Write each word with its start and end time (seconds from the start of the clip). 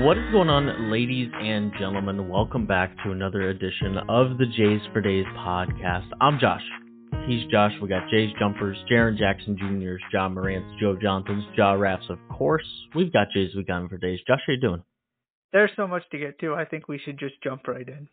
What 0.00 0.16
is 0.16 0.24
going 0.32 0.48
on, 0.48 0.90
ladies 0.90 1.30
and 1.34 1.72
gentlemen? 1.78 2.28
Welcome 2.28 2.66
back 2.66 2.96
to 3.04 3.10
another 3.10 3.50
edition 3.50 3.98
of 4.08 4.38
the 4.38 4.46
Jays 4.46 4.80
for 4.94 5.02
Days 5.02 5.26
podcast. 5.36 6.08
I'm 6.22 6.38
Josh. 6.38 6.62
He's 7.26 7.46
Josh. 7.50 7.72
We 7.82 7.88
got 7.88 8.08
Jays 8.10 8.30
Jumpers, 8.38 8.78
Jaren 8.90 9.18
Jackson 9.18 9.58
Jr.'s, 9.58 10.00
John 10.10 10.32
Morant's, 10.32 10.80
Joe 10.80 10.96
Johnson's, 11.00 11.44
Jaw 11.54 11.72
Raps, 11.72 12.06
of 12.08 12.18
course. 12.30 12.64
We've 12.94 13.12
got 13.12 13.26
Jays 13.34 13.54
Weekend 13.54 13.90
for 13.90 13.98
Days. 13.98 14.20
Josh, 14.26 14.40
how 14.46 14.54
you 14.54 14.60
doing? 14.60 14.82
There's 15.52 15.70
so 15.76 15.86
much 15.86 16.02
to 16.12 16.18
get 16.18 16.38
to. 16.40 16.54
I 16.54 16.64
think 16.64 16.88
we 16.88 16.98
should 16.98 17.18
just 17.18 17.34
jump 17.44 17.68
right 17.68 17.86
in. 17.86 18.08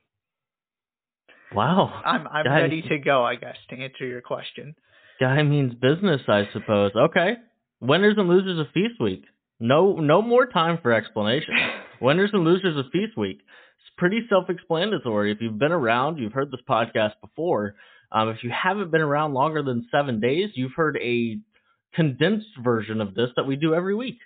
Wow. 1.54 2.02
I'm 2.06 2.28
I'm 2.28 2.44
Guy- 2.44 2.62
ready 2.64 2.82
to 2.82 2.98
go, 2.98 3.24
I 3.24 3.36
guess, 3.36 3.56
to 3.70 3.78
answer 3.78 4.06
your 4.06 4.22
question. 4.22 4.76
Guy 5.22 5.42
means 5.44 5.74
business, 5.76 6.22
I 6.28 6.50
suppose. 6.52 6.92
Okay. 6.96 7.36
Winners 7.80 8.16
and 8.18 8.28
losers 8.28 8.60
of 8.60 8.68
Feast 8.74 9.00
Week. 9.00 9.24
No, 9.60 9.94
no 9.94 10.22
more 10.22 10.46
time 10.46 10.80
for 10.82 10.94
explanation. 10.94 11.54
Winners 12.02 12.30
and 12.34 12.44
losers 12.44 12.78
of 12.78 12.92
Feast 12.92 13.18
Week. 13.18 13.38
It's 13.40 13.96
pretty 13.98 14.22
self-explanatory. 14.30 15.32
If 15.32 15.40
you've 15.42 15.58
been 15.58 15.72
around, 15.72 16.18
you've 16.18 16.34
heard 16.34 16.52
this 16.52 16.62
podcast 16.70 17.14
before. 17.22 17.76
Um, 18.12 18.30
if 18.30 18.44
you 18.44 18.52
haven't 18.52 18.92
been 18.92 19.02
around 19.02 19.34
longer 19.34 19.64
than 19.64 19.88
seven 19.92 20.20
days, 20.20 20.50
you've 20.54 20.74
heard 20.76 20.98
a 21.02 21.40
condensed 21.94 22.48
version 22.64 23.02
of 23.02 23.16
this 23.16 23.30
that 23.36 23.48
we 23.48 23.56
do 23.56 23.74
every 23.74 23.96
week. 23.96 24.20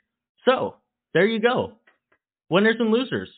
So 0.46 0.76
there 1.14 1.26
you 1.26 1.40
go. 1.40 1.74
Winners 2.50 2.76
and 2.80 2.92
losers. 2.92 3.30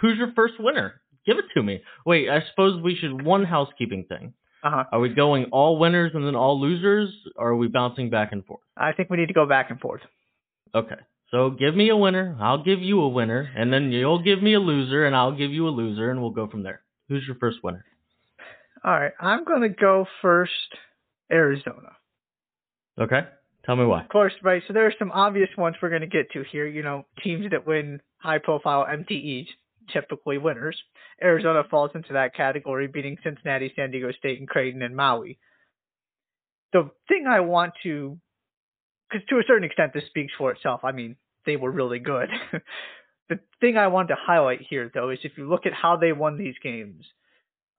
Who's 0.00 0.16
your 0.16 0.32
first 0.34 0.54
winner? 0.58 1.00
Give 1.26 1.38
it 1.38 1.44
to 1.54 1.62
me. 1.62 1.82
Wait, 2.06 2.28
I 2.28 2.40
suppose 2.50 2.82
we 2.82 2.96
should 2.96 3.24
one 3.24 3.44
housekeeping 3.44 4.06
thing. 4.08 4.32
Uh 4.64 4.70
huh. 4.70 4.84
Are 4.92 5.00
we 5.00 5.10
going 5.10 5.46
all 5.46 5.78
winners 5.78 6.12
and 6.14 6.26
then 6.26 6.36
all 6.36 6.60
losers, 6.60 7.10
or 7.36 7.50
are 7.50 7.56
we 7.56 7.68
bouncing 7.68 8.10
back 8.10 8.32
and 8.32 8.44
forth? 8.44 8.62
I 8.76 8.92
think 8.92 9.10
we 9.10 9.16
need 9.18 9.26
to 9.28 9.34
go 9.34 9.46
back 9.46 9.70
and 9.70 9.78
forth. 9.78 10.02
Okay. 10.74 10.96
So 11.32 11.50
give 11.50 11.74
me 11.74 11.88
a 11.88 11.96
winner, 11.96 12.36
I'll 12.40 12.62
give 12.62 12.80
you 12.80 13.00
a 13.00 13.08
winner, 13.08 13.50
and 13.56 13.72
then 13.72 13.90
you'll 13.90 14.22
give 14.22 14.42
me 14.42 14.52
a 14.52 14.60
loser, 14.60 15.06
and 15.06 15.16
I'll 15.16 15.32
give 15.32 15.50
you 15.50 15.66
a 15.66 15.70
loser, 15.70 16.10
and 16.10 16.20
we'll 16.20 16.30
go 16.30 16.46
from 16.46 16.62
there. 16.62 16.82
Who's 17.08 17.24
your 17.26 17.36
first 17.36 17.64
winner? 17.64 17.84
All 18.84 18.92
right, 18.92 19.12
I'm 19.18 19.44
gonna 19.44 19.70
go 19.70 20.06
first. 20.20 20.52
Arizona. 21.32 21.96
Okay. 23.00 23.20
Tell 23.64 23.76
me 23.76 23.86
why. 23.86 24.02
Of 24.02 24.08
course, 24.08 24.32
right. 24.42 24.62
So 24.66 24.74
there 24.74 24.86
are 24.86 24.94
some 24.98 25.12
obvious 25.12 25.48
ones 25.56 25.76
we're 25.80 25.88
gonna 25.88 26.06
get 26.06 26.30
to 26.32 26.44
here. 26.50 26.66
You 26.66 26.82
know, 26.82 27.06
teams 27.22 27.50
that 27.50 27.66
win 27.66 28.00
high-profile 28.18 28.86
MTEs, 28.86 29.46
typically 29.92 30.36
winners. 30.36 30.76
Arizona 31.22 31.62
falls 31.70 31.92
into 31.94 32.12
that 32.12 32.34
category, 32.34 32.88
beating 32.88 33.16
Cincinnati, 33.22 33.72
San 33.74 33.90
Diego 33.90 34.12
State, 34.12 34.38
and 34.38 34.48
Creighton 34.48 34.82
and 34.82 34.94
Maui. 34.94 35.38
The 36.72 36.90
thing 37.08 37.26
I 37.28 37.40
want 37.40 37.72
to, 37.84 38.18
because 39.08 39.26
to 39.28 39.36
a 39.36 39.44
certain 39.46 39.64
extent 39.64 39.92
this 39.94 40.04
speaks 40.06 40.32
for 40.36 40.50
itself. 40.50 40.80
I 40.84 40.92
mean, 40.92 41.16
they 41.46 41.56
were 41.56 41.70
really 41.70 41.98
good. 41.98 42.28
the 43.28 43.40
thing 43.60 43.76
I 43.76 43.88
wanted 43.88 44.08
to 44.08 44.20
highlight 44.20 44.60
here, 44.68 44.90
though, 44.92 45.10
is 45.10 45.18
if 45.22 45.32
you 45.36 45.48
look 45.48 45.66
at 45.66 45.72
how 45.72 45.96
they 45.96 46.12
won 46.12 46.38
these 46.38 46.54
games. 46.62 47.04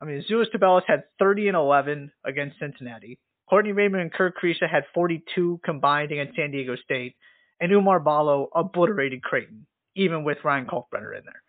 I 0.01 0.05
mean, 0.05 0.21
Azuolas 0.21 0.47
Tubelis 0.53 0.83
had 0.85 1.03
30 1.19 1.49
and 1.49 1.57
11 1.57 2.11
against 2.25 2.59
Cincinnati. 2.59 3.19
Courtney 3.49 3.71
Ramey 3.71 4.01
and 4.01 4.11
Kerr 4.11 4.31
Kriisa 4.31 4.69
had 4.69 4.83
42 4.93 5.61
combined 5.63 6.11
against 6.11 6.35
San 6.35 6.51
Diego 6.51 6.75
State, 6.75 7.15
and 7.59 7.71
Oumar 7.71 8.03
Ballo 8.03 8.49
obliterated 8.53 9.21
Creighton, 9.21 9.65
even 9.95 10.23
with 10.23 10.39
Ryan 10.43 10.65
Kalkbrenner 10.65 11.17
in 11.17 11.23
there. 11.23 11.43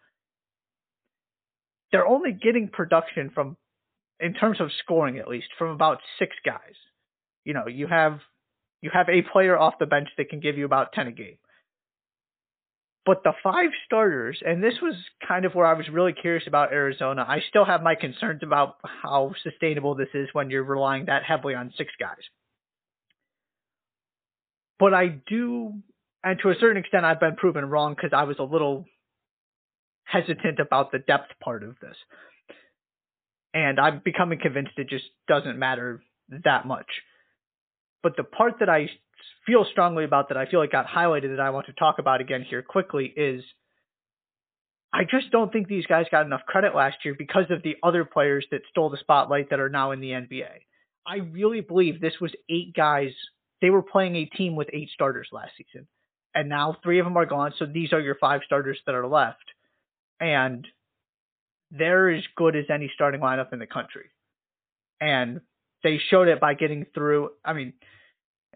They're 1.93 2.07
only 2.07 2.33
getting 2.33 2.69
production 2.69 3.31
from, 3.35 3.57
in 4.21 4.35
terms 4.35 4.61
of 4.61 4.71
scoring 4.83 5.19
at 5.19 5.29
least, 5.29 5.49
from 5.59 5.71
about 5.71 5.99
six 6.19 6.35
guys. 6.45 6.75
You 7.45 7.55
know, 7.55 7.67
you 7.69 7.87
have 7.87 8.21
you 8.85 8.91
have 8.93 9.09
a 9.09 9.23
player 9.33 9.59
off 9.59 9.79
the 9.81 9.87
bench 9.87 10.09
that 10.19 10.29
can 10.29 10.41
give 10.41 10.59
you 10.59 10.67
about 10.67 10.93
10 10.93 11.07
a 11.07 11.13
game. 11.13 11.39
But 13.07 13.23
the 13.23 13.33
five 13.43 13.71
starters, 13.85 14.43
and 14.45 14.63
this 14.63 14.75
was 14.81 14.95
kind 15.27 15.45
of 15.45 15.55
where 15.55 15.67
I 15.67 15.75
was 15.75 15.89
really 15.91 16.15
curious 16.15 16.45
about 16.47 16.73
Arizona. 16.73 17.25
I 17.29 17.41
still 17.51 17.67
have 17.67 17.83
my 17.83 17.97
concerns 17.97 18.43
about 18.43 18.77
how 18.83 19.35
sustainable 19.43 19.95
this 19.95 20.09
is 20.15 20.29
when 20.33 20.49
you're 20.49 20.65
relying 20.65 21.07
that 21.07 21.23
heavily 21.23 21.55
on 21.55 21.73
six 21.77 21.93
guys. 22.01 22.23
But 24.79 24.95
I 24.95 25.09
do, 25.09 25.75
and 26.23 26.39
to 26.43 26.49
a 26.49 26.55
certain 26.59 26.79
extent, 26.79 27.05
I've 27.05 27.21
been 27.21 27.37
proven 27.37 27.67
wrong 27.67 27.95
because 27.95 28.11
I 28.15 28.25
was 28.25 28.37
a 28.39 28.43
little 28.43 28.87
hesitant 30.05 30.59
about 30.59 30.91
the 30.91 30.99
depth 30.99 31.33
part 31.43 31.63
of 31.63 31.77
this. 31.81 31.97
And 33.53 33.79
I'm 33.79 34.01
becoming 34.05 34.39
convinced 34.41 34.73
it 34.79 34.89
just 34.89 35.05
doesn't 35.29 35.59
matter 35.59 36.03
that 36.45 36.67
much. 36.67 36.87
But 38.03 38.17
the 38.17 38.25
part 38.25 38.55
that 38.61 38.69
I 38.69 38.89
feel 39.47 39.67
strongly 39.71 40.05
about 40.05 40.29
that 40.29 40.37
I 40.37 40.47
feel 40.47 40.61
like 40.61 40.73
got 40.73 40.87
highlighted 40.87 41.37
that 41.37 41.41
I 41.41 41.51
want 41.51 41.67
to 41.67 41.73
talk 41.73 41.99
about 41.99 42.21
again 42.21 42.45
here 42.49 42.63
quickly 42.63 43.13
is 43.17 43.43
I 44.93 45.03
just 45.03 45.31
don't 45.33 45.53
think 45.53 45.67
these 45.67 45.87
guys 45.87 46.07
got 46.11 46.25
enough 46.25 46.43
credit 46.47 46.75
last 46.75 46.99
year 47.05 47.17
because 47.19 47.47
of 47.51 47.63
the 47.63 47.77
other 47.83 48.05
players 48.05 48.47
that 48.53 48.61
stole 48.71 48.91
the 48.91 48.97
spotlight 48.99 49.51
that 49.51 49.59
are 49.59 49.69
now 49.69 49.91
in 49.91 50.01
the 50.01 50.11
NBA. 50.11 50.49
I 51.05 51.17
really 51.17 51.61
believe 51.61 52.01
this 52.01 52.21
was 52.21 52.33
eight 52.49 52.75
guys. 52.75 53.11
They 53.61 53.71
were 53.71 53.83
playing 53.83 54.15
a 54.15 54.25
team 54.25 54.55
with 54.55 54.69
eight 54.73 54.91
starters 54.95 55.29
last 55.33 55.51
season. 55.59 55.89
And 56.33 56.49
now 56.49 56.77
three 56.83 57.01
of 57.01 57.07
them 57.07 57.17
are 57.17 57.27
gone. 57.27 57.55
So 57.59 57.67
these 57.67 57.93
are 57.93 58.01
your 58.01 58.17
five 58.21 58.43
starters 58.47 58.79
that 58.87 58.95
are 58.95 59.07
left. 59.07 59.45
And 60.21 60.67
they're 61.73 62.11
as 62.11 62.23
good 62.37 62.55
as 62.55 62.67
any 62.73 62.91
starting 62.95 63.21
lineup 63.21 63.53
in 63.53 63.59
the 63.59 63.67
country. 63.67 64.07
And 65.01 65.41
they 65.83 65.99
showed 66.11 66.29
it 66.29 66.41
by 66.41 66.55
getting 66.55 66.87
through. 66.95 67.31
I 67.45 67.53
mean, 67.53 67.73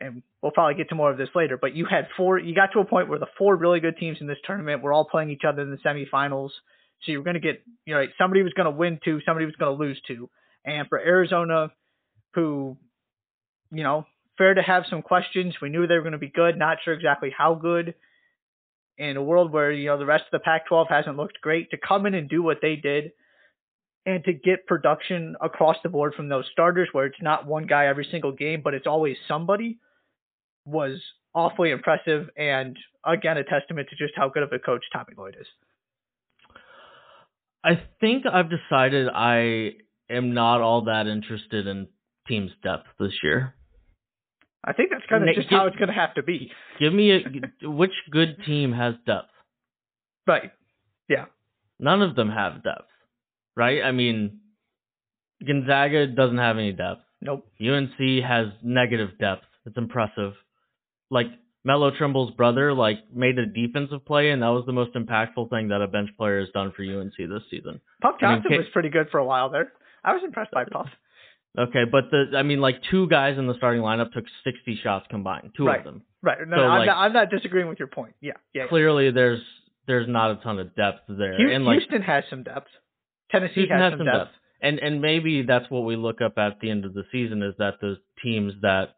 and 0.00 0.22
we'll 0.42 0.53
probably 0.53 0.75
get 0.75 0.88
to 0.91 0.94
more 0.94 1.10
of 1.10 1.19
this 1.19 1.28
later, 1.34 1.56
but 1.56 1.75
you 1.75 1.86
had 1.86 2.09
four, 2.16 2.38
you 2.38 2.54
got 2.54 2.72
to 2.72 2.81
a 2.81 2.84
point 2.84 3.09
where 3.09 3.19
the 3.19 3.26
four 3.36 3.56
really 3.56 3.81
good 3.81 3.97
teams 3.97 4.19
in 4.20 4.26
this 4.26 4.38
tournament 4.44 4.82
were 4.82 4.92
all 4.92 5.04
playing 5.04 5.31
each 5.31 5.42
other 5.47 5.62
in 5.62 5.70
the 5.70 5.76
semifinals. 5.78 6.50
So 7.03 7.12
you 7.12 7.19
were 7.19 7.25
going 7.25 7.34
to 7.34 7.41
get, 7.41 7.62
you 7.84 7.94
know, 7.94 8.04
somebody 8.19 8.42
was 8.42 8.53
going 8.53 8.66
to 8.66 8.76
win 8.76 9.00
two, 9.04 9.20
somebody 9.25 9.47
was 9.47 9.54
going 9.56 9.76
to 9.76 9.82
lose 9.82 10.00
two. 10.06 10.28
And 10.64 10.88
for 10.88 10.98
Arizona, 10.98 11.70
who, 12.34 12.76
you 13.70 13.82
know, 13.82 14.06
fair 14.37 14.54
to 14.54 14.62
have 14.62 14.84
some 14.88 15.03
questions. 15.03 15.56
We 15.60 15.69
knew 15.69 15.87
they 15.87 15.94
were 15.94 16.03
going 16.03 16.12
to 16.12 16.19
be 16.19 16.28
good, 16.28 16.56
not 16.56 16.78
sure 16.84 16.94
exactly 16.94 17.32
how 17.37 17.54
good. 17.54 17.94
In 18.97 19.16
a 19.16 19.22
world 19.22 19.53
where, 19.53 19.70
you 19.70 19.87
know, 19.87 19.98
the 19.98 20.06
rest 20.06 20.25
of 20.25 20.32
the 20.32 20.44
Pac 20.44 20.66
12 20.66 20.88
hasn't 20.88 21.16
looked 21.16 21.41
great, 21.41 21.70
to 21.70 21.76
come 21.76 22.06
in 22.06 22.14
and 22.14 22.28
do 22.28 22.42
what 22.42 22.58
they 22.60 22.75
did 22.75 23.12
and 24.06 24.25
to 24.25 24.32
get 24.32 24.66
production 24.66 25.37
across 25.41 25.76
the 25.82 25.88
board 25.88 26.14
from 26.14 26.28
those 26.28 26.47
starters 26.50 26.88
where 26.92 27.06
it's 27.06 27.22
not 27.22 27.47
one 27.47 27.66
guy 27.66 27.87
every 27.87 28.08
single 28.10 28.32
game, 28.32 28.60
but 28.62 28.75
it's 28.75 28.87
always 28.87 29.16
somebody 29.28 29.78
was 30.68 31.00
awfully 31.34 31.70
impressive 31.70 32.28
and 32.36 32.76
again 33.04 33.36
a 33.36 33.44
testament 33.44 33.88
to 33.90 33.96
just 33.96 34.12
how 34.16 34.28
good 34.28 34.42
of 34.42 34.52
a 34.52 34.58
coach 34.58 34.84
Tommy 34.92 35.14
Lloyd 35.16 35.36
is. 35.40 35.46
I 37.64 37.80
think 38.00 38.24
I've 38.26 38.48
decided 38.50 39.08
I 39.08 39.72
am 40.10 40.32
not 40.32 40.60
all 40.60 40.84
that 40.84 41.06
interested 41.06 41.66
in 41.66 41.88
team's 42.26 42.52
depth 42.62 42.86
this 42.98 43.12
year. 43.22 43.54
I 44.64 44.72
think 44.72 44.90
that's 44.90 45.04
kind 45.08 45.28
of 45.28 45.34
just 45.34 45.48
give- 45.48 45.58
how 45.58 45.66
it's 45.66 45.76
going 45.76 45.88
to 45.88 45.94
have 45.94 46.14
to 46.14 46.22
be. 46.22 46.50
Give 46.78 46.92
me 46.92 47.12
a 47.12 47.68
which 47.68 47.92
good 48.10 48.36
team 48.44 48.72
has 48.72 48.94
depth? 49.06 49.30
Right. 50.26 50.52
Yeah. 51.08 51.26
None 51.78 52.02
of 52.02 52.16
them 52.16 52.30
have 52.30 52.62
depth, 52.64 52.90
right? 53.56 53.82
I 53.82 53.92
mean, 53.92 54.40
Gonzaga 55.46 56.08
doesn't 56.08 56.38
have 56.38 56.58
any 56.58 56.72
depth. 56.72 57.02
Nope. 57.20 57.46
UNC 57.60 58.22
has 58.24 58.48
negative 58.62 59.10
depth. 59.18 59.44
It's 59.64 59.76
impressive. 59.76 60.32
Like 61.10 61.26
Melo 61.64 61.91
Trimble's 61.91 62.34
brother, 62.34 62.72
like 62.72 62.98
made 63.14 63.38
a 63.38 63.46
defensive 63.46 64.04
play, 64.06 64.30
and 64.30 64.42
that 64.42 64.48
was 64.48 64.64
the 64.66 64.72
most 64.72 64.94
impactful 64.94 65.50
thing 65.50 65.69
that 65.69 65.80
a 65.82 65.86
bench 65.88 66.10
player 66.16 66.41
has 66.41 66.48
done 66.54 66.72
for 66.76 66.82
UNC 66.82 67.14
this 67.16 67.42
season. 67.50 67.80
Puff 68.00 68.16
I 68.22 68.34
mean, 68.34 68.42
K- 68.48 68.58
was 68.58 68.66
pretty 68.72 68.88
good 68.91 69.08
for 69.10 69.19
a 69.19 69.24
while 69.24 69.50
there. 69.50 69.72
I 70.04 70.12
was 70.14 70.22
impressed 70.24 70.50
by 70.52 70.64
Puff. 70.64 70.88
Okay, 71.58 71.84
but 71.91 72.04
the 72.12 72.36
I 72.36 72.42
mean, 72.42 72.60
like 72.60 72.76
two 72.91 73.08
guys 73.08 73.36
in 73.38 73.48
the 73.48 73.54
starting 73.56 73.80
lineup 73.82 74.12
took 74.12 74.24
60 74.44 74.78
shots 74.84 75.06
combined, 75.10 75.50
two 75.56 75.64
Right. 75.66 75.78
of 75.80 75.84
them. 75.84 76.02
Right. 76.22 76.36
No, 76.46 76.56
So, 76.56 76.62
I'm, 76.62 76.78
like- 76.80 76.86
not, 76.86 76.96
I'm 76.98 77.12
not 77.14 77.30
disagreeing 77.30 77.69
with 77.69 77.78
your 77.80 77.88
point. 77.88 78.14
Yeah. 78.20 78.34
Yeah. 78.54 78.62
yeah. 78.64 78.69
Clearly, 78.69 79.10
there's 79.10 79.40
there's 79.86 80.06
not 80.06 80.30
a 80.30 80.36
ton 80.36 80.58
of 80.60 80.76
depth 80.76 81.00
there, 81.08 81.36
Hu- 81.36 81.50
and 81.50 81.64
like 81.64 81.78
Houston 81.78 82.02
has 82.02 82.22
some 82.31 82.43
depth. 82.44 82.69
Tennessee 83.32 83.55
Houston 83.66 83.78
has, 83.78 83.93
has 83.93 83.99
some 83.99 84.06
depth. 84.06 84.19
depth. 84.19 84.31
and 84.60 84.78
and 84.78 85.00
maybe 85.00 85.43
that's 85.43 85.69
what 85.70 85.81
we 85.81 85.96
look 85.96 86.20
up 86.20 86.34
at 86.38 86.60
the 86.60 86.70
end 86.70 86.84
of 86.84 86.93
the 86.94 87.05
season 87.10 87.43
is 87.43 87.55
that 87.58 87.81
those 87.81 87.96
teams 88.22 88.52
that 88.62 88.90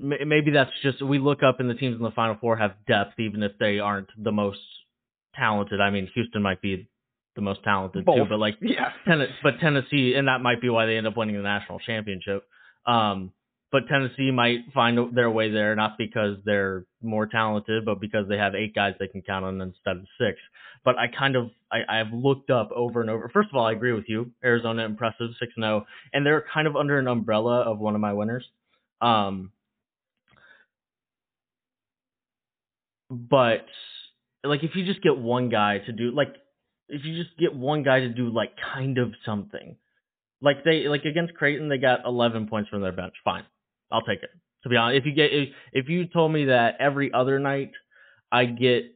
maybe 0.00 0.50
that's 0.50 0.70
just 0.82 1.02
we 1.02 1.18
look 1.18 1.42
up 1.42 1.60
and 1.60 1.68
the 1.68 1.74
teams 1.74 1.96
in 1.96 2.02
the 2.02 2.10
final 2.10 2.36
four 2.40 2.56
have 2.56 2.72
depth 2.86 3.18
even 3.18 3.42
if 3.42 3.52
they 3.58 3.78
aren't 3.78 4.08
the 4.22 4.32
most 4.32 4.60
talented. 5.34 5.80
I 5.80 5.90
mean, 5.90 6.08
Houston 6.14 6.42
might 6.42 6.62
be 6.62 6.88
the 7.36 7.42
most 7.42 7.62
talented 7.62 8.04
too, 8.04 8.24
but 8.28 8.38
like 8.38 8.56
Yeah. 8.60 8.90
Tenn- 9.06 9.28
but 9.42 9.60
Tennessee, 9.60 10.14
and 10.14 10.28
that 10.28 10.40
might 10.40 10.60
be 10.60 10.68
why 10.68 10.86
they 10.86 10.96
end 10.96 11.06
up 11.06 11.16
winning 11.16 11.36
the 11.36 11.42
national 11.42 11.78
championship. 11.80 12.44
Um, 12.86 13.32
but 13.72 13.86
Tennessee 13.86 14.32
might 14.32 14.72
find 14.74 15.14
their 15.14 15.30
way 15.30 15.50
there, 15.52 15.76
not 15.76 15.96
because 15.96 16.38
they're 16.44 16.86
more 17.02 17.26
talented, 17.26 17.84
but 17.84 18.00
because 18.00 18.28
they 18.28 18.36
have 18.36 18.56
eight 18.56 18.74
guys 18.74 18.94
they 18.98 19.06
can 19.06 19.22
count 19.22 19.44
on 19.44 19.60
instead 19.60 19.96
of 19.96 20.06
six. 20.18 20.38
But 20.84 20.96
I 20.98 21.06
kind 21.06 21.36
of 21.36 21.50
I, 21.70 22.00
I've 22.00 22.12
looked 22.12 22.50
up 22.50 22.70
over 22.74 23.00
and 23.00 23.08
over. 23.08 23.28
First 23.28 23.50
of 23.50 23.56
all, 23.56 23.66
I 23.66 23.72
agree 23.72 23.92
with 23.92 24.06
you. 24.08 24.32
Arizona 24.42 24.84
impressive 24.84 25.28
six 25.38 25.52
and 25.56 25.62
zero, 25.62 25.86
and 26.12 26.26
they're 26.26 26.44
kind 26.52 26.66
of 26.66 26.74
under 26.74 26.98
an 26.98 27.06
umbrella 27.06 27.60
of 27.60 27.78
one 27.78 27.94
of 27.94 28.00
my 28.00 28.12
winners. 28.12 28.44
Um, 29.00 29.52
but 33.10 33.66
like 34.44 34.62
if 34.62 34.74
you 34.74 34.84
just 34.84 35.02
get 35.02 35.16
one 35.18 35.48
guy 35.48 35.78
to 35.78 35.92
do 35.92 36.10
like 36.12 36.34
if 36.88 37.04
you 37.04 37.22
just 37.22 37.36
get 37.38 37.54
one 37.54 37.82
guy 37.82 38.00
to 38.00 38.08
do 38.08 38.30
like 38.30 38.52
kind 38.74 38.98
of 38.98 39.12
something. 39.24 39.76
Like 40.42 40.64
they 40.64 40.88
like 40.88 41.04
against 41.04 41.34
Creighton 41.34 41.68
they 41.68 41.76
got 41.78 42.00
11 42.06 42.46
points 42.48 42.70
from 42.70 42.80
their 42.82 42.92
bench. 42.92 43.14
Fine. 43.24 43.44
I'll 43.92 44.00
take 44.02 44.22
it. 44.22 44.30
To 44.62 44.68
be 44.68 44.76
honest, 44.76 44.98
if 44.98 45.06
you 45.06 45.12
get 45.12 45.32
if, 45.32 45.48
if 45.72 45.88
you 45.88 46.06
told 46.06 46.32
me 46.32 46.46
that 46.46 46.76
every 46.80 47.12
other 47.12 47.38
night 47.38 47.72
I 48.32 48.46
get 48.46 48.94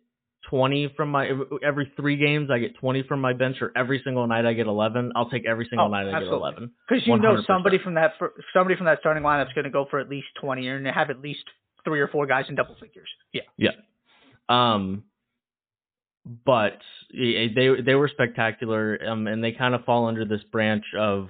20 0.51 0.93
from 0.97 1.11
my 1.11 1.31
every 1.63 1.91
3 1.97 2.17
games 2.17 2.51
I 2.51 2.59
get 2.59 2.77
20 2.79 3.03
from 3.05 3.21
my 3.21 3.33
bench 3.33 3.59
or 3.61 3.73
every 3.77 4.01
single 4.05 4.27
night 4.27 4.45
I 4.47 4.53
get 4.55 4.67
11, 4.67 5.13
I'll 5.17 5.29
take 5.31 5.47
every 5.47 5.67
single 5.69 5.87
Oh, 5.87 5.91
night 5.91 6.07
I 6.07 6.13
absolutely. 6.17 6.51
get 6.51 6.59
11. 6.59 6.71
Because 6.89 7.07
you 7.07 7.17
know 7.19 7.37
100%. 7.37 7.47
somebody 7.47 7.79
from 7.79 7.95
that 7.95 8.13
somebody 8.53 8.77
from 8.77 8.87
that 8.87 9.01
starting 9.01 9.23
lineup's 9.23 9.53
going 9.55 9.65
to 9.65 9.71
go 9.71 9.87
for 9.91 9.99
at 10.01 10.09
least 10.09 10.27
twenty, 10.41 10.69
and 10.69 10.87
have 10.87 11.11
at 11.11 11.21
least 11.21 11.45
three 11.85 12.01
or 12.01 12.09
four 12.09 12.27
guys 12.27 12.47
in 12.49 12.55
double 12.55 12.77
figures. 12.81 13.09
Yeah. 13.33 13.43
Yeah. 13.57 13.71
Um, 14.49 15.05
but 16.45 16.79
they 17.13 17.51
they 17.85 17.95
were 17.95 18.09
spectacular, 18.09 18.99
um, 19.07 19.27
and 19.27 19.43
they 19.45 19.53
kind 19.53 19.75
of 19.75 19.85
fall 19.85 20.07
under 20.07 20.25
this 20.25 20.43
branch 20.51 20.85
of 20.99 21.29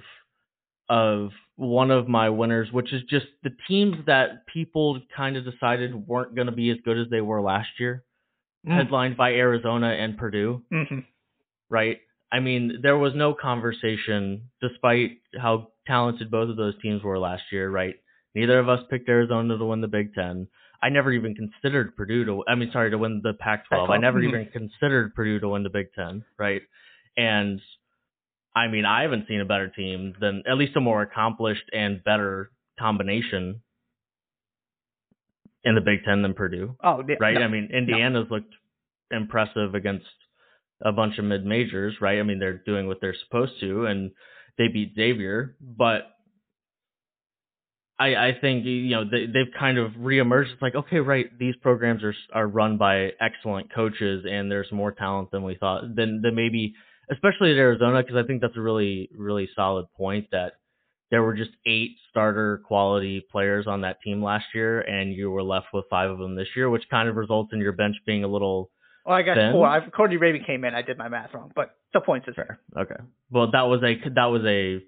of 0.87 1.31
one 1.57 1.89
of 1.91 2.07
my 2.07 2.29
winners, 2.29 2.71
which 2.71 2.93
is 2.93 3.01
just 3.09 3.25
the 3.43 3.51
teams 3.67 3.95
that 4.05 4.45
people 4.47 4.99
kind 5.15 5.35
of 5.37 5.45
decided 5.45 6.07
weren't 6.07 6.35
going 6.35 6.47
to 6.47 6.53
be 6.53 6.69
as 6.69 6.77
good 6.85 6.97
as 6.97 7.07
they 7.09 7.21
were 7.21 7.41
last 7.41 7.69
year, 7.79 8.03
headlined 8.77 9.17
by 9.17 9.31
Arizona 9.33 9.87
and 9.87 10.17
Purdue, 10.17 10.61
Mm-hmm. 10.71 10.99
right? 11.69 11.99
I 12.31 12.39
mean, 12.39 12.79
there 12.81 12.97
was 12.97 13.13
no 13.15 13.33
conversation, 13.33 14.49
despite 14.61 15.19
how 15.37 15.69
talented 15.87 16.29
both 16.31 16.49
of 16.49 16.57
those 16.57 16.73
teams 16.81 17.03
were 17.03 17.19
last 17.19 17.43
year, 17.51 17.69
right? 17.69 17.95
Neither 18.33 18.59
of 18.59 18.67
us 18.69 18.81
picked 18.89 19.07
Arizona 19.07 19.57
to 19.57 19.65
win 19.65 19.81
the 19.81 19.87
Big 19.87 20.13
Ten. 20.13 20.47
I 20.85 20.89
never 20.89 21.11
even 21.11 21.33
considered 21.33 21.95
Purdue 21.95 22.25
to, 22.25 22.43
I 22.47 22.53
mean, 22.53 22.69
sorry, 22.71 22.91
to 22.91 22.97
win 22.99 23.19
the 23.23 23.33
Pac 23.33 23.67
12. 23.69 23.89
I 23.89 23.93
Pac-12, 23.93 24.01
never 24.01 24.19
mhm. 24.19 24.27
even 24.27 24.45
considered 24.53 25.15
Purdue 25.15 25.39
to 25.39 25.49
win 25.49 25.63
the 25.63 25.69
Big 25.71 25.87
Ten, 25.95 26.23
right? 26.37 26.61
And 27.17 27.59
I 28.55 28.67
mean, 28.67 28.85
I 28.85 29.01
haven't 29.01 29.27
seen 29.27 29.41
a 29.41 29.45
better 29.45 29.67
team 29.67 30.13
than, 30.21 30.43
at 30.47 30.57
least 30.57 30.75
a 30.75 30.81
more 30.81 31.01
accomplished 31.01 31.63
and 31.73 32.03
better 32.03 32.51
combination 32.77 33.61
in 35.63 35.73
the 35.73 35.81
Big 35.81 36.03
Ten 36.03 36.21
than 36.21 36.35
Purdue 36.35 36.75
Oh, 36.83 37.01
right? 37.19 37.33
no. 37.33 37.41
I 37.41 37.47
mean, 37.47 37.69
Indiana's 37.73 38.27
looked 38.29 38.53
impressive 39.09 39.73
against 39.73 40.05
a 40.83 40.91
bunch 40.91 41.17
of 41.17 41.25
mid 41.25 41.47
majors, 41.47 41.95
right? 41.99 42.19
I 42.19 42.23
mean, 42.23 42.37
they're 42.37 42.61
doing 42.63 42.85
what 42.85 42.99
they're 43.01 43.15
supposed 43.25 43.53
to, 43.61 43.87
and 43.87 44.11
they 44.59 44.67
beat 44.67 44.93
Xavier, 44.95 45.55
but 45.59 46.14
I 47.97 48.15
I 48.15 48.37
think 48.39 48.65
you 48.65 48.89
know 48.91 49.03
they 49.09 49.25
they've 49.25 49.53
kind 49.57 49.77
of 49.77 49.91
reemerged. 49.93 50.51
It's 50.53 50.61
like 50.61 50.75
okay, 50.75 50.99
right? 50.99 51.27
These 51.39 51.55
programs 51.61 52.03
are 52.03 52.13
are 52.33 52.47
run 52.47 52.77
by 52.77 53.11
excellent 53.21 53.73
coaches, 53.73 54.25
and 54.29 54.51
there's 54.51 54.71
more 54.71 54.91
talent 54.91 55.31
than 55.31 55.43
we 55.43 55.55
thought. 55.55 55.95
Than 55.95 56.21
than 56.21 56.35
maybe, 56.35 56.73
especially 57.11 57.51
at 57.51 57.57
Arizona, 57.57 58.01
because 58.01 58.17
I 58.17 58.27
think 58.27 58.41
that's 58.41 58.57
a 58.57 58.61
really 58.61 59.09
really 59.17 59.47
solid 59.55 59.85
point 59.95 60.27
that 60.31 60.53
there 61.11 61.23
were 61.23 61.35
just 61.35 61.51
eight 61.65 61.91
starter 62.09 62.61
quality 62.65 63.23
players 63.31 63.67
on 63.67 63.81
that 63.81 64.01
team 64.01 64.21
last 64.23 64.45
year, 64.53 64.81
and 64.81 65.13
you 65.13 65.31
were 65.31 65.43
left 65.43 65.67
with 65.73 65.85
five 65.89 66.09
of 66.09 66.17
them 66.17 66.35
this 66.35 66.47
year, 66.55 66.69
which 66.69 66.83
kind 66.89 67.07
of 67.07 67.15
results 67.15 67.51
in 67.53 67.59
your 67.59 67.71
bench 67.73 67.95
being 68.05 68.23
a 68.23 68.27
little 68.27 68.71
Well, 69.05 69.15
I 69.15 69.21
got 69.21 69.35
Then- 69.35 69.53
four. 69.53 69.67
I've, 69.67 69.91
Cody 69.91 70.17
Raby 70.17 70.39
came 70.45 70.65
in. 70.65 70.73
I 70.73 70.81
did 70.81 70.97
my 70.97 71.07
math 71.07 71.33
wrong, 71.33 71.51
but 71.55 71.75
the 71.93 72.01
points 72.01 72.27
is 72.27 72.35
fair. 72.35 72.59
Okay. 72.75 72.95
Well, 73.29 73.51
that 73.51 73.61
was 73.69 73.81
a 73.83 74.09
that 74.09 74.25
was 74.25 74.41
a 74.45 74.81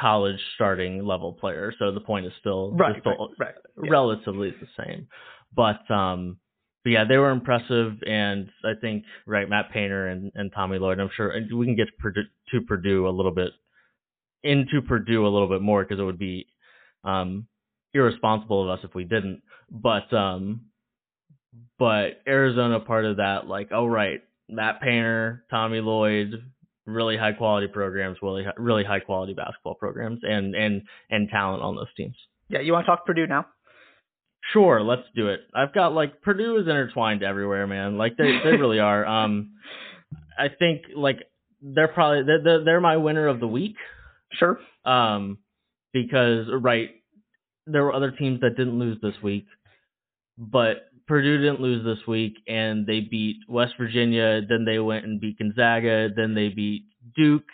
college 0.00 0.38
starting 0.54 1.04
level 1.04 1.32
player, 1.32 1.72
so 1.78 1.92
the 1.92 2.00
point 2.00 2.26
is 2.26 2.32
still, 2.40 2.72
right. 2.72 2.96
still 3.00 3.30
right. 3.38 3.48
Right. 3.48 3.54
Yeah. 3.84 3.90
relatively 3.90 4.50
the 4.50 4.84
same. 4.84 5.08
But 5.54 5.90
um, 5.92 6.38
but 6.84 6.90
yeah, 6.90 7.04
they 7.08 7.16
were 7.16 7.30
impressive, 7.30 7.92
and 8.06 8.48
I 8.64 8.72
think 8.80 9.04
right 9.26 9.48
Matt 9.48 9.70
Painter 9.72 10.08
and, 10.08 10.32
and 10.34 10.50
Tommy 10.52 10.78
Lloyd. 10.78 10.98
I'm 10.98 11.10
sure 11.16 11.30
and 11.30 11.52
we 11.52 11.66
can 11.66 11.76
get 11.76 11.86
to 11.86 11.92
Purdue, 11.98 12.22
to 12.52 12.60
Purdue 12.62 13.08
a 13.08 13.10
little 13.10 13.34
bit 13.34 13.52
into 14.42 14.82
Purdue 14.82 15.24
a 15.24 15.28
little 15.28 15.48
bit 15.48 15.62
more 15.62 15.84
because 15.84 16.00
it 16.00 16.04
would 16.04 16.18
be 16.18 16.46
um 17.04 17.46
irresponsible 17.94 18.62
of 18.62 18.78
us 18.78 18.84
if 18.84 18.94
we 18.94 19.04
didn't. 19.04 19.42
But 19.70 20.12
um, 20.12 20.62
but 21.78 22.22
Arizona 22.26 22.80
part 22.80 23.04
of 23.04 23.18
that, 23.18 23.46
like, 23.46 23.68
oh 23.72 23.86
right, 23.86 24.20
Matt 24.48 24.80
Painter, 24.80 25.44
Tommy 25.50 25.80
Lloyd, 25.80 26.32
really 26.86 27.16
high 27.16 27.32
quality 27.32 27.68
programs, 27.68 28.18
really 28.22 28.44
really 28.56 28.84
high 28.84 29.00
quality 29.00 29.34
basketball 29.34 29.74
programs, 29.74 30.20
and 30.22 30.54
and 30.54 30.82
and 31.10 31.28
talent 31.28 31.62
on 31.62 31.76
those 31.76 31.92
teams. 31.96 32.16
Yeah. 32.48 32.60
You 32.60 32.72
want 32.72 32.84
to 32.84 32.90
talk 32.90 33.06
Purdue 33.06 33.26
now? 33.26 33.46
Sure, 34.52 34.82
let's 34.82 35.02
do 35.14 35.28
it. 35.28 35.40
I've 35.54 35.72
got 35.72 35.94
like 35.94 36.20
Purdue 36.20 36.56
is 36.58 36.66
intertwined 36.66 37.22
everywhere, 37.22 37.66
man. 37.66 37.96
Like 37.96 38.16
they 38.16 38.38
they 38.44 38.56
really 38.56 38.78
are. 38.78 39.06
Um, 39.22 39.52
I 40.38 40.48
think 40.48 40.82
like 40.96 41.18
they're 41.60 41.88
probably 41.88 42.24
they're 42.24 42.64
they're 42.64 42.80
my 42.80 42.96
winner 42.96 43.28
of 43.28 43.40
the 43.40 43.46
week. 43.46 43.76
Sure. 44.32 44.58
Um, 44.84 45.38
because 45.92 46.46
right, 46.60 46.90
there 47.66 47.84
were 47.84 47.92
other 47.92 48.10
teams 48.10 48.40
that 48.40 48.56
didn't 48.56 48.78
lose 48.78 48.98
this 49.00 49.14
week, 49.22 49.46
but 50.36 50.88
Purdue 51.06 51.38
didn't 51.38 51.60
lose 51.60 51.84
this 51.84 52.06
week, 52.06 52.34
and 52.46 52.86
they 52.86 53.00
beat 53.00 53.36
West 53.48 53.74
Virginia. 53.78 54.40
Then 54.48 54.64
they 54.64 54.78
went 54.78 55.04
and 55.04 55.20
beat 55.20 55.38
Gonzaga. 55.38 56.08
Then 56.14 56.34
they 56.34 56.48
beat 56.48 56.84
Duke. 57.16 57.48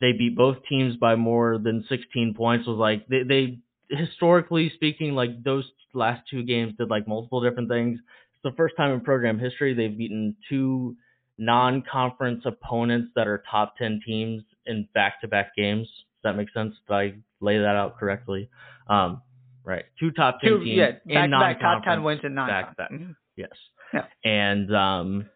They 0.00 0.12
beat 0.12 0.36
both 0.36 0.58
teams 0.68 0.96
by 0.96 1.14
more 1.14 1.58
than 1.58 1.84
16 1.88 2.34
points. 2.36 2.66
Was 2.66 2.76
like 2.76 3.06
they, 3.08 3.22
they 3.22 3.58
historically 3.88 4.70
speaking, 4.74 5.14
like 5.14 5.42
those 5.44 5.64
last 5.94 6.22
two 6.30 6.42
games 6.42 6.74
did 6.78 6.90
like 6.90 7.06
multiple 7.06 7.42
different 7.42 7.68
things. 7.68 7.98
It's 7.98 8.42
the 8.42 8.56
first 8.56 8.74
time 8.76 8.92
in 8.92 9.00
program 9.00 9.38
history 9.38 9.74
they've 9.74 9.96
beaten 9.96 10.36
two 10.48 10.96
non-conference 11.38 12.42
opponents 12.44 13.10
that 13.14 13.26
are 13.26 13.42
top 13.50 13.76
10 13.78 14.00
teams 14.06 14.42
in 14.66 14.88
back-to-back 14.94 15.54
games. 15.56 15.86
Does 15.86 16.32
that 16.32 16.36
make 16.36 16.52
sense? 16.52 16.74
Did 16.88 16.94
I 16.94 17.12
lay 17.40 17.58
that 17.58 17.76
out 17.76 17.98
correctly? 17.98 18.48
Um, 18.88 19.22
right. 19.64 19.84
Two 19.98 20.10
top 20.10 20.40
10 20.40 20.50
Two. 20.50 20.64
teams 20.64 20.98
Yeah. 21.06 21.24
in 21.24 21.30
back 21.30 21.60
top 21.60 21.84
ten 21.84 22.02
wins 22.02 22.20
and 22.24 22.34
nine. 22.34 22.48
back- 22.48 22.76
back. 22.76 22.90
Mhm. 22.90 23.14
Yes. 23.36 23.50
Yeah. 23.92 24.06
And 24.24 24.74
um 24.74 25.30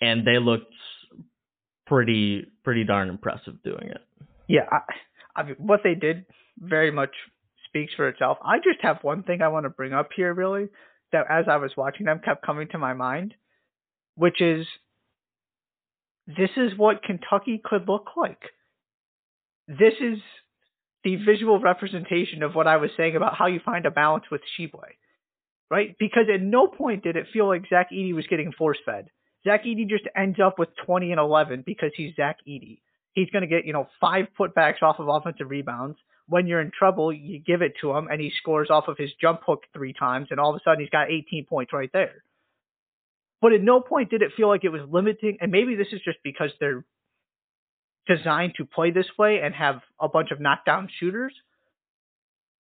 and 0.00 0.26
they 0.26 0.38
looked 0.38 0.72
pretty 1.86 2.46
pretty 2.64 2.84
darn 2.84 3.08
impressive 3.08 3.62
doing 3.62 3.88
it. 3.90 4.02
Yeah, 4.48 4.66
I, 4.70 4.80
I 5.34 5.42
mean, 5.44 5.56
what 5.58 5.80
they 5.82 5.94
did 5.94 6.24
very 6.58 6.90
much 6.90 7.10
speaks 7.68 7.92
for 7.94 8.08
itself. 8.08 8.38
I 8.42 8.58
just 8.58 8.80
have 8.82 8.98
one 9.02 9.22
thing 9.24 9.42
I 9.42 9.48
want 9.48 9.64
to 9.64 9.70
bring 9.70 9.92
up 9.92 10.10
here, 10.14 10.32
really, 10.32 10.68
that 11.12 11.26
as 11.30 11.46
I 11.48 11.56
was 11.56 11.72
watching 11.76 12.06
them 12.06 12.20
kept 12.24 12.44
coming 12.46 12.68
to 12.68 12.78
my 12.78 12.94
mind, 12.94 13.34
which 14.14 14.40
is 14.40 14.66
this 16.26 16.50
is 16.56 16.76
what 16.76 17.02
Kentucky 17.02 17.60
could 17.64 17.88
look 17.88 18.10
like. 18.16 18.40
This 19.68 19.94
is 20.00 20.18
the 21.04 21.16
visual 21.16 21.60
representation 21.60 22.42
of 22.42 22.54
what 22.54 22.66
I 22.66 22.76
was 22.76 22.90
saying 22.96 23.16
about 23.16 23.36
how 23.36 23.46
you 23.46 23.60
find 23.64 23.86
a 23.86 23.90
balance 23.90 24.24
with 24.30 24.40
Tshiebwe, 24.42 24.96
right? 25.70 25.96
Because 25.98 26.24
at 26.32 26.40
no 26.40 26.66
point 26.66 27.04
did 27.04 27.16
it 27.16 27.26
feel 27.32 27.46
like 27.46 27.62
Zach 27.68 27.90
Edey 27.92 28.14
was 28.14 28.26
getting 28.26 28.52
force 28.52 28.78
fed. 28.84 29.08
Zach 29.44 29.64
Edey 29.64 29.88
just 29.88 30.04
ends 30.16 30.38
up 30.44 30.58
with 30.58 30.68
20 30.84 31.12
and 31.12 31.20
11 31.20 31.62
because 31.64 31.92
he's 31.96 32.14
Zach 32.16 32.38
Edey 32.48 32.80
he's 33.16 33.30
going 33.30 33.42
to 33.42 33.48
get, 33.48 33.66
you 33.66 33.72
know, 33.72 33.88
five 34.00 34.26
putbacks 34.38 34.82
off 34.82 35.00
of 35.00 35.08
offensive 35.08 35.50
rebounds. 35.50 35.98
When 36.28 36.46
you're 36.46 36.60
in 36.60 36.70
trouble, 36.76 37.12
you 37.12 37.40
give 37.40 37.62
it 37.62 37.72
to 37.80 37.90
him 37.96 38.08
and 38.08 38.20
he 38.20 38.30
scores 38.38 38.68
off 38.70 38.88
of 38.88 38.96
his 38.98 39.10
jump 39.20 39.40
hook 39.44 39.62
three 39.72 39.92
times 39.92 40.28
and 40.30 40.38
all 40.38 40.50
of 40.50 40.56
a 40.56 40.60
sudden 40.62 40.80
he's 40.80 40.90
got 40.90 41.10
18 41.10 41.46
points 41.46 41.72
right 41.72 41.90
there. 41.92 42.22
But 43.40 43.52
at 43.52 43.62
no 43.62 43.80
point 43.80 44.10
did 44.10 44.22
it 44.22 44.32
feel 44.36 44.48
like 44.48 44.64
it 44.64 44.70
was 44.70 44.82
limiting. 44.88 45.38
And 45.40 45.50
maybe 45.50 45.74
this 45.74 45.88
is 45.92 46.00
just 46.04 46.18
because 46.22 46.50
they're 46.60 46.84
designed 48.06 48.54
to 48.56 48.64
play 48.64 48.90
this 48.90 49.06
way 49.18 49.40
and 49.42 49.54
have 49.54 49.80
a 50.00 50.08
bunch 50.08 50.30
of 50.30 50.40
knockdown 50.40 50.88
shooters. 50.98 51.34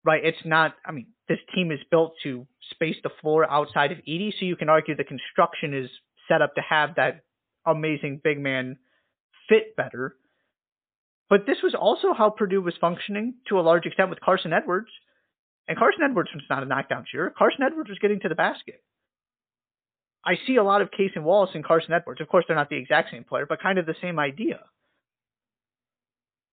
Right? 0.03 0.23
It's 0.23 0.45
not, 0.45 0.73
I 0.85 0.91
mean, 0.91 1.07
this 1.27 1.39
team 1.53 1.71
is 1.71 1.79
built 1.89 2.13
to 2.23 2.47
space 2.71 2.95
the 3.03 3.11
floor 3.21 3.49
outside 3.49 3.91
of 3.91 3.99
Edey. 3.99 4.31
So 4.39 4.45
you 4.45 4.55
can 4.55 4.69
argue 4.69 4.95
the 4.95 5.03
construction 5.03 5.73
is 5.73 5.89
set 6.27 6.41
up 6.41 6.55
to 6.55 6.61
have 6.61 6.95
that 6.95 7.23
amazing 7.65 8.21
big 8.23 8.39
man 8.39 8.77
fit 9.47 9.75
better. 9.75 10.15
But 11.29 11.45
this 11.45 11.57
was 11.63 11.75
also 11.79 12.13
how 12.13 12.29
Purdue 12.29 12.61
was 12.61 12.73
functioning 12.81 13.35
to 13.47 13.59
a 13.59 13.61
large 13.61 13.85
extent 13.85 14.09
with 14.09 14.19
Carson 14.19 14.53
Edwards. 14.53 14.89
And 15.67 15.77
Carson 15.77 16.01
Edwards 16.03 16.29
was 16.33 16.43
not 16.49 16.63
a 16.63 16.65
knockdown 16.65 17.05
shooter. 17.09 17.33
Carson 17.37 17.63
Edwards 17.63 17.89
was 17.89 17.99
getting 17.99 18.19
to 18.21 18.29
the 18.29 18.35
basket. 18.35 18.83
I 20.25 20.33
see 20.45 20.57
a 20.57 20.63
lot 20.63 20.81
of 20.81 20.89
Cason 20.91 21.23
Wallace 21.23 21.51
and 21.53 21.63
Carson 21.63 21.93
Edwards. 21.93 22.21
Of 22.21 22.27
course, 22.27 22.45
they're 22.47 22.55
not 22.55 22.69
the 22.69 22.75
exact 22.75 23.11
same 23.11 23.23
player, 23.23 23.45
but 23.47 23.61
kind 23.61 23.79
of 23.79 23.85
the 23.85 23.95
same 24.01 24.19
idea. 24.19 24.59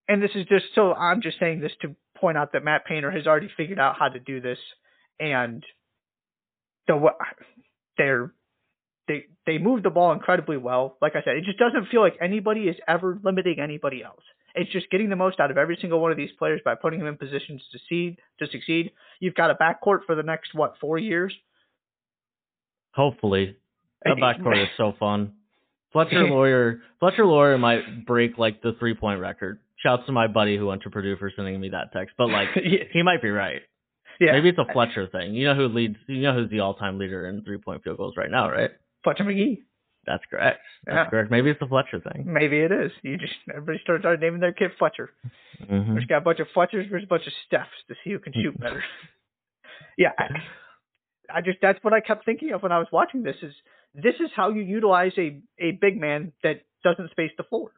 And 0.08 0.22
this 0.22 0.30
is 0.34 0.46
just 0.46 0.66
so 0.74 0.94
I'm 0.94 1.20
just 1.20 1.38
saying 1.38 1.60
this 1.60 1.72
to 1.82 1.94
point 2.16 2.38
out 2.38 2.52
that 2.52 2.64
Matt 2.64 2.86
Painter 2.86 3.10
has 3.10 3.26
already 3.26 3.50
figured 3.56 3.78
out 3.78 3.96
how 3.98 4.08
to 4.08 4.18
do 4.18 4.40
this, 4.40 4.58
and 5.20 5.62
the 6.86 7.10
they're 7.96 8.32
they 9.06 9.24
they 9.46 9.58
move 9.58 9.82
the 9.82 9.90
ball 9.90 10.12
incredibly 10.12 10.56
well. 10.56 10.96
Like 11.02 11.14
I 11.14 11.22
said, 11.22 11.36
it 11.36 11.44
just 11.44 11.58
doesn't 11.58 11.88
feel 11.90 12.00
like 12.00 12.16
anybody 12.20 12.62
is 12.62 12.76
ever 12.86 13.18
limiting 13.22 13.60
anybody 13.60 14.02
else. 14.02 14.22
It's 14.54 14.72
just 14.72 14.90
getting 14.90 15.10
the 15.10 15.16
most 15.16 15.40
out 15.40 15.50
of 15.50 15.58
every 15.58 15.78
single 15.80 16.00
one 16.00 16.10
of 16.10 16.16
these 16.16 16.30
players 16.38 16.60
by 16.64 16.74
putting 16.74 17.00
them 17.00 17.08
in 17.08 17.16
positions 17.16 17.62
to 17.72 17.78
succeed. 17.78 18.18
To 18.40 18.46
succeed, 18.50 18.92
you've 19.20 19.34
got 19.34 19.50
a 19.50 19.54
backcourt 19.54 20.00
for 20.06 20.14
the 20.14 20.22
next 20.22 20.54
what 20.54 20.74
four 20.80 20.98
years. 20.98 21.34
Hopefully. 22.92 23.56
That 24.04 24.16
backcourt 24.22 24.62
is 24.62 24.68
so 24.76 24.94
fun. 24.98 25.34
Fletcher 25.92 26.24
Lawyer, 26.30 26.80
Fletcher 27.00 27.26
Loyer 27.26 27.58
might 27.58 28.06
break 28.06 28.38
like 28.38 28.62
the 28.62 28.72
three 28.78 28.94
point 28.94 29.20
record. 29.20 29.60
Shouts 29.82 30.06
to 30.06 30.12
my 30.12 30.26
buddy 30.26 30.56
who 30.56 30.66
went 30.66 30.82
to 30.82 30.90
Purdue 30.90 31.16
for 31.16 31.30
sending 31.34 31.60
me 31.60 31.68
that 31.70 31.92
text, 31.92 32.14
but 32.18 32.28
like 32.28 32.48
yeah. 32.56 32.84
he 32.92 33.02
might 33.02 33.22
be 33.22 33.30
right. 33.30 33.62
yeah. 34.20 34.32
Maybe 34.32 34.48
it's 34.48 34.58
a 34.58 34.72
Fletcher 34.72 35.06
thing. 35.06 35.34
You 35.34 35.46
know 35.46 35.54
who 35.54 35.68
leads? 35.68 35.96
You 36.08 36.22
know 36.22 36.34
who's 36.34 36.50
the 36.50 36.60
all 36.60 36.74
time 36.74 36.98
leader 36.98 37.28
in 37.28 37.42
three 37.44 37.58
point 37.58 37.84
field 37.84 37.96
goals 37.98 38.14
right 38.16 38.30
now, 38.30 38.50
right? 38.50 38.70
Fletcher 39.04 39.24
Magee. 39.24 39.62
That's 40.06 40.24
correct. 40.30 40.60
That's 40.86 40.96
Yeah. 40.96 41.10
correct. 41.10 41.30
Maybe 41.30 41.50
it's 41.50 41.60
the 41.60 41.66
Fletcher 41.66 42.00
thing. 42.00 42.24
Maybe 42.26 42.58
it 42.60 42.72
is. 42.72 42.90
You 43.02 43.18
just 43.18 43.34
everybody 43.50 43.78
started 43.82 44.02
started 44.02 44.20
naming 44.20 44.40
their 44.40 44.52
kid 44.52 44.70
Fletcher. 44.78 45.10
hmm 45.68 45.92
There's 45.94 46.06
got 46.06 46.18
a 46.18 46.22
bunch 46.22 46.40
of 46.40 46.48
Fletchers 46.54 46.86
versus 46.90 47.04
a 47.04 47.08
bunch 47.08 47.26
of 47.26 47.32
Stephs 47.46 47.66
to 47.88 47.94
see 48.02 48.10
who 48.10 48.18
can 48.18 48.32
shoot 48.32 48.58
better. 48.58 48.82
yeah, 49.98 50.10
I, 50.18 50.28
I 51.34 51.40
just 51.42 51.58
that's 51.60 51.78
what 51.84 51.92
I 51.92 52.00
kept 52.00 52.24
thinking 52.24 52.52
of 52.52 52.62
when 52.62 52.72
I 52.72 52.78
was 52.78 52.88
watching 52.90 53.22
this. 53.22 53.36
Is 53.42 53.52
this 53.94 54.14
is 54.16 54.30
how 54.34 54.50
you 54.50 54.62
utilize 54.62 55.12
a 55.18 55.40
a 55.58 55.72
big 55.72 56.00
man 56.00 56.32
that 56.42 56.62
doesn't 56.82 57.10
space 57.10 57.32
the 57.36 57.44
floor, 57.44 57.70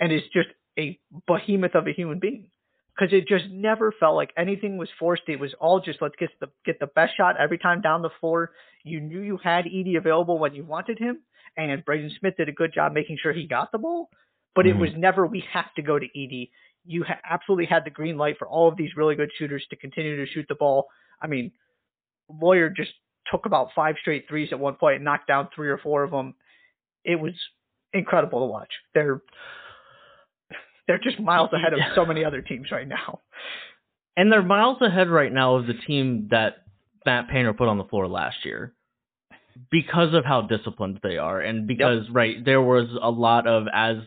and 0.00 0.12
is 0.12 0.22
just 0.32 0.48
a 0.80 0.98
behemoth 1.26 1.74
of 1.74 1.86
a 1.86 1.92
human 1.92 2.18
being. 2.18 2.50
Because 2.98 3.12
it 3.14 3.28
just 3.28 3.46
never 3.50 3.92
felt 3.98 4.16
like 4.16 4.32
anything 4.36 4.76
was 4.76 4.88
forced. 4.98 5.22
It 5.28 5.40
was 5.40 5.54
all 5.60 5.80
just 5.80 6.02
let's 6.02 6.16
get 6.18 6.30
the 6.40 6.48
get 6.66 6.80
the 6.80 6.86
best 6.88 7.16
shot 7.16 7.36
every 7.38 7.56
time 7.56 7.80
down 7.80 8.02
the 8.02 8.10
floor. 8.20 8.50
You 8.84 9.00
knew 9.00 9.20
you 9.20 9.38
had 9.42 9.64
Edey 9.64 9.96
available 9.96 10.38
when 10.38 10.54
you 10.54 10.64
wanted 10.64 10.98
him, 10.98 11.20
and 11.56 11.84
Braden 11.84 12.10
Smith 12.18 12.34
did 12.36 12.48
a 12.48 12.52
good 12.52 12.74
job 12.74 12.92
making 12.92 13.18
sure 13.22 13.32
he 13.32 13.46
got 13.46 13.72
the 13.72 13.78
ball. 13.78 14.10
But 14.54 14.66
it 14.66 14.74
Mhm. 14.74 14.80
was 14.80 14.96
never 14.96 15.26
we 15.26 15.40
have 15.52 15.72
to 15.74 15.82
go 15.82 15.98
to 15.98 16.06
Edey. 16.08 16.50
You 16.84 17.04
ha- 17.04 17.20
absolutely 17.24 17.66
had 17.66 17.84
the 17.84 17.90
green 17.90 18.18
light 18.18 18.36
for 18.38 18.48
all 18.48 18.68
of 18.68 18.76
these 18.76 18.96
really 18.96 19.14
good 19.14 19.30
shooters 19.38 19.66
to 19.68 19.76
continue 19.76 20.16
to 20.16 20.26
shoot 20.26 20.46
the 20.48 20.54
ball. 20.54 20.88
I 21.22 21.26
mean, 21.26 21.52
Loyer 22.28 22.68
just 22.70 22.92
took 23.30 23.46
about 23.46 23.72
five 23.74 23.96
straight 24.00 24.28
threes 24.28 24.52
at 24.52 24.58
one 24.58 24.74
point 24.74 24.96
and 24.96 25.04
knocked 25.04 25.28
down 25.28 25.48
three 25.54 25.68
or 25.68 25.78
four 25.78 26.02
of 26.02 26.10
them. 26.10 26.34
It 27.04 27.16
was 27.16 27.34
incredible 27.92 28.40
to 28.40 28.46
watch. 28.46 28.72
They're 28.94 29.22
they're 30.90 30.98
just 30.98 31.20
miles 31.20 31.50
ahead 31.52 31.72
of 31.72 31.78
so 31.94 32.04
many 32.04 32.24
other 32.24 32.42
teams 32.42 32.72
right 32.72 32.88
now. 32.88 33.20
And 34.16 34.32
they're 34.32 34.42
miles 34.42 34.78
ahead 34.82 35.08
right 35.08 35.32
now 35.32 35.54
of 35.54 35.68
the 35.68 35.74
team 35.86 36.26
that 36.32 36.64
Matt 37.06 37.28
Painter 37.28 37.52
put 37.52 37.68
on 37.68 37.78
the 37.78 37.84
floor 37.84 38.08
last 38.08 38.38
year 38.44 38.74
because 39.70 40.14
of 40.14 40.24
how 40.24 40.42
disciplined 40.42 40.98
they 41.04 41.16
are. 41.16 41.40
And 41.40 41.68
because, 41.68 42.10
right, 42.10 42.44
there 42.44 42.60
was 42.60 42.88
a 43.00 43.08
lot 43.08 43.46
of 43.46 43.66
as 43.72 43.98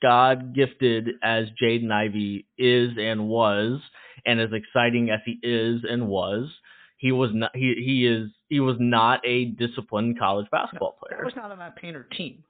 God 0.00 0.54
gifted 0.54 1.10
as 1.22 1.48
Jaden 1.62 1.92
Ivey 1.92 2.46
is 2.56 2.92
and 2.98 3.28
was, 3.28 3.82
and 4.24 4.40
as 4.40 4.48
exciting 4.54 5.10
as 5.10 5.20
he 5.26 5.38
is 5.42 5.82
and 5.86 6.08
was, 6.08 6.48
he 6.96 7.12
was 7.12 7.30
not 7.34 7.50
he 7.54 7.74
he 7.84 8.06
is 8.06 8.30
he 8.48 8.60
was 8.60 8.76
not 8.80 9.20
a 9.26 9.44
disciplined 9.44 10.18
college 10.18 10.46
basketball 10.50 10.96
That 11.02 11.08
player. 11.08 11.20
He 11.20 11.24
was 11.26 11.36
not 11.36 11.50
on 11.50 11.58
Matt 11.58 11.76
Painter 11.76 12.06
team. 12.16 12.44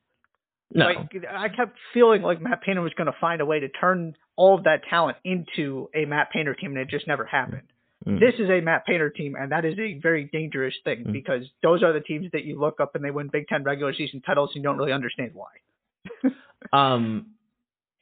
No. 0.73 0.87
Like 0.87 1.25
I 1.31 1.49
kept 1.49 1.77
feeling 1.93 2.23
like 2.23 2.41
Matt 2.41 2.63
Painter 2.63 2.81
was 2.83 2.93
going 2.95 3.07
to 3.07 3.17
find 3.21 3.41
a 3.41 3.47
way 3.47 3.61
to 3.61 3.69
turn 3.69 4.17
all 4.37 4.57
of 4.57 4.65
that 4.65 4.83
talent 4.91 5.19
into 5.25 5.89
a 5.95 6.05
Matt 6.05 6.31
Painter 6.33 6.55
team, 6.55 6.71
and 6.73 6.79
it 6.81 6.89
just 6.89 7.07
never 7.07 7.25
happened. 7.25 7.69
Mm. 8.07 8.19
This 8.19 8.35
is 8.39 8.51
a 8.51 8.61
Matt 8.61 8.85
Painter 8.85 9.09
team, 9.11 9.35
and 9.39 9.53
that 9.53 9.65
is 9.65 9.79
a 9.79 9.99
very 10.03 10.25
dangerous 10.33 10.75
thing 10.85 11.05
Mm. 11.05 11.13
because 11.13 11.45
those 11.63 11.83
are 11.83 11.93
the 11.93 12.01
teams 12.01 12.31
that 12.33 12.45
you 12.45 12.59
look 12.59 12.81
up 12.81 12.95
and 12.95 13.05
they 13.05 13.11
win 13.11 13.29
Big 13.33 13.47
Ten 13.49 13.63
regular 13.63 13.95
season 13.95 14.21
titles, 14.23 14.51
and 14.55 14.63
you 14.63 14.69
don't 14.69 14.79
really 14.79 14.93
understand 14.93 15.31
why. 15.35 16.31
Um, 16.73 17.27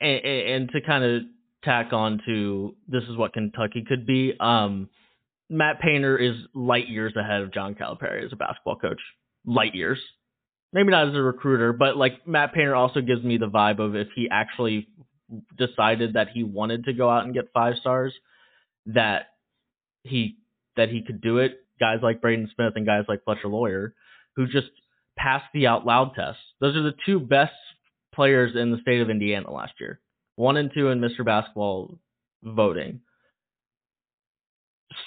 and, 0.00 0.24
and 0.24 0.70
to 0.70 0.80
kind 0.80 1.02
of 1.02 1.22
tack 1.64 1.92
on 1.92 2.20
to 2.26 2.76
this 2.88 3.02
is 3.04 3.16
what 3.16 3.32
Kentucky 3.32 3.84
could 3.86 4.06
be. 4.06 4.34
Um, 4.38 4.88
Matt 5.50 5.80
Painter 5.80 6.16
is 6.16 6.34
light 6.54 6.88
years 6.88 7.14
ahead 7.16 7.40
of 7.42 7.52
John 7.52 7.74
Calipari 7.74 8.24
as 8.24 8.32
a 8.32 8.36
basketball 8.36 8.76
coach. 8.76 9.00
Light 9.44 9.74
years. 9.74 9.98
Maybe 10.72 10.90
not 10.90 11.08
as 11.08 11.14
a 11.14 11.22
recruiter, 11.22 11.72
but 11.72 11.96
like 11.96 12.26
Matt 12.26 12.54
Painter 12.54 12.74
also 12.74 13.00
gives 13.00 13.22
me 13.22 13.36
the 13.36 13.48
vibe 13.48 13.78
of 13.78 13.94
if 13.94 14.08
he 14.14 14.28
actually 14.30 14.88
decided 15.56 16.14
that 16.14 16.28
he 16.32 16.42
wanted 16.42 16.84
to 16.84 16.92
go 16.92 17.10
out 17.10 17.24
and 17.24 17.34
get 17.34 17.52
five 17.52 17.74
stars, 17.80 18.14
that 18.86 19.26
he 20.02 20.36
that 20.76 20.88
he 20.88 21.02
could 21.02 21.20
do 21.20 21.38
it. 21.38 21.58
Guys 21.78 21.98
like 22.02 22.20
Braden 22.20 22.50
Smith 22.54 22.72
and 22.76 22.86
guys 22.86 23.04
like 23.08 23.24
Fletcher 23.24 23.48
Loyer, 23.48 23.94
who 24.36 24.46
just 24.46 24.68
passed 25.16 25.44
the 25.52 25.66
out 25.66 25.84
loud 25.84 26.14
test. 26.14 26.38
Those 26.60 26.76
are 26.76 26.82
the 26.82 26.94
two 27.04 27.20
best 27.20 27.52
players 28.14 28.56
in 28.56 28.70
the 28.70 28.80
state 28.80 29.00
of 29.00 29.10
Indiana 29.10 29.50
last 29.50 29.72
year. 29.80 30.00
One 30.36 30.56
and 30.56 30.70
two 30.72 30.88
in 30.88 31.00
Mr. 31.00 31.24
Basketball 31.24 31.98
voting. 32.42 33.00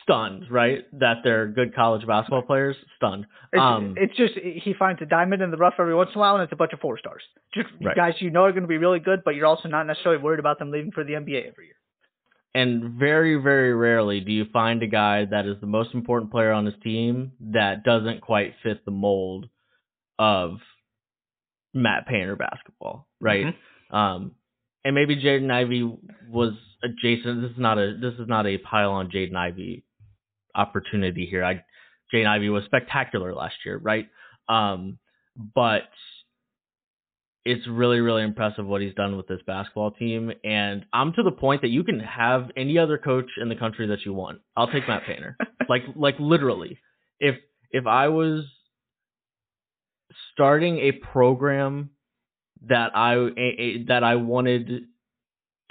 Stunned, 0.04 0.50
right? 0.50 0.86
That 1.00 1.18
they're 1.24 1.48
good 1.48 1.76
college 1.76 2.06
basketball 2.08 2.42
players. 2.42 2.76
Stunned. 2.96 3.26
It's, 3.54 3.62
Um, 3.62 3.96
it's 3.98 4.16
just 4.16 4.34
he 4.36 4.74
finds 4.74 5.02
a 5.02 5.06
diamond 5.06 5.42
in 5.42 5.52
the 5.52 5.58
rough 5.58 5.76
every 5.80 5.94
once 5.96 6.10
in 6.14 6.18
a 6.18 6.20
while, 6.20 6.36
and 6.36 6.44
it's 6.44 6.54
a 6.54 6.56
bunch 6.56 6.74
of 6.74 6.80
four 6.80 6.98
stars. 6.98 7.22
Just 7.54 7.70
Right. 7.82 7.96
guys 7.96 8.14
you 8.20 8.30
know 8.32 8.44
are 8.46 8.52
going 8.52 8.64
to 8.64 8.68
be 8.68 8.78
really 8.78 9.00
good, 9.00 9.24
but 9.24 9.36
you're 9.36 9.46
also 9.46 9.68
not 9.70 9.86
necessarily 9.86 10.22
worried 10.22 10.40
about 10.40 10.60
them 10.60 10.72
leaving 10.72 10.92
for 10.92 11.04
the 11.04 11.14
NBA 11.14 11.48
every 11.48 11.66
year. 11.66 11.76
And 12.54 12.94
very, 12.98 13.36
very 13.36 13.74
rarely 13.74 14.22
do 14.22 14.32
you 14.32 14.46
find 14.46 14.82
a 14.82 14.88
guy 14.88 15.26
that 15.26 15.46
is 15.46 15.60
the 15.60 15.68
most 15.68 15.94
important 15.94 16.32
player 16.32 16.52
on 16.52 16.66
his 16.66 16.76
team 16.82 17.34
that 17.52 17.84
doesn't 17.84 18.22
quite 18.22 18.54
fit 18.64 18.86
the 18.86 18.92
mold 18.92 19.50
of 20.18 20.60
Matt 21.74 22.08
Painter 22.08 22.38
basketball, 22.38 23.08
right? 23.20 23.48
Mhm. 23.92 23.94
Um, 23.94 24.36
and 24.86 24.96
maybe 24.96 25.18
Jaden 25.18 25.52
Ivey 25.52 25.84
was 26.30 26.54
adjacent. 26.84 27.42
This 27.42 27.52
is 27.52 27.58
not 27.58 27.78
a 27.78 27.96
this 28.00 28.14
is 28.16 28.28
not 28.28 28.46
a 28.46 28.58
pile 28.58 28.92
on 28.92 29.10
Jaden 29.10 29.36
Ivey 29.36 29.84
opportunity 30.54 31.26
here. 31.26 31.44
I 31.44 31.64
Jaden 32.14 32.28
Ivey 32.28 32.50
was 32.50 32.64
spectacular 32.66 33.34
last 33.34 33.56
year, 33.66 33.78
right? 33.78 34.08
Um, 34.48 34.98
but 35.54 35.84
it's 37.46 37.68
really 37.68 38.00
really 38.00 38.24
impressive 38.24 38.66
what 38.66 38.82
he's 38.82 38.94
done 38.96 39.18
with 39.18 39.28
this 39.28 39.42
basketball 39.46 39.92
team, 39.92 40.32
and 40.44 40.86
I'm 40.94 41.14
to 41.14 41.24
the 41.24 41.32
point 41.32 41.62
that 41.62 41.70
you 41.70 41.84
can 41.84 42.00
have 42.00 42.50
any 42.58 42.78
other 42.78 42.98
coach 42.98 43.30
in 43.40 43.50
the 43.50 43.56
country 43.56 43.88
that 43.88 44.06
you 44.06 44.14
want. 44.14 44.40
I'll 44.56 44.72
take 44.72 44.88
Matt 44.88 45.04
Painter, 45.06 45.38
like 45.70 45.84
like 45.96 46.16
literally. 46.20 46.80
If 47.20 47.36
if 47.72 47.88
I 47.88 48.10
was 48.10 48.46
starting 50.34 50.80
a 50.80 50.92
program 50.92 51.92
that 52.68 52.96
I 52.96 53.16
a, 53.16 53.30
a, 53.38 53.84
that 53.88 54.04
I 54.04 54.16
wanted 54.16 54.86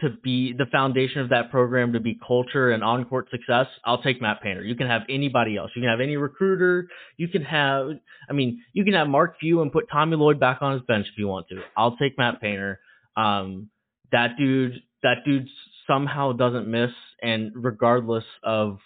to 0.01 0.11
be 0.23 0.53
the 0.53 0.67
foundation 0.73 1.21
of 1.21 1.29
that 1.29 1.51
program 1.51 1.93
to 1.93 2.01
be 2.01 2.19
culture 2.27 2.73
and 2.73 2.83
on 2.83 3.05
court 3.05 3.29
success, 3.31 3.67
I'll 3.85 4.03
take 4.03 4.21
Matt 4.21 4.43
Painter. 4.43 4.65
You 4.65 4.75
can 4.75 4.89
have 4.89 5.03
anybody 5.09 5.57
else. 5.57 5.71
You 5.77 5.83
can 5.83 5.91
have 5.91 6.01
any 6.01 6.17
recruiter. 6.17 6.89
You 7.17 7.29
can 7.29 7.43
have, 7.43 7.91
I 8.29 8.33
mean, 8.33 8.63
you 8.73 8.85
can 8.85 8.95
have 8.95 9.09
Mark 9.09 9.37
Few 9.39 9.63
and 9.63 9.71
put 9.73 9.89
Tommy 9.91 10.17
Lloyd 10.17 10.41
back 10.41 10.63
on 10.63 10.73
his 10.73 10.83
bench 10.83 11.07
if 11.13 11.17
you 11.17 11.29
want 11.29 11.49
to. 11.49 11.63
I'll 11.77 11.97
take 11.97 12.19
Matt 12.19 12.41
Painter. 12.41 12.81
Um, 13.17 13.71
that 14.11 14.37
dude, 14.37 14.83
that 15.05 15.19
dude 15.25 15.49
somehow 15.87 16.33
doesn't 16.33 16.67
miss, 16.67 16.91
and 17.23 17.53
regardless 17.55 18.25
of 18.43 18.79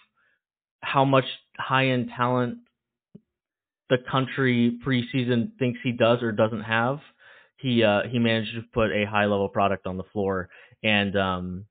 how 0.81 1.05
much 1.05 1.25
high 1.57 1.87
end 1.87 2.09
talent 2.15 2.59
the 3.89 3.97
country 4.11 4.77
preseason 4.85 5.51
thinks 5.57 5.79
he 5.83 5.91
does 5.91 6.21
or 6.21 6.31
doesn't 6.31 6.61
have, 6.61 6.99
he 7.57 7.83
uh, 7.83 8.01
he 8.09 8.19
managed 8.19 8.53
to 8.55 8.61
put 8.73 8.91
a 8.91 9.05
high 9.05 9.25
level 9.25 9.49
product 9.49 9.85
on 9.85 9.97
the 9.97 10.03
floor, 10.13 10.49
and 10.83 11.17
um, 11.17 11.65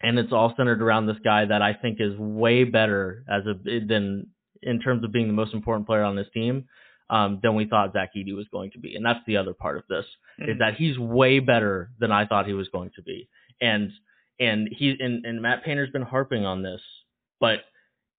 and 0.00 0.18
it's 0.18 0.32
all 0.32 0.54
centered 0.56 0.82
around 0.82 1.06
this 1.06 1.18
guy 1.24 1.44
that 1.44 1.62
I 1.62 1.74
think 1.74 1.98
is 2.00 2.16
way 2.18 2.64
better 2.64 3.24
as 3.28 3.42
a 3.46 3.54
than 3.54 4.28
in 4.62 4.80
terms 4.80 5.04
of 5.04 5.12
being 5.12 5.26
the 5.26 5.32
most 5.32 5.54
important 5.54 5.86
player 5.86 6.02
on 6.02 6.16
this 6.16 6.28
team 6.32 6.66
um, 7.10 7.40
than 7.42 7.54
we 7.54 7.66
thought 7.66 7.92
Zach 7.92 8.10
Edey 8.16 8.34
was 8.34 8.46
going 8.52 8.70
to 8.72 8.78
be, 8.78 8.94
and 8.94 9.04
that's 9.04 9.20
the 9.26 9.36
other 9.36 9.54
part 9.54 9.76
of 9.76 9.84
this 9.88 10.04
is 10.38 10.58
that 10.58 10.74
he's 10.76 10.98
way 10.98 11.38
better 11.38 11.90
than 11.98 12.10
I 12.10 12.26
thought 12.26 12.46
he 12.46 12.54
was 12.54 12.68
going 12.68 12.90
to 12.96 13.02
be, 13.02 13.28
and 13.60 13.90
and 14.40 14.68
he 14.70 14.96
and, 14.98 15.24
and 15.24 15.42
Matt 15.42 15.64
Painter's 15.64 15.90
been 15.90 16.02
harping 16.02 16.44
on 16.44 16.62
this, 16.62 16.80
but 17.40 17.60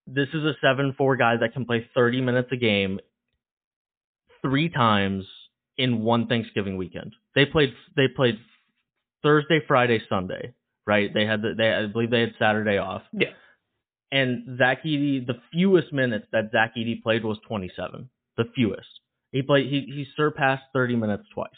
this 0.05 0.27
is 0.33 0.43
a 0.43 0.53
seven 0.61 0.93
four 0.97 1.15
guy 1.15 1.37
that 1.37 1.53
can 1.53 1.65
play 1.65 1.87
thirty 1.93 2.21
minutes 2.21 2.49
a 2.51 2.57
game 2.57 2.99
three 4.41 4.69
times 4.69 5.25
in 5.77 6.01
one 6.01 6.27
Thanksgiving 6.27 6.77
weekend. 6.77 7.13
They 7.35 7.45
played 7.45 7.73
they 7.95 8.07
played 8.07 8.37
Thursday, 9.23 9.61
Friday, 9.67 10.01
Sunday, 10.09 10.53
right? 10.85 11.13
They 11.13 11.25
had 11.25 11.41
the, 11.41 11.53
they 11.57 11.71
I 11.71 11.87
believe 11.87 12.11
they 12.11 12.21
had 12.21 12.33
Saturday 12.37 12.77
off. 12.77 13.03
Yeah. 13.11 13.29
And 14.11 14.59
Zach 14.59 14.83
Edey, 14.83 15.25
the 15.25 15.39
fewest 15.51 15.91
minutes 15.91 16.27
that 16.31 16.51
Zach 16.51 16.75
Edey 16.77 17.01
played 17.01 17.23
was 17.23 17.37
27. 17.47 18.09
The 18.37 18.43
fewest. 18.55 18.87
He 19.31 19.41
played 19.41 19.67
he 19.67 19.91
he 19.91 20.05
surpassed 20.15 20.63
30 20.73 20.95
minutes 20.95 21.23
twice. 21.33 21.49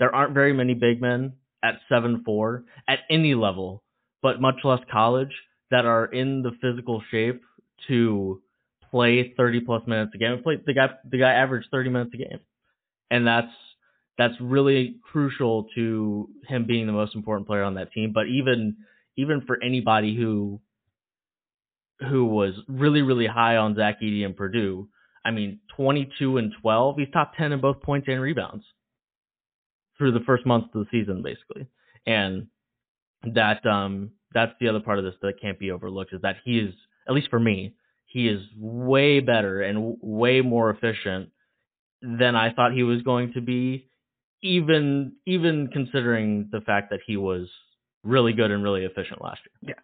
There 0.00 0.14
aren't 0.14 0.34
very 0.34 0.52
many 0.52 0.74
big 0.74 1.00
men 1.00 1.34
at 1.62 1.76
7-4 1.90 2.64
at 2.88 3.00
any 3.08 3.34
level, 3.34 3.84
but 4.22 4.40
much 4.40 4.56
less 4.64 4.80
college 4.90 5.32
that 5.70 5.86
are 5.86 6.06
in 6.06 6.42
the 6.42 6.50
physical 6.60 7.02
shape 7.10 7.42
to 7.88 8.42
play 8.90 9.32
30 9.36 9.60
plus 9.60 9.82
minutes 9.86 10.12
a 10.14 10.18
game. 10.18 10.42
Play, 10.42 10.56
the 10.64 10.74
guy 10.74 10.88
the 11.08 11.18
guy 11.18 11.32
averaged 11.32 11.68
30 11.70 11.90
minutes 11.90 12.10
a 12.14 12.16
game. 12.16 12.40
And 13.10 13.26
that's 13.26 13.52
that's 14.16 14.34
really 14.40 14.96
crucial 15.02 15.66
to 15.74 16.28
him 16.46 16.66
being 16.66 16.86
the 16.86 16.92
most 16.92 17.14
important 17.14 17.46
player 17.46 17.62
on 17.62 17.74
that 17.74 17.92
team. 17.92 18.12
But 18.12 18.26
even 18.28 18.76
even 19.16 19.42
for 19.46 19.62
anybody 19.62 20.16
who 20.16 20.60
who 22.08 22.26
was 22.26 22.54
really 22.68 23.02
really 23.02 23.26
high 23.26 23.56
on 23.56 23.76
Zach 23.76 24.00
Edey 24.00 24.24
and 24.24 24.36
Purdue, 24.36 24.88
I 25.24 25.30
mean, 25.30 25.60
22 25.76 26.38
and 26.38 26.52
12. 26.60 26.96
He's 26.98 27.08
top 27.12 27.34
10 27.36 27.52
in 27.52 27.60
both 27.60 27.80
points 27.82 28.08
and 28.08 28.20
rebounds 28.20 28.64
through 29.96 30.12
the 30.12 30.24
first 30.26 30.44
month 30.44 30.66
of 30.74 30.84
the 30.84 30.86
season, 30.90 31.22
basically. 31.22 31.66
And 32.06 32.48
that 33.34 33.64
um 33.64 34.10
that's 34.34 34.52
the 34.60 34.68
other 34.68 34.80
part 34.80 34.98
of 34.98 35.04
this 35.04 35.14
that 35.22 35.40
can't 35.40 35.58
be 35.58 35.70
overlooked 35.70 36.12
is 36.12 36.20
that 36.22 36.36
he 36.44 36.58
is 36.58 36.74
at 37.08 37.14
least 37.14 37.30
for 37.30 37.40
me 37.40 37.74
he 38.06 38.28
is 38.28 38.42
way 38.56 39.20
better 39.20 39.62
and 39.62 39.96
way 40.00 40.40
more 40.40 40.70
efficient 40.70 41.30
than 42.02 42.36
I 42.36 42.52
thought 42.52 42.72
he 42.72 42.82
was 42.82 43.02
going 43.02 43.32
to 43.32 43.40
be 43.40 43.88
even 44.44 45.12
even 45.26 45.68
considering 45.72 46.48
the 46.52 46.60
fact 46.60 46.90
that 46.90 47.00
he 47.06 47.16
was 47.16 47.48
really 48.04 48.34
good 48.34 48.50
and 48.52 48.62
really 48.62 48.84
efficient 48.84 49.20
last 49.22 49.40
year. 49.64 49.74
Yeah. 49.74 49.82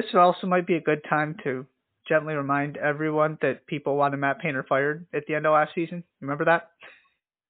This 0.00 0.04
also 0.14 0.46
might 0.46 0.66
be 0.66 0.76
a 0.76 0.80
good 0.80 1.02
time 1.10 1.36
to 1.42 1.66
gently 2.08 2.34
remind 2.34 2.76
everyone 2.76 3.36
that 3.42 3.66
people 3.66 3.96
wanted 3.96 4.18
Matt 4.18 4.38
Painter 4.38 4.64
fired 4.68 5.06
at 5.12 5.24
the 5.26 5.34
end 5.34 5.44
of 5.46 5.52
last 5.52 5.72
season. 5.74 6.04
Remember 6.20 6.44
that? 6.46 6.70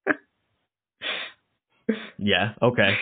Yeah, 2.18 2.52
okay. 2.62 2.96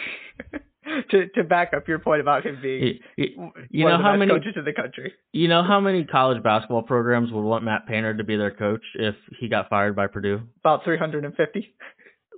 to 1.11 1.29
to 1.35 1.45
back 1.45 1.73
up 1.77 1.87
your 1.89 1.99
point 1.99 2.21
about 2.21 2.47
him 2.47 2.59
being 2.63 2.99
You, 3.17 3.27
you- 3.71 3.85
one 3.85 3.91
know 3.93 3.97
of 3.97 3.99
the 3.99 4.05
how 4.05 4.13
best 4.13 4.19
many 4.21 4.31
coaches 4.33 4.55
in 4.57 4.65
the 4.65 4.73
country. 4.73 5.13
you 5.33 5.49
know 5.49 5.63
how 5.63 5.81
many 5.81 6.05
college 6.05 6.43
basketball 6.43 6.83
programs 6.83 7.31
would 7.33 7.43
want 7.43 7.65
Matt 7.65 7.87
Painter 7.87 8.15
to 8.17 8.25
be 8.25 8.37
their 8.37 8.51
coach 8.53 8.81
if 8.95 9.15
he 9.39 9.49
got 9.49 9.69
fired 9.69 9.95
by 9.95 10.07
Purdue? 10.07 10.41
About 10.61 10.85
350. 10.85 11.75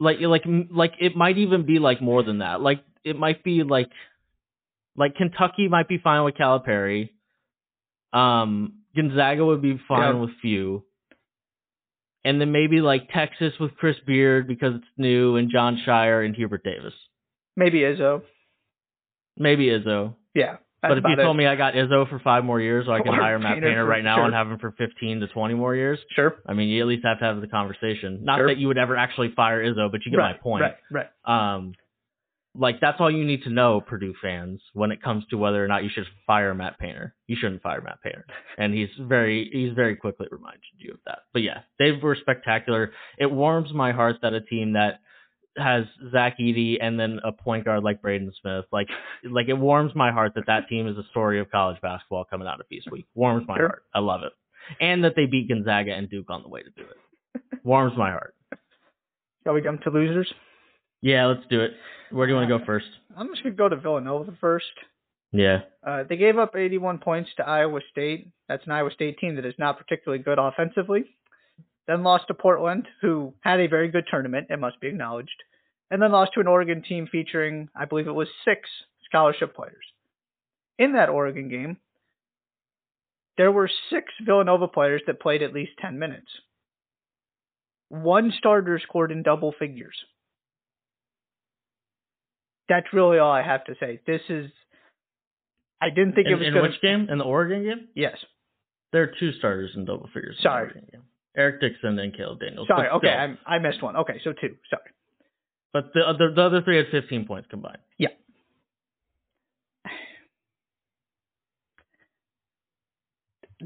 Like 0.00 0.16
like 0.20 0.44
like 0.70 0.94
it 0.98 1.14
might 1.14 1.36
even 1.38 1.66
be 1.66 1.78
like 1.78 2.00
more 2.00 2.22
than 2.22 2.38
that. 2.38 2.60
Like 2.60 2.82
it 3.04 3.16
might 3.18 3.44
be 3.44 3.62
like 3.62 3.90
like 4.96 5.14
Kentucky 5.14 5.68
might 5.68 5.88
be 5.88 5.98
fine 5.98 6.24
with 6.24 6.34
Calipari. 6.34 7.10
Um, 8.12 8.80
Gonzaga 8.96 9.44
would 9.44 9.62
be 9.62 9.78
fine 9.86 10.14
Yeah. 10.16 10.20
with 10.22 10.30
few. 10.42 10.84
And 12.24 12.40
then 12.40 12.50
maybe 12.52 12.80
like 12.80 13.08
Texas 13.12 13.52
with 13.60 13.76
Chris 13.76 13.96
Beard 14.06 14.46
because 14.48 14.74
it's 14.76 14.84
new 14.96 15.36
and 15.36 15.50
Jon 15.50 15.80
Scheyer 15.86 16.24
and 16.24 16.34
Hubert 16.34 16.64
Davis. 16.64 16.92
Maybe 17.56 17.80
Izzo. 17.80 18.22
Maybe 19.38 19.66
Izzo. 19.66 20.16
Yeah. 20.34 20.56
But 20.82 20.98
if 20.98 21.04
you 21.08 21.16
told 21.16 21.36
me 21.36 21.46
I 21.46 21.56
got 21.56 21.74
Izzo 21.74 22.08
for 22.08 22.18
five 22.20 22.44
more 22.44 22.60
years, 22.60 22.86
or 22.88 22.94
I 22.94 23.02
can 23.02 23.14
Or 23.14 23.20
hire 23.20 23.38
Matt 23.38 23.54
Painter 23.54 23.68
Painter 23.68 23.84
right 23.84 24.04
now 24.04 24.16
sure. 24.16 24.24
and 24.26 24.34
have 24.34 24.48
him 24.48 24.58
for 24.58 24.72
15 24.72 25.20
to 25.20 25.28
20 25.28 25.54
more 25.54 25.74
years, 25.74 25.98
Sure. 26.14 26.36
I 26.46 26.54
mean, 26.54 26.68
you 26.68 26.80
at 26.80 26.86
least 26.88 27.04
have 27.04 27.18
to 27.18 27.24
have 27.24 27.40
the 27.40 27.48
conversation. 27.48 28.20
Not 28.22 28.38
Sure. 28.38 28.48
that 28.48 28.58
you 28.58 28.68
would 28.68 28.78
ever 28.78 28.96
actually 28.96 29.32
fire 29.36 29.62
Izzo, 29.62 29.90
but 29.90 30.04
you 30.04 30.10
get 30.10 30.18
right, 30.18 30.36
my 30.36 30.42
point. 30.42 30.62
Right, 30.62 30.76
right. 31.26 31.54
Um, 31.56 31.74
like 32.54 32.80
that's 32.80 33.00
all 33.00 33.10
you 33.10 33.24
need 33.24 33.44
to 33.44 33.50
know, 33.50 33.80
Purdue 33.80 34.14
fans, 34.20 34.60
when 34.72 34.90
it 34.90 35.00
comes 35.02 35.24
to 35.30 35.38
whether 35.38 35.64
or 35.64 35.68
not 35.68 35.84
you 35.84 35.90
should 35.92 36.06
fire 36.26 36.52
Matt 36.54 36.78
Painter. 36.78 37.14
You 37.28 37.36
shouldn't 37.40 37.62
fire 37.62 37.80
Matt 37.80 38.02
Painter, 38.02 38.26
and 38.58 38.74
he's 38.74 38.88
very 38.98 39.48
he's 39.52 39.72
very 39.72 39.94
quickly 39.94 40.26
reminded 40.30 40.60
you 40.76 40.94
of 40.94 40.98
that. 41.06 41.20
But 41.32 41.42
yeah, 41.42 41.60
they 41.78 41.92
were 41.92 42.16
spectacular. 42.20 42.92
It 43.18 43.30
warms 43.30 43.72
my 43.72 43.92
heart 43.92 44.16
that 44.22 44.32
a 44.32 44.40
team 44.40 44.72
that 44.72 45.00
has 45.56 45.84
Zach 46.12 46.38
Edey 46.38 46.78
and 46.80 46.98
then 46.98 47.18
a 47.24 47.32
point 47.32 47.64
guard 47.64 47.82
like 47.82 48.00
Braden 48.02 48.32
Smith, 48.40 48.64
like 48.72 48.88
like 49.28 49.48
it 49.48 49.54
warms 49.58 49.92
my 49.94 50.12
heart 50.12 50.32
that 50.36 50.46
that 50.46 50.68
team 50.68 50.86
is 50.86 50.96
a 50.96 51.02
story 51.10 51.40
of 51.40 51.50
college 51.50 51.80
basketball 51.82 52.24
coming 52.24 52.46
out 52.48 52.60
of 52.60 52.66
Feast 52.68 52.90
Week. 52.90 53.06
Warms 53.14 53.46
my 53.48 53.56
Sure. 53.56 53.66
heart. 53.68 53.82
I 53.94 53.98
love 54.00 54.22
it, 54.22 54.32
and 54.80 55.04
that 55.04 55.14
they 55.16 55.26
beat 55.26 55.48
Gonzaga 55.48 55.92
and 55.94 56.08
Duke 56.08 56.30
on 56.30 56.42
the 56.42 56.48
way 56.48 56.62
to 56.62 56.70
do 56.70 56.82
it. 56.82 57.42
Warms 57.64 57.96
my 57.96 58.10
heart. 58.10 58.34
Shall 59.44 59.54
we 59.54 59.62
jump 59.62 59.82
to 59.82 59.90
losers? 59.90 60.32
Yeah, 61.02 61.26
let's 61.26 61.46
do 61.48 61.60
it. 61.60 61.72
Where 62.10 62.26
do 62.26 62.32
you 62.32 62.36
want 62.36 62.48
to 62.50 62.58
go 62.58 62.64
first? 62.64 62.86
I'm 63.16 63.28
just 63.28 63.42
gonna 63.42 63.54
go 63.54 63.68
to 63.68 63.76
Villanova 63.76 64.32
first. 64.40 64.66
Yeah. 65.32 65.60
Uh, 65.86 66.02
they 66.08 66.16
gave 66.16 66.38
up 66.38 66.56
81 66.56 66.98
points 66.98 67.30
to 67.36 67.46
Iowa 67.46 67.80
State. 67.90 68.28
That's 68.48 68.64
an 68.66 68.72
Iowa 68.72 68.90
State 68.90 69.18
team 69.18 69.36
that 69.36 69.44
is 69.46 69.54
not 69.58 69.78
particularly 69.78 70.22
good 70.22 70.38
offensively. 70.38 71.04
Then 71.90 72.04
lost 72.04 72.28
to 72.28 72.34
Portland, 72.34 72.86
who 73.00 73.34
had 73.40 73.58
a 73.58 73.66
very 73.66 73.88
good 73.88 74.04
tournament, 74.08 74.46
it 74.48 74.60
must 74.60 74.78
be 74.78 74.86
acknowledged. 74.86 75.42
And 75.90 76.00
then 76.00 76.12
lost 76.12 76.34
to 76.34 76.40
an 76.40 76.46
Oregon 76.46 76.84
team 76.84 77.08
featuring, 77.10 77.68
I 77.74 77.84
believe 77.84 78.06
it 78.06 78.12
was 78.12 78.28
six 78.44 78.60
scholarship 79.06 79.56
players. 79.56 79.84
In 80.78 80.92
that 80.92 81.08
Oregon 81.08 81.48
game, 81.48 81.78
there 83.36 83.50
were 83.50 83.68
six 83.90 84.06
Villanova 84.24 84.68
players 84.68 85.02
that 85.08 85.18
played 85.18 85.42
at 85.42 85.52
least 85.52 85.72
10 85.82 85.98
minutes. 85.98 86.28
One 87.88 88.32
starter 88.38 88.78
scored 88.78 89.10
in 89.10 89.24
double 89.24 89.52
figures. 89.58 89.96
That's 92.68 92.86
really 92.92 93.18
all 93.18 93.32
I 93.32 93.42
have 93.42 93.64
to 93.64 93.74
say. 93.80 93.98
This 94.06 94.20
is. 94.28 94.48
I 95.82 95.90
didn't 95.90 96.12
think 96.12 96.28
In, 96.28 96.34
it 96.34 96.38
was 96.38 96.46
in 96.46 96.54
going 96.54 96.70
which 96.70 96.80
game? 96.80 97.08
In 97.10 97.18
the 97.18 97.24
Oregon 97.24 97.64
game? 97.64 97.88
Yes. 97.96 98.16
There 98.92 99.02
are 99.02 99.12
two 99.18 99.32
starters 99.32 99.72
in 99.74 99.86
double 99.86 100.08
figures. 100.14 100.36
Sorry. 100.40 100.70
Eric 101.36 101.60
Dixon 101.60 101.98
and 101.98 102.14
Caleb 102.16 102.40
Daniels. 102.40 102.66
Sorry. 102.68 102.88
Okay. 102.88 103.08
I, 103.08 103.36
I 103.54 103.58
missed 103.58 103.82
one. 103.82 103.96
Okay, 103.96 104.20
so 104.24 104.32
two. 104.32 104.56
Sorry. 104.68 104.82
But 105.72 105.92
the 105.94 106.00
other 106.00 106.32
the 106.34 106.42
other 106.42 106.62
three 106.62 106.76
had 106.78 106.86
15 106.90 107.26
points 107.26 107.48
combined. 107.50 107.78
Yeah. 107.98 108.08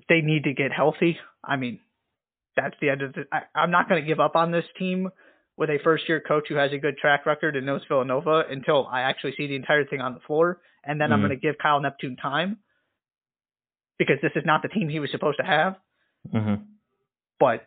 They 0.09 0.21
need 0.21 0.45
to 0.45 0.55
get 0.55 0.73
healthy. 0.73 1.19
I 1.43 1.57
mean, 1.57 1.79
that's 2.57 2.75
the 2.81 2.91
end 2.91 3.03
of 3.03 3.13
the. 3.13 3.25
I, 3.33 3.43
I'm 3.55 3.71
not 3.71 3.89
going 3.89 4.03
to 4.03 4.07
give 4.07 4.19
up 4.21 4.35
on 4.35 4.51
this 4.51 4.65
team 4.79 5.09
with 5.57 5.71
a 5.71 5.79
first 5.85 6.09
year 6.09 6.21
coach 6.21 6.47
who 6.49 6.57
has 6.57 6.73
a 6.73 6.79
good 6.79 6.99
track 6.99 7.27
record 7.27 7.55
and 7.55 7.65
knows 7.65 7.83
Villanova 7.89 8.43
until 8.51 8.89
I 8.91 9.03
actually 9.03 9.35
see 9.37 9.47
the 9.47 9.55
entire 9.55 9.85
thing 9.85 10.01
on 10.01 10.15
the 10.15 10.21
floor, 10.27 10.61
and 10.85 11.01
then 11.01 11.13
I'm 11.13 11.21
Mhm. 11.21 11.29
going 11.29 11.39
to 11.41 11.47
give 11.47 11.59
Kyle 11.59 11.81
Neptune 11.81 12.17
time 12.17 12.59
because 13.99 14.17
this 14.21 14.33
is 14.35 14.45
not 14.45 14.63
the 14.63 14.69
team 14.69 14.89
he 14.89 14.99
was 14.99 15.13
supposed 15.13 15.39
to 15.39 15.45
have. 15.45 15.77
Mm-hmm. 16.33 16.65
But 17.39 17.67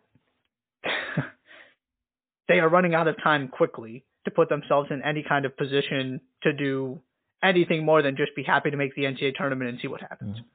they 2.48 2.60
are 2.60 2.70
running 2.70 2.96
out 2.96 3.08
of 3.08 3.16
time 3.22 3.48
quickly 3.48 4.06
to 4.26 4.32
put 4.32 4.50
themselves 4.50 4.90
in 4.92 5.02
any 5.04 5.24
kind 5.28 5.46
of 5.46 5.56
position 5.58 6.22
to 6.44 6.54
do 6.54 7.00
anything 7.44 7.86
more 7.86 8.02
than 8.02 8.16
just 8.18 8.36
be 8.36 8.44
happy 8.44 8.72
to 8.72 8.78
make 8.78 8.96
the 8.96 9.04
NCAA 9.04 9.36
tournament 9.36 9.70
and 9.70 9.80
see 9.82 9.88
what 9.88 10.02
happens. 10.02 10.38
Mm-hmm. 10.38 10.48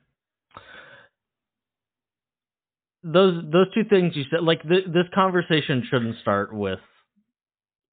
Those 3.12 3.42
those 3.50 3.66
two 3.74 3.84
things 3.84 4.14
you 4.14 4.24
said, 4.30 4.44
like 4.44 4.62
th- 4.62 4.86
this 4.86 5.06
conversation 5.12 5.82
shouldn't 5.90 6.20
start 6.20 6.54
with 6.54 6.78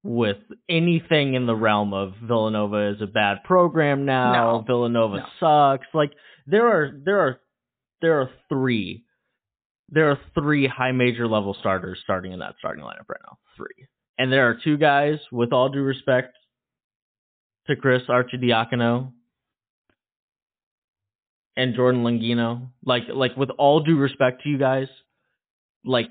with 0.04 0.38
anything 0.68 1.34
in 1.34 1.46
the 1.46 1.54
realm 1.54 1.92
of 1.92 2.14
Villanova 2.22 2.94
is 2.94 3.02
a 3.02 3.06
bad 3.06 3.42
program 3.44 4.04
now. 4.04 4.32
No. 4.32 4.64
Villanova 4.64 5.16
No. 5.16 5.26
sucks. 5.40 5.88
Like 5.92 6.12
there 6.46 6.68
are 6.68 6.92
there 7.04 7.18
are 7.20 7.40
there 8.00 8.20
are 8.20 8.30
three 8.48 9.04
there 9.90 10.10
are 10.10 10.18
three 10.34 10.66
high 10.66 10.92
major 10.92 11.26
level 11.26 11.56
starters 11.58 11.98
starting 12.04 12.32
in 12.32 12.38
that 12.40 12.54
starting 12.58 12.84
lineup 12.84 13.08
right 13.08 13.20
now. 13.26 13.38
Three. 13.56 13.86
And 14.18 14.32
there 14.32 14.48
are 14.48 14.58
two 14.62 14.76
guys, 14.76 15.18
with 15.32 15.52
all 15.52 15.68
due 15.70 15.82
respect 15.82 16.36
to 17.66 17.76
Chris 17.76 18.02
Arcidiacono 18.08 19.12
and 21.56 21.74
Jordan 21.74 22.02
Longino, 22.02 22.68
like 22.84 23.04
like 23.12 23.36
with 23.36 23.50
all 23.50 23.80
due 23.80 23.96
respect 23.96 24.42
to 24.42 24.48
you 24.48 24.58
guys, 24.58 24.88
like 25.84 26.10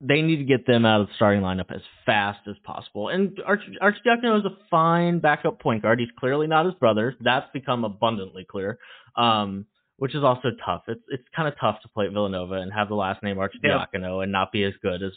they 0.00 0.22
need 0.22 0.36
to 0.36 0.44
get 0.44 0.66
them 0.66 0.84
out 0.84 1.02
of 1.02 1.06
the 1.08 1.12
starting 1.16 1.42
lineup 1.42 1.74
as 1.74 1.80
fast 2.04 2.40
as 2.48 2.56
possible. 2.64 3.08
And 3.08 3.38
Arch 3.46 3.60
Arcidiacono 3.80 4.38
is 4.40 4.44
a 4.44 4.56
fine 4.70 5.20
backup 5.20 5.60
point 5.60 5.82
guard. 5.82 6.00
He's 6.00 6.08
clearly 6.18 6.46
not 6.46 6.66
his 6.66 6.74
brother. 6.74 7.14
That's 7.20 7.46
become 7.52 7.84
abundantly 7.84 8.46
clear. 8.50 8.78
Um, 9.16 9.66
which 9.98 10.14
is 10.14 10.24
also 10.24 10.48
tough. 10.64 10.82
It's 10.88 11.02
it's 11.08 11.24
kind 11.34 11.48
of 11.48 11.54
tough 11.60 11.80
to 11.82 11.88
play 11.88 12.06
at 12.06 12.12
Villanova 12.12 12.54
and 12.54 12.72
have 12.72 12.88
the 12.88 12.94
last 12.94 13.22
name 13.22 13.36
Arcidiacono 13.36 14.22
and 14.22 14.32
not 14.32 14.52
be 14.52 14.64
as 14.64 14.74
good 14.82 15.02
as 15.02 15.12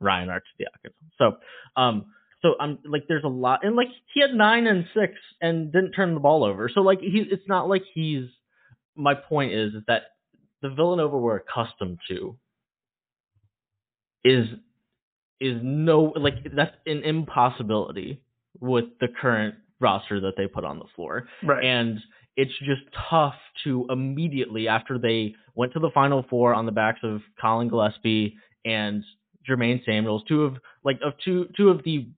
Ryan 0.00 0.28
Arcidiacono. 0.28 0.92
So, 1.18 1.36
um, 1.76 2.06
so 2.42 2.54
I'm 2.60 2.78
like, 2.84 3.04
there's 3.08 3.24
a 3.24 3.28
lot, 3.28 3.64
and 3.64 3.76
like 3.76 3.88
he 4.14 4.20
had 4.20 4.34
nine 4.34 4.66
and 4.66 4.86
six 4.94 5.14
and 5.40 5.72
didn't 5.72 5.92
turn 5.92 6.14
the 6.14 6.20
ball 6.20 6.44
over. 6.44 6.70
So 6.72 6.80
like 6.80 7.00
he, 7.00 7.26
it's 7.30 7.48
not 7.48 7.68
like 7.68 7.82
he's. 7.94 8.24
My 8.96 9.14
point 9.14 9.52
is, 9.52 9.72
is 9.74 9.82
that 9.86 10.02
the 10.62 10.68
Villanova 10.68 11.16
we're 11.16 11.36
accustomed 11.36 11.98
to 12.08 12.36
is 14.24 14.46
is 15.40 15.58
no 15.62 16.12
like 16.16 16.34
that's 16.54 16.76
an 16.86 17.02
impossibility 17.04 18.20
with 18.60 18.84
the 19.00 19.08
current 19.08 19.54
roster 19.80 20.20
that 20.20 20.34
they 20.36 20.46
put 20.46 20.64
on 20.64 20.78
the 20.78 20.84
floor. 20.94 21.28
Right. 21.42 21.64
And 21.64 21.98
it's 22.36 22.56
just 22.60 22.82
tough 23.10 23.34
to 23.64 23.86
immediately 23.90 24.68
after 24.68 24.98
they 24.98 25.34
went 25.54 25.72
to 25.74 25.78
the 25.80 25.90
final 25.92 26.24
four 26.30 26.54
on 26.54 26.66
the 26.66 26.72
backs 26.72 27.00
of 27.02 27.20
Collin 27.40 27.68
Gillespie 27.68 28.36
and 28.64 29.04
Jermaine 29.48 29.84
Samuels, 29.84 30.22
two 30.28 30.44
of 30.44 30.56
like 30.84 30.98
of 31.04 31.14
two 31.24 31.48
two 31.56 31.68
of 31.70 31.82
the 31.84 32.08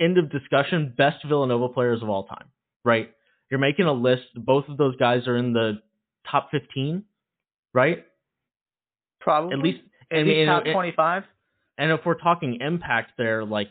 end 0.00 0.18
of 0.18 0.30
discussion 0.30 0.94
best 0.96 1.24
Villanova 1.26 1.68
players 1.72 2.02
of 2.02 2.08
all 2.08 2.24
time. 2.24 2.46
Right? 2.84 3.10
You're 3.50 3.60
making 3.60 3.86
a 3.86 3.92
list. 3.92 4.24
Both 4.34 4.68
of 4.68 4.76
those 4.76 4.96
guys 4.96 5.26
are 5.28 5.36
in 5.36 5.52
the 5.52 5.80
top 6.30 6.50
15, 6.50 7.04
right? 7.72 8.04
Probably. 9.20 9.52
At 9.52 9.58
least 9.60 9.80
at 10.10 10.18
I 10.18 10.22
least 10.22 10.28
mean, 10.36 10.46
top 10.46 10.66
it- 10.66 10.72
25. 10.72 11.24
and 11.78 11.90
if 11.92 12.00
we're 12.04 12.14
talking 12.18 12.58
impact, 12.60 13.12
they're 13.18 13.44
like 13.44 13.68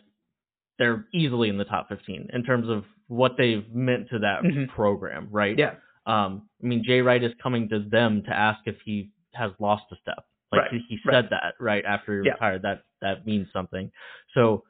they're 0.77 1.05
easily 1.13 1.49
in 1.49 1.57
the 1.57 1.63
top 1.65 1.87
15 1.89 2.29
in 2.33 2.43
terms 2.43 2.67
of 2.69 2.83
what 3.07 3.33
they've 3.37 3.67
meant 3.73 4.09
to 4.09 4.19
that 4.19 4.41
Mhm. 4.43 4.67
program, 4.69 5.27
right? 5.31 5.57
Yeah. 5.57 5.75
Um, 6.05 6.49
I 6.63 6.67
mean, 6.67 6.83
Jay 6.83 7.01
Wright 7.01 7.23
is 7.23 7.33
coming 7.41 7.69
to 7.69 7.79
them 7.79 8.23
to 8.23 8.29
ask 8.35 8.59
if 8.65 8.79
he 8.81 9.11
has 9.33 9.51
lost 9.59 9.83
a 9.91 9.95
step. 9.97 10.25
Like 10.51 10.61
Right, 10.63 10.71
he, 10.71 10.79
he 10.89 10.99
right. 11.05 11.13
said 11.15 11.29
that 11.31 11.55
right 11.59 11.83
after 11.85 12.21
he 12.21 12.27
Yeah. 12.27 12.33
retired. 12.33 12.61
That 12.63 12.83
that 13.01 13.25
means 13.25 13.51
something. 13.51 13.91
So 14.33 14.63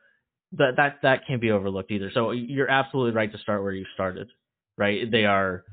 that 0.53 0.75
that 0.77 1.01
that 1.01 1.25
can't 1.27 1.41
be 1.41 1.51
overlooked 1.51 1.91
either. 1.91 2.09
So 2.11 2.31
you're 2.31 2.69
absolutely 2.69 3.11
right 3.13 3.31
to 3.31 3.37
start 3.37 3.61
where 3.63 3.73
you 3.73 3.85
started. 3.93 4.31
Right? 4.77 5.09
They 5.09 5.25
are 5.25 5.63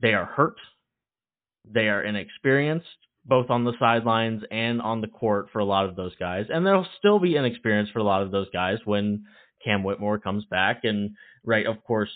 they 0.00 0.14
are 0.14 0.24
hurt. 0.24 0.58
They 1.64 1.88
are 1.88 2.02
inexperienced, 2.02 2.86
both 3.24 3.50
on 3.50 3.64
the 3.64 3.76
sidelines 3.78 4.42
and 4.50 4.80
on 4.80 5.00
the 5.00 5.06
court 5.08 5.50
for 5.50 5.58
a 5.60 5.64
lot 5.64 5.86
of 5.86 5.94
those 5.96 6.14
guys. 6.16 6.46
And 6.50 6.66
they'll 6.66 6.86
still 6.98 7.18
be 7.18 7.36
inexperienced 7.36 7.92
for 7.92 7.98
a 8.00 8.04
lot 8.04 8.22
of 8.22 8.30
those 8.30 8.48
guys 8.50 8.78
when 8.84 9.24
Cam 9.64 9.82
Whitmore 9.82 10.18
comes 10.18 10.44
back. 10.46 10.80
And 10.84 11.10
right, 11.44 11.66
of 11.66 11.82
course, 11.84 12.10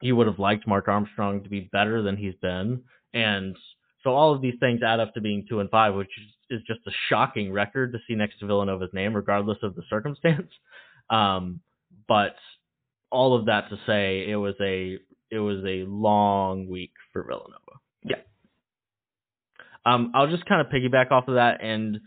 you 0.00 0.16
would 0.16 0.26
have 0.26 0.38
liked 0.38 0.66
Mark 0.66 0.88
Armstrong 0.88 1.42
to 1.42 1.48
be 1.48 1.68
better 1.72 2.02
than 2.02 2.16
he's 2.16 2.34
been. 2.40 2.82
And 3.12 3.56
so 4.04 4.10
all 4.10 4.34
of 4.34 4.40
these 4.40 4.54
things 4.60 4.80
add 4.82 5.00
up 5.00 5.14
to 5.14 5.20
being 5.20 5.46
two 5.48 5.60
and 5.60 5.70
five, 5.70 5.94
which 5.94 6.10
is, 6.50 6.60
is 6.60 6.66
just 6.66 6.80
a 6.86 6.92
shocking 7.08 7.52
record 7.52 7.92
to 7.92 7.98
see 8.06 8.14
next 8.14 8.38
to 8.38 8.46
Villanova's 8.46 8.90
name, 8.92 9.14
regardless 9.14 9.58
of 9.62 9.74
the 9.74 9.82
circumstance. 9.88 10.50
Um, 11.10 11.60
but 12.06 12.34
all 13.10 13.34
of 13.34 13.46
that 13.46 13.70
to 13.70 13.76
say, 13.86 14.28
it 14.28 14.36
was 14.36 14.54
a 14.60 14.98
it 15.30 15.38
was 15.38 15.64
a 15.64 15.88
long 15.88 16.68
week 16.68 16.92
for 17.14 17.22
Villanova. 17.22 17.80
Yeah. 18.04 18.16
Um, 19.86 20.12
I'll 20.14 20.28
just 20.28 20.44
kind 20.44 20.60
of 20.60 20.66
piggyback 20.66 21.10
off 21.10 21.28
of 21.28 21.36
that 21.36 21.62
and 21.62 22.00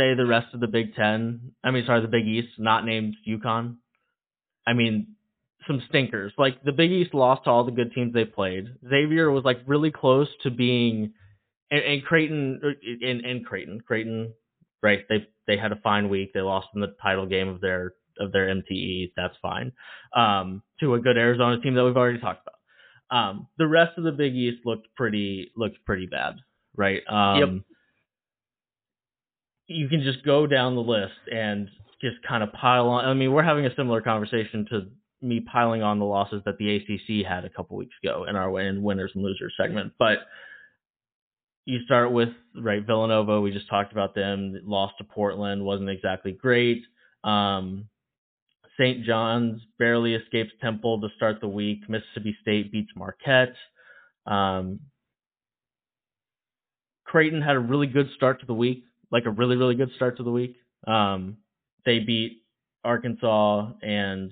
say 0.00 0.14
the 0.14 0.26
rest 0.26 0.54
of 0.54 0.60
the 0.60 0.66
Big 0.66 0.94
Ten. 0.94 1.52
I 1.62 1.70
mean, 1.70 1.84
sorry, 1.86 2.00
the 2.00 2.08
Big 2.08 2.26
East, 2.26 2.48
not 2.58 2.84
named 2.84 3.16
UConn. 3.28 3.76
I 4.66 4.72
mean, 4.72 5.16
some 5.66 5.82
stinkers. 5.88 6.32
Like 6.38 6.62
the 6.64 6.72
Big 6.72 6.90
East 6.90 7.12
lost 7.14 7.44
to 7.44 7.50
all 7.50 7.64
the 7.64 7.70
good 7.70 7.92
teams 7.92 8.14
they 8.14 8.24
played. 8.24 8.66
Xavier 8.88 9.30
was 9.30 9.44
like 9.44 9.60
really 9.66 9.90
close 9.90 10.28
to 10.42 10.50
being, 10.50 11.12
and, 11.70 11.82
and 11.82 12.04
Creighton, 12.04 12.60
and, 13.02 13.20
and 13.20 13.44
Creighton, 13.44 13.80
Creighton, 13.86 14.32
right? 14.82 15.00
They 15.08 15.26
they 15.46 15.56
had 15.56 15.72
a 15.72 15.76
fine 15.76 16.08
week. 16.08 16.32
They 16.32 16.40
lost 16.40 16.68
in 16.74 16.80
the 16.80 16.94
title 17.02 17.26
game 17.26 17.48
of 17.48 17.60
their 17.60 17.94
of 18.18 18.32
their 18.32 18.48
MTE. 18.54 19.12
That's 19.16 19.36
fine. 19.42 19.72
Um, 20.14 20.62
to 20.80 20.94
a 20.94 21.00
good 21.00 21.16
Arizona 21.16 21.60
team 21.60 21.74
that 21.74 21.84
we've 21.84 21.96
already 21.96 22.18
talked 22.18 22.42
about. 22.46 22.56
Um, 23.16 23.48
the 23.58 23.66
rest 23.66 23.98
of 23.98 24.04
the 24.04 24.12
Big 24.12 24.34
East 24.34 24.64
looked 24.64 24.88
pretty 24.96 25.50
looked 25.56 25.84
pretty 25.84 26.06
bad, 26.06 26.36
right? 26.76 27.02
Um, 27.08 27.38
Yep. 27.38 27.48
You 29.70 29.88
can 29.88 30.02
just 30.02 30.24
go 30.24 30.46
down 30.46 30.74
the 30.74 30.82
list 30.82 31.12
and 31.32 31.68
just 32.00 32.16
kind 32.26 32.42
of 32.42 32.52
pile 32.52 32.88
on. 32.88 33.04
I 33.04 33.14
mean, 33.14 33.32
we're 33.32 33.42
having 33.42 33.66
a 33.66 33.74
similar 33.76 34.00
conversation 34.00 34.66
to 34.70 34.88
me 35.22 35.40
piling 35.40 35.82
on 35.82 35.98
the 35.98 36.04
losses 36.04 36.42
that 36.44 36.58
the 36.58 36.76
ACC 36.76 37.26
had 37.26 37.44
a 37.44 37.50
couple 37.50 37.76
weeks 37.76 37.94
ago 38.02 38.24
in 38.28 38.36
our 38.36 38.50
win 38.50 38.82
winners 38.82 39.12
and 39.14 39.22
losers 39.22 39.52
segment. 39.56 39.92
But 39.98 40.18
you 41.66 41.78
start 41.84 42.10
with 42.10 42.30
right 42.56 42.84
Villanova. 42.84 43.40
We 43.40 43.52
just 43.52 43.68
talked 43.68 43.92
about 43.92 44.14
them. 44.14 44.60
Lost 44.64 44.94
to 44.98 45.04
Portland 45.04 45.64
wasn't 45.64 45.90
exactly 45.90 46.32
great. 46.32 46.82
Um, 47.22 47.86
St. 48.78 49.04
John's 49.04 49.60
barely 49.78 50.14
escapes 50.14 50.52
Temple 50.60 51.00
to 51.02 51.08
start 51.16 51.40
the 51.40 51.48
week. 51.48 51.88
Mississippi 51.88 52.34
State 52.40 52.72
beats 52.72 52.90
Marquette. 52.96 53.54
Um, 54.26 54.80
Creighton 57.04 57.42
had 57.42 57.56
a 57.56 57.60
really 57.60 57.88
good 57.88 58.08
start 58.16 58.40
to 58.40 58.46
the 58.46 58.54
week, 58.54 58.84
like 59.10 59.26
a 59.26 59.30
really 59.30 59.56
really 59.56 59.74
good 59.74 59.90
start 59.96 60.16
to 60.18 60.22
the 60.22 60.30
week. 60.30 60.56
Um, 60.86 61.38
they 61.84 61.98
beat 62.00 62.42
Arkansas 62.84 63.72
and 63.82 64.30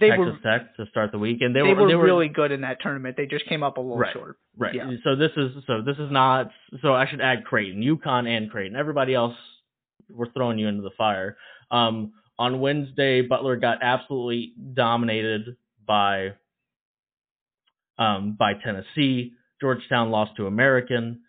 They 0.00 0.08
Texas 0.08 0.26
were 0.44 0.58
Tech 0.58 0.76
to 0.76 0.86
start 0.90 1.12
the 1.12 1.18
week, 1.18 1.38
and 1.40 1.54
they, 1.54 1.60
they, 1.60 1.68
were 1.68 1.82
were 1.82 1.88
they 1.88 1.94
were 1.94 2.04
really 2.04 2.28
good 2.28 2.50
in 2.52 2.62
that 2.62 2.78
tournament. 2.80 3.16
They 3.16 3.26
just 3.26 3.46
came 3.46 3.62
up 3.62 3.76
a 3.76 3.80
little 3.80 3.98
Right. 3.98 4.12
short. 4.12 4.36
right. 4.56 4.74
yeah. 4.74 4.90
So 5.04 5.16
this 5.16 5.30
is 5.36 5.52
so 5.66 5.82
this 5.82 5.96
is 5.98 6.10
not 6.10 6.50
so 6.82 6.94
I 6.94 7.06
should 7.08 7.20
add 7.20 7.44
Creighton, 7.44 7.82
UConn, 7.82 8.26
and 8.26 8.50
Creighton. 8.50 8.76
Everybody 8.76 9.14
else, 9.14 9.34
we're 10.10 10.30
throwing 10.32 10.58
you 10.58 10.68
into 10.68 10.82
the 10.82 10.90
fire. 10.96 11.36
Um, 11.70 12.12
on 12.38 12.60
Wednesday, 12.60 13.22
Butler 13.22 13.56
got 13.56 13.78
absolutely 13.82 14.54
dominated 14.74 15.56
by 15.86 16.32
um, 17.98 18.36
by 18.38 18.54
Tennessee. 18.54 19.32
Georgetown 19.60 20.10
lost 20.10 20.32
to 20.36 20.46
American. 20.46 21.20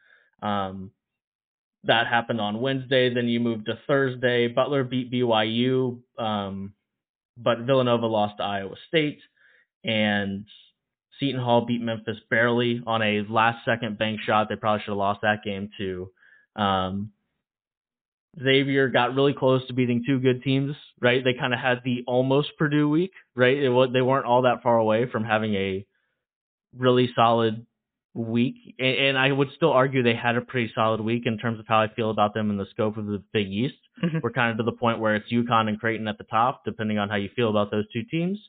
Um, 0.42 0.92
that 1.86 2.08
happened 2.08 2.40
on 2.40 2.62
Wednesday. 2.62 3.14
Then 3.14 3.28
you 3.28 3.40
moved 3.40 3.66
to 3.66 3.80
Thursday. 3.88 4.48
Butler 4.48 4.84
beat 4.84 5.12
BYU, 5.12 6.00
um, 6.18 6.74
but 7.38 7.60
Villanova 7.60 8.06
lost 8.06 8.38
to 8.38 8.44
Iowa 8.44 8.76
State, 8.88 9.20
and 9.84 10.46
Seton 11.20 11.42
Hall 11.42 11.66
beat 11.66 11.82
Memphis 11.82 12.18
barely 12.30 12.82
on 12.86 13.02
a 13.02 13.26
last-second 13.30 13.98
bank 13.98 14.22
shot. 14.26 14.48
They 14.50 14.56
probably 14.56 14.82
should 14.82 14.92
have 14.92 14.98
lost 14.98 15.22
that 15.22 15.44
game 15.44 15.70
too. 15.78 16.12
Um, 16.56 17.12
Xavier 18.42 18.90
got 18.90 19.14
really 19.14 19.34
close 19.34 19.66
to 19.68 19.74
beating 19.74 20.04
two 20.06 20.20
good 20.20 20.42
teams, 20.42 20.76
right? 21.00 21.24
They 21.24 21.34
kind 21.34 21.54
of 21.54 21.60
had 21.60 21.82
the 21.86 22.04
almost 22.08 22.50
Purdue 22.58 22.90
week, 22.90 23.12
right? 23.36 23.58
It 23.58 23.94
they 23.94 24.02
weren't 24.02 24.26
all 24.26 24.44
that 24.44 24.64
far 24.64 24.78
away 24.78 25.08
from 25.12 25.24
having 25.24 25.54
a 25.54 25.86
really 26.76 27.10
solid 27.16 27.66
week, 28.16 28.56
and, 28.80 28.96
and 28.98 29.18
I 29.18 29.32
would 29.32 29.50
still 29.56 29.72
argue 29.72 30.04
they 30.04 30.16
had 30.16 30.36
a 30.36 30.42
pretty 30.42 30.72
solid 30.76 31.02
week 31.02 31.24
in 31.26 31.38
terms 31.38 31.60
of 31.60 31.66
how 31.68 31.80
I 31.80 31.88
feel 31.94 32.10
about 32.12 32.34
them 32.34 32.50
in 32.50 32.58
the 32.58 32.68
scope 32.72 32.98
of 32.98 33.06
the 33.08 33.24
Big 33.34 33.48
East. 33.48 33.76
Mhm. 34.04 34.22
We're 34.22 34.32
kind 34.32 34.52
of 34.52 34.58
to 34.58 34.64
the 34.64 34.78
point 34.78 35.00
where 35.00 35.16
it's 35.16 35.32
UConn 35.32 35.68
and 35.68 35.80
Creighton 35.80 36.08
at 36.08 36.18
the 36.18 36.24
top, 36.26 36.64
depending 36.66 36.98
on 37.00 37.10
how 37.10 37.16
you 37.16 37.30
feel 37.36 37.50
about 37.50 37.72
those 37.72 37.86
two 37.92 38.04
teams 38.04 38.40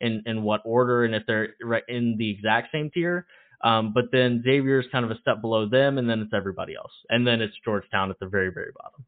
and 0.00 0.22
in 0.26 0.42
what 0.42 0.62
order 0.64 1.04
and 1.04 1.14
if 1.14 1.24
they're 1.26 1.54
in 1.88 2.16
the 2.16 2.30
exact 2.30 2.72
same 2.72 2.90
tier. 2.90 3.26
Um, 3.62 3.92
but 3.92 4.06
then 4.10 4.42
Xavier 4.42 4.80
is 4.80 4.86
kind 4.90 5.04
of 5.04 5.10
a 5.10 5.18
step 5.20 5.42
below 5.42 5.68
them, 5.68 5.98
and 5.98 6.08
then 6.08 6.20
it's 6.20 6.32
everybody 6.32 6.74
else, 6.74 6.92
and 7.10 7.26
then 7.26 7.42
it's 7.42 7.54
Georgetown 7.62 8.10
at 8.10 8.18
the 8.18 8.26
very 8.26 8.50
very 8.50 8.70
bottom. 8.78 9.04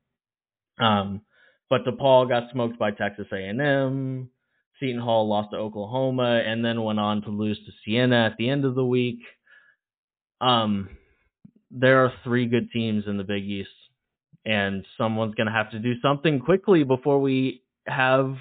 Um, 0.78 1.20
but 1.70 1.84
DePaul 1.86 2.28
got 2.28 2.50
smoked 2.52 2.78
by 2.78 2.90
Texas 2.90 3.26
A&M. 3.32 4.28
Seton 4.78 5.00
Hall 5.00 5.26
lost 5.28 5.52
to 5.52 5.56
Oklahoma, 5.56 6.42
and 6.44 6.62
then 6.62 6.82
went 6.82 6.98
on 7.00 7.22
to 7.22 7.30
lose 7.30 7.58
to 7.64 7.72
Siena 7.84 8.26
at 8.26 8.36
the 8.36 8.48
end 8.50 8.64
of 8.66 8.74
the 8.74 8.84
week. 8.84 9.20
Um, 10.42 10.88
there 11.70 12.04
are 12.04 12.12
three 12.24 12.46
good 12.46 12.70
teams 12.72 13.04
in 13.06 13.16
the 13.16 13.24
Big 13.24 13.44
East, 13.44 13.70
and 14.44 14.84
someone's 14.98 15.34
going 15.34 15.46
to 15.46 15.52
have 15.52 15.70
to 15.70 15.78
do 15.78 15.94
something 16.00 16.40
quickly 16.40 16.82
before 16.84 17.20
we 17.20 17.62
have 17.86 18.36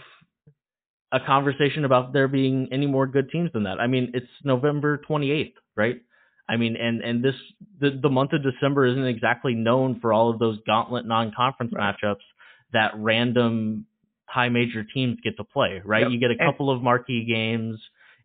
a 1.14 1.20
conversation 1.20 1.86
about 1.86 2.14
there 2.14 2.28
being 2.28 2.68
any 2.72 2.88
more 2.88 3.06
good 3.08 3.30
teams 3.30 3.52
than 3.54 3.64
that. 3.64 3.80
I 3.80 3.88
mean, 3.88 4.12
it's 4.14 4.28
November 4.44 5.02
28th, 5.10 5.54
right? 5.76 6.02
I 6.50 6.58
mean, 6.58 6.76
and 6.76 7.02
and 7.02 7.24
this 7.24 7.36
the 7.80 7.92
the 8.02 8.10
month 8.10 8.34
of 8.34 8.44
December 8.44 8.86
isn't 8.86 9.06
exactly 9.06 9.54
known 9.54 10.00
for 10.02 10.12
all 10.12 10.30
of 10.30 10.40
those 10.40 10.58
gauntlet 10.66 11.06
non-conference 11.06 11.72
Right. 11.74 11.96
matchups 12.04 12.26
that 12.74 12.92
random 12.96 13.86
high 14.26 14.50
major 14.50 14.84
teams 14.84 15.18
get 15.24 15.38
to 15.38 15.44
play, 15.46 15.82
right? 15.86 16.02
Yep. 16.02 16.12
You 16.12 16.20
get 16.20 16.32
a 16.32 16.34
And- 16.40 16.42
couple 16.52 16.70
of 16.70 16.82
marquee 16.82 17.24
games, 17.26 17.80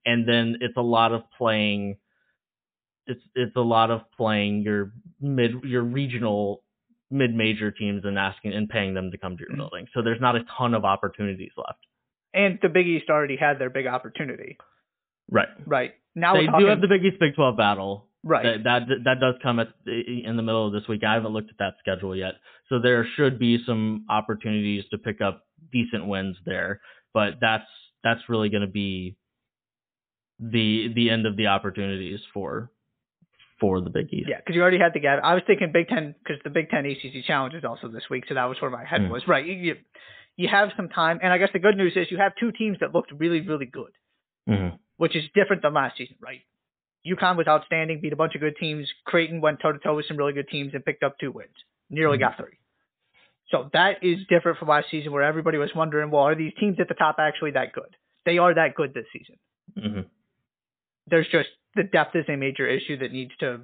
and 0.06 0.26
then 0.26 0.56
it's 0.60 0.76
a 0.76 0.82
lot 0.82 1.12
of 1.12 1.22
playing. 1.38 1.96
It's 3.06 3.20
it's 3.34 3.56
a 3.56 3.60
lot 3.60 3.90
of 3.90 4.00
playing 4.16 4.62
your 4.62 4.92
mid 5.20 5.52
your 5.64 5.82
regional 5.82 6.62
mid 7.10 7.34
major 7.34 7.70
teams 7.70 8.04
and 8.04 8.18
asking 8.18 8.52
and 8.52 8.68
paying 8.68 8.94
them 8.94 9.10
to 9.12 9.18
come 9.18 9.36
to 9.36 9.42
your 9.42 9.52
Mhm. 9.54 9.58
building. 9.58 9.86
So 9.94 10.02
there's 10.02 10.20
not 10.20 10.34
a 10.36 10.44
ton 10.58 10.74
of 10.74 10.84
opportunities 10.84 11.52
left. 11.56 11.78
And 12.34 12.58
the 12.60 12.68
Big 12.68 12.86
East 12.86 13.08
already 13.08 13.36
had 13.36 13.58
their 13.58 13.70
big 13.70 13.86
opportunity. 13.86 14.58
Right. 15.30 15.48
Right. 15.66 15.94
Now 16.14 16.34
they 16.34 16.46
we're 16.48 16.58
do 16.60 16.66
have 16.66 16.80
the 16.80 16.88
Big 16.88 17.04
East 17.04 17.18
Big 17.20 17.34
12 17.34 17.56
battle. 17.56 18.08
right. 18.24 18.62
That, 18.64 18.86
that 18.88 19.04
that 19.04 19.20
does 19.20 19.36
come 19.42 19.60
at 19.60 19.68
in 19.86 20.36
the 20.36 20.42
middle 20.42 20.66
of 20.66 20.72
this 20.72 20.88
week. 20.88 21.04
I 21.04 21.14
haven't 21.14 21.32
looked 21.32 21.50
at 21.50 21.58
that 21.58 21.74
schedule 21.78 22.14
yet, 22.16 22.34
so 22.68 22.80
there 22.80 23.04
should 23.16 23.38
be 23.38 23.62
some 23.64 24.04
opportunities 24.08 24.84
to 24.90 24.98
pick 24.98 25.20
up 25.20 25.46
decent 25.72 26.06
wins 26.06 26.36
there. 26.44 26.80
But 27.14 27.34
that's 27.40 27.68
that's 28.02 28.28
really 28.28 28.48
going 28.48 28.62
to 28.66 28.66
be 28.72 29.16
the 30.38 30.88
the 30.94 31.10
end 31.10 31.26
of 31.26 31.36
the 31.36 31.46
opportunities 31.46 32.20
for 32.34 32.70
for 33.60 33.80
the 33.80 33.90
Big 33.90 34.12
East. 34.12 34.28
Yeah, 34.28 34.36
because 34.38 34.54
you 34.54 34.62
already 34.62 34.78
had 34.78 34.92
the 34.94 35.00
gap. 35.00 35.20
I 35.24 35.34
was 35.34 35.42
thinking 35.46 35.70
Big 35.72 35.88
Ten 35.88 36.14
because 36.22 36.40
the 36.44 36.50
Big 36.50 36.68
Ten 36.70 36.84
ACC 36.86 37.24
Challenge 37.26 37.54
is 37.54 37.64
also 37.64 37.88
this 37.88 38.04
week, 38.10 38.24
so 38.28 38.34
that 38.34 38.44
was 38.44 38.60
where 38.60 38.70
my 38.70 38.84
head 38.84 39.00
Mm. 39.02 39.10
was. 39.10 39.26
Right, 39.26 39.44
you, 39.46 39.54
you 39.54 39.76
you 40.36 40.48
have 40.48 40.70
some 40.76 40.88
time, 40.90 41.18
and 41.22 41.32
I 41.32 41.38
guess 41.38 41.48
the 41.52 41.58
good 41.58 41.76
news 41.76 41.94
is 41.96 42.10
you 42.10 42.18
have 42.18 42.32
two 42.38 42.52
teams 42.52 42.78
that 42.80 42.92
looked 42.94 43.10
really 43.12 43.40
really 43.40 43.66
good, 43.66 43.92
Mhm. 44.48 44.78
which 44.98 45.16
is 45.16 45.24
different 45.34 45.62
than 45.62 45.72
last 45.74 45.96
season. 45.96 46.16
Right, 46.20 46.42
UConn 47.06 47.36
was 47.36 47.46
outstanding, 47.46 48.00
beat 48.00 48.12
a 48.12 48.16
bunch 48.16 48.34
of 48.34 48.40
good 48.40 48.56
teams. 48.56 48.92
Creighton 49.04 49.40
went 49.40 49.60
toe 49.60 49.72
to 49.72 49.78
toe 49.78 49.96
with 49.96 50.06
some 50.06 50.16
really 50.16 50.32
good 50.34 50.48
teams 50.48 50.74
and 50.74 50.84
picked 50.84 51.02
up 51.02 51.18
two 51.18 51.30
wins, 51.32 51.56
nearly 51.88 52.18
Mhm. 52.18 52.20
got 52.20 52.36
three. 52.36 52.58
So 53.48 53.70
that 53.72 54.02
is 54.02 54.26
different 54.26 54.58
from 54.58 54.68
last 54.68 54.90
season, 54.90 55.12
where 55.12 55.22
everybody 55.22 55.56
was 55.56 55.72
wondering, 55.74 56.10
well, 56.10 56.24
are 56.24 56.34
these 56.34 56.52
teams 56.54 56.80
at 56.80 56.88
the 56.88 56.94
top 56.94 57.20
actually 57.20 57.52
that 57.52 57.72
good? 57.72 57.96
They 58.24 58.38
are 58.38 58.52
that 58.52 58.74
good 58.74 58.92
this 58.92 59.06
season. 59.12 59.36
Mhm. 59.76 60.06
there's 61.08 61.28
just 61.28 61.48
the 61.76 61.84
depth 61.84 62.16
is 62.16 62.24
a 62.28 62.36
major 62.36 62.66
issue 62.66 62.98
that 62.98 63.12
needs 63.12 63.32
to 63.38 63.60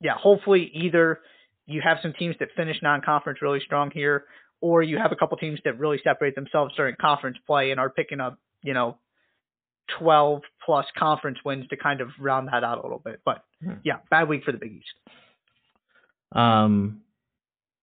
yeah 0.00 0.14
hopefully 0.16 0.70
either 0.74 1.20
you 1.66 1.80
have 1.84 1.98
some 2.02 2.12
teams 2.18 2.34
that 2.40 2.48
finish 2.56 2.76
non-conference 2.82 3.40
really 3.40 3.60
strong 3.64 3.90
here 3.92 4.24
or 4.60 4.82
you 4.82 4.98
have 4.98 5.12
a 5.12 5.16
couple 5.16 5.36
teams 5.36 5.60
that 5.64 5.78
really 5.78 6.00
separate 6.02 6.34
themselves 6.34 6.74
during 6.76 6.96
conference 7.00 7.36
play 7.46 7.70
and 7.70 7.78
are 7.78 7.90
picking 7.90 8.20
up 8.20 8.38
you 8.64 8.74
know 8.74 8.96
12 9.98 10.42
plus 10.64 10.86
conference 10.96 11.38
wins 11.44 11.66
to 11.68 11.76
kind 11.76 12.00
of 12.00 12.08
round 12.20 12.48
that 12.52 12.62
out 12.62 12.78
a 12.78 12.82
little 12.82 13.02
bit. 13.04 13.20
But 13.24 13.44
Hmm. 13.62 13.74
yeah 13.84 13.96
bad 14.10 14.28
week 14.28 14.44
for 14.44 14.52
the 14.52 14.58
big 14.58 14.72
east. 14.72 15.16
Um, 16.32 17.02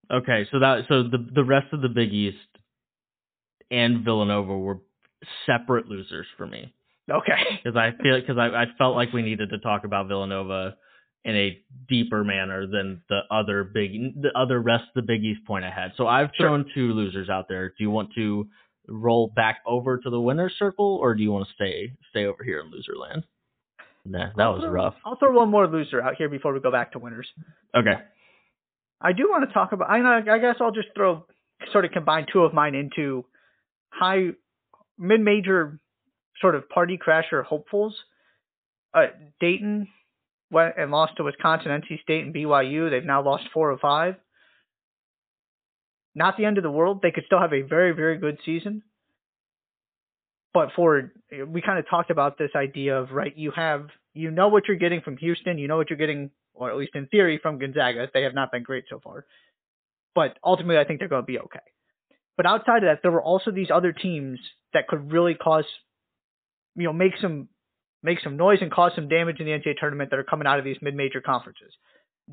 Okay, 0.10 0.48
so 0.52 0.60
that 0.60 0.86
so 0.88 1.04
the 1.04 1.18
the 1.34 1.44
rest 1.44 1.74
of 1.74 1.82
the 1.82 1.90
Big 1.90 2.14
East 2.14 2.38
and 3.70 4.06
Villanova 4.06 4.58
were 4.58 4.80
separate 5.46 5.88
losers 5.90 6.26
for 6.38 6.48
me 6.48 6.74
Okay. 7.10 7.34
because 7.64 7.78
I 7.78 7.92
feel 8.02 8.20
because 8.20 8.38
I, 8.38 8.48
I 8.48 8.66
felt 8.78 8.96
like 8.96 9.14
we 9.14 9.22
needed 9.22 9.50
to 9.52 9.60
talk 9.60 9.84
about 9.86 10.08
Villanova 10.08 10.76
in 11.26 11.36
a 11.36 11.60
deeper 11.90 12.24
manner 12.24 12.68
than 12.68 13.02
the 13.10 13.20
other 13.32 13.64
big 13.64 14.22
the 14.22 14.30
other 14.36 14.62
rest 14.62 14.84
of 14.96 14.96
the 14.96 15.02
Big 15.08 15.24
East 15.24 15.42
point 15.46 15.66
I 15.66 15.72
had. 15.72 15.92
So 15.98 16.08
I've 16.08 16.30
Sure. 16.36 16.48
thrown 16.50 16.66
two 16.74 16.94
losers 16.94 17.30
out 17.30 17.48
there. 17.50 17.70
Do 17.70 17.76
you 17.80 17.90
want 17.92 18.10
to 18.16 18.48
roll 18.88 19.32
back 19.36 19.58
over 19.66 19.98
to 19.98 20.10
the 20.10 20.20
winner's 20.20 20.54
circle 20.58 20.98
or 21.02 21.14
do 21.16 21.22
you 21.24 21.32
want 21.32 21.48
to 21.48 21.54
stay 21.56 21.92
stay 22.12 22.26
over 22.26 22.44
here 22.44 22.60
in 22.62 22.72
loser 22.72 22.96
land? 22.96 23.24
Nah, 24.06 24.28
that 24.38 24.42
I'll 24.44 24.54
was 24.54 24.62
throw- 24.62 24.72
rough. 24.72 24.96
I'll 25.06 25.18
throw 25.18 25.32
one 25.34 25.50
more 25.50 25.68
loser 25.68 26.02
out 26.02 26.16
here 26.18 26.30
before 26.30 26.54
we 26.54 26.62
go 26.62 26.72
back 26.72 26.94
to 26.94 27.00
winners. 27.00 27.28
Okay. 27.76 27.96
I 29.02 29.12
do 29.14 29.28
want 29.30 29.48
to 29.48 29.54
talk 29.54 29.74
about. 29.74 29.90
I. 29.90 30.20
I 30.20 30.40
guess 30.40 30.56
I'll 30.62 30.72
just 30.72 30.88
throw 30.96 31.26
sort 31.72 31.84
of 31.86 31.92
combine 31.92 32.26
two 32.32 32.40
of 32.44 32.54
mine 32.54 32.74
into 32.74 33.26
high 33.90 34.30
mid-major 34.98 35.80
sort 36.42 36.56
of 36.56 36.70
party 36.70 36.98
crasher 36.98 37.44
hopefuls. 37.44 37.96
Uh, 38.94 39.08
Dayton 39.40 39.88
went 40.52 40.76
and 40.78 40.92
lost 40.92 41.18
to 41.18 41.24
Wisconsin, 41.24 41.72
NC 41.72 42.02
State, 42.02 42.24
and 42.24 42.34
BYU. 42.34 42.90
They've 42.90 43.04
now 43.04 43.24
lost 43.24 43.44
four 43.54 43.72
of 43.72 43.80
five. 43.80 44.16
Not 46.16 46.38
the 46.38 46.46
end 46.46 46.58
of 46.58 46.64
the 46.64 46.72
world. 46.72 47.02
They 47.02 47.12
could 47.12 47.26
still 47.26 47.40
have 47.40 47.54
a 47.54 47.62
very, 47.62 47.92
very 47.92 48.18
good 48.18 48.40
season. 48.46 48.82
But 50.54 50.70
for 50.76 51.12
we 51.48 51.62
kind 51.62 51.78
of 51.78 51.88
talked 51.88 52.10
about 52.10 52.40
this 52.40 52.52
idea 52.56 52.98
of 52.98 53.12
right, 53.12 53.38
you 53.38 53.52
have 53.52 53.90
you 54.16 54.32
know 54.32 54.48
what 54.48 54.64
you're 54.68 54.78
getting 54.78 55.02
from 55.02 55.18
Houston, 55.18 55.60
you 55.60 55.68
know 55.68 55.78
what 55.78 55.92
you're 55.92 55.98
getting, 55.98 56.32
or 56.56 56.72
at 56.72 56.78
least 56.78 56.96
in 56.96 57.06
theory, 57.08 57.40
from 57.40 57.60
Gonzaga. 57.60 58.08
They 58.12 58.24
have 58.24 58.34
not 58.34 58.52
been 58.52 58.64
great 58.64 58.86
so 58.90 59.00
far, 59.00 59.26
but 60.16 60.40
ultimately, 60.44 60.80
I 60.80 60.86
think 60.86 60.98
they're 61.00 61.08
going 61.10 61.22
to 61.22 61.28
be 61.28 61.38
okay. 61.38 61.60
But 62.38 62.46
outside 62.46 62.78
of 62.78 62.90
that, 62.90 63.00
there 63.04 63.12
were 63.12 63.22
also 63.22 63.52
these 63.52 63.70
other 63.72 63.92
teams 63.92 64.40
that 64.74 64.88
could 64.88 65.12
really 65.12 65.36
cause, 65.36 65.66
you 66.78 66.84
know, 66.84 66.94
make 66.94 67.14
some 67.22 67.50
make 68.04 68.20
some 68.24 68.38
noise 68.38 68.60
and 68.62 68.72
cause 68.72 68.92
some 68.96 69.10
damage 69.10 69.40
in 69.40 69.46
the 69.46 69.52
NCAA 69.52 69.78
tournament 69.80 70.12
that 70.12 70.20
are 70.20 70.24
coming 70.24 70.48
out 70.48 70.60
of 70.60 70.66
these 70.66 70.78
mid-major 70.82 71.20
conferences. 71.20 71.74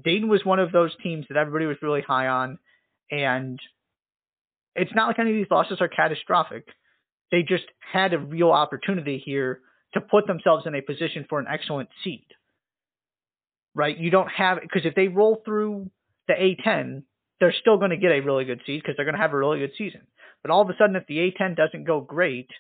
Dayton 0.05 0.29
was 0.29 0.45
one 0.45 0.61
of 0.61 0.71
those 0.71 0.93
teams 1.03 1.27
that 1.29 1.39
everybody 1.39 1.67
was 1.67 1.79
really 1.83 2.03
high 2.03 2.29
on, 2.29 2.59
and 3.11 3.59
it's 4.77 4.95
not 4.95 5.09
like 5.09 5.19
any 5.19 5.31
of 5.31 5.37
these 5.37 5.51
losses 5.51 5.79
are 5.81 5.89
catastrophic. 5.89 6.67
They 7.31 7.43
just 7.43 7.65
had 7.81 8.13
a 8.13 8.19
real 8.19 8.51
opportunity 8.51 9.23
here 9.25 9.61
to 9.95 10.01
put 10.01 10.27
themselves 10.27 10.67
in 10.67 10.75
a 10.75 10.83
position 10.83 11.25
for 11.29 11.41
an 11.41 11.47
excellent 11.51 11.89
seed. 12.03 12.27
Right? 13.75 13.97
You 13.97 14.11
don't 14.11 14.31
have 14.31 14.59
because 14.61 14.85
if 14.85 14.95
they 14.95 15.09
roll 15.09 15.43
through 15.45 15.91
the 16.29 16.35
A10, 16.35 17.03
they're 17.41 17.55
still 17.61 17.79
going 17.79 17.91
to 17.91 17.97
get 17.97 18.13
a 18.13 18.21
really 18.21 18.45
good 18.45 18.61
seed 18.67 18.83
because 18.83 18.97
they're 18.97 19.05
going 19.05 19.17
to 19.17 19.21
have 19.21 19.33
a 19.33 19.39
really 19.39 19.59
good 19.59 19.73
season. 19.77 20.03
But 20.43 20.51
all 20.51 20.63
of 20.63 20.69
a 20.69 20.75
sudden, 20.79 20.97
if 20.97 21.07
the 21.07 21.17
A10 21.17 21.57
doesn't 21.57 21.85
go 21.85 22.01
great, 22.01 22.51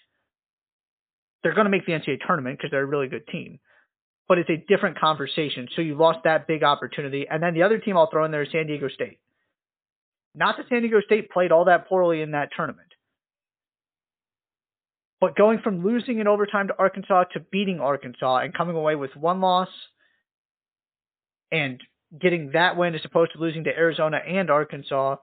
they're 1.44 1.54
going 1.54 1.66
to 1.66 1.70
make 1.70 1.86
the 1.86 1.92
NCAA 1.92 2.26
tournament 2.26 2.58
because 2.58 2.72
they're 2.72 2.82
a 2.82 2.86
really 2.86 3.06
good 3.06 3.28
team. 3.28 3.60
But 4.26 4.38
it's 4.38 4.50
a 4.50 4.64
different 4.66 4.98
conversation. 4.98 5.68
So 5.76 5.82
you 5.82 5.94
lost 5.94 6.20
that 6.24 6.48
big 6.48 6.64
opportunity. 6.64 7.26
And 7.30 7.42
then 7.42 7.52
the 7.52 7.62
other 7.62 7.78
team 7.78 7.96
I'll 7.96 8.10
throw 8.10 8.24
in 8.24 8.30
there 8.30 8.42
is 8.42 8.50
San 8.50 8.66
Diego 8.66 8.88
State. 8.88 9.20
Not 10.34 10.56
that 10.56 10.66
San 10.70 10.80
Diego 10.80 11.00
State 11.02 11.30
played 11.30 11.52
all 11.52 11.66
that 11.66 11.86
poorly 11.86 12.22
in 12.22 12.32
that 12.32 12.48
tournament. 12.56 12.88
But 15.20 15.36
going 15.36 15.60
from 15.60 15.84
losing 15.84 16.18
in 16.18 16.26
overtime 16.26 16.68
to 16.68 16.74
Arkansas 16.78 17.24
to 17.34 17.40
beating 17.40 17.80
Arkansas 17.80 18.38
and 18.38 18.54
coming 18.54 18.74
away 18.74 18.94
with 18.94 19.14
one 19.14 19.40
loss 19.40 19.68
and 21.52 21.80
getting 22.18 22.50
that 22.52 22.76
win 22.76 22.94
as 22.94 23.02
opposed 23.04 23.32
to 23.32 23.38
losing 23.38 23.64
to 23.64 23.70
Arizona 23.70 24.18
and 24.26 24.50
Arkansas 24.50 25.16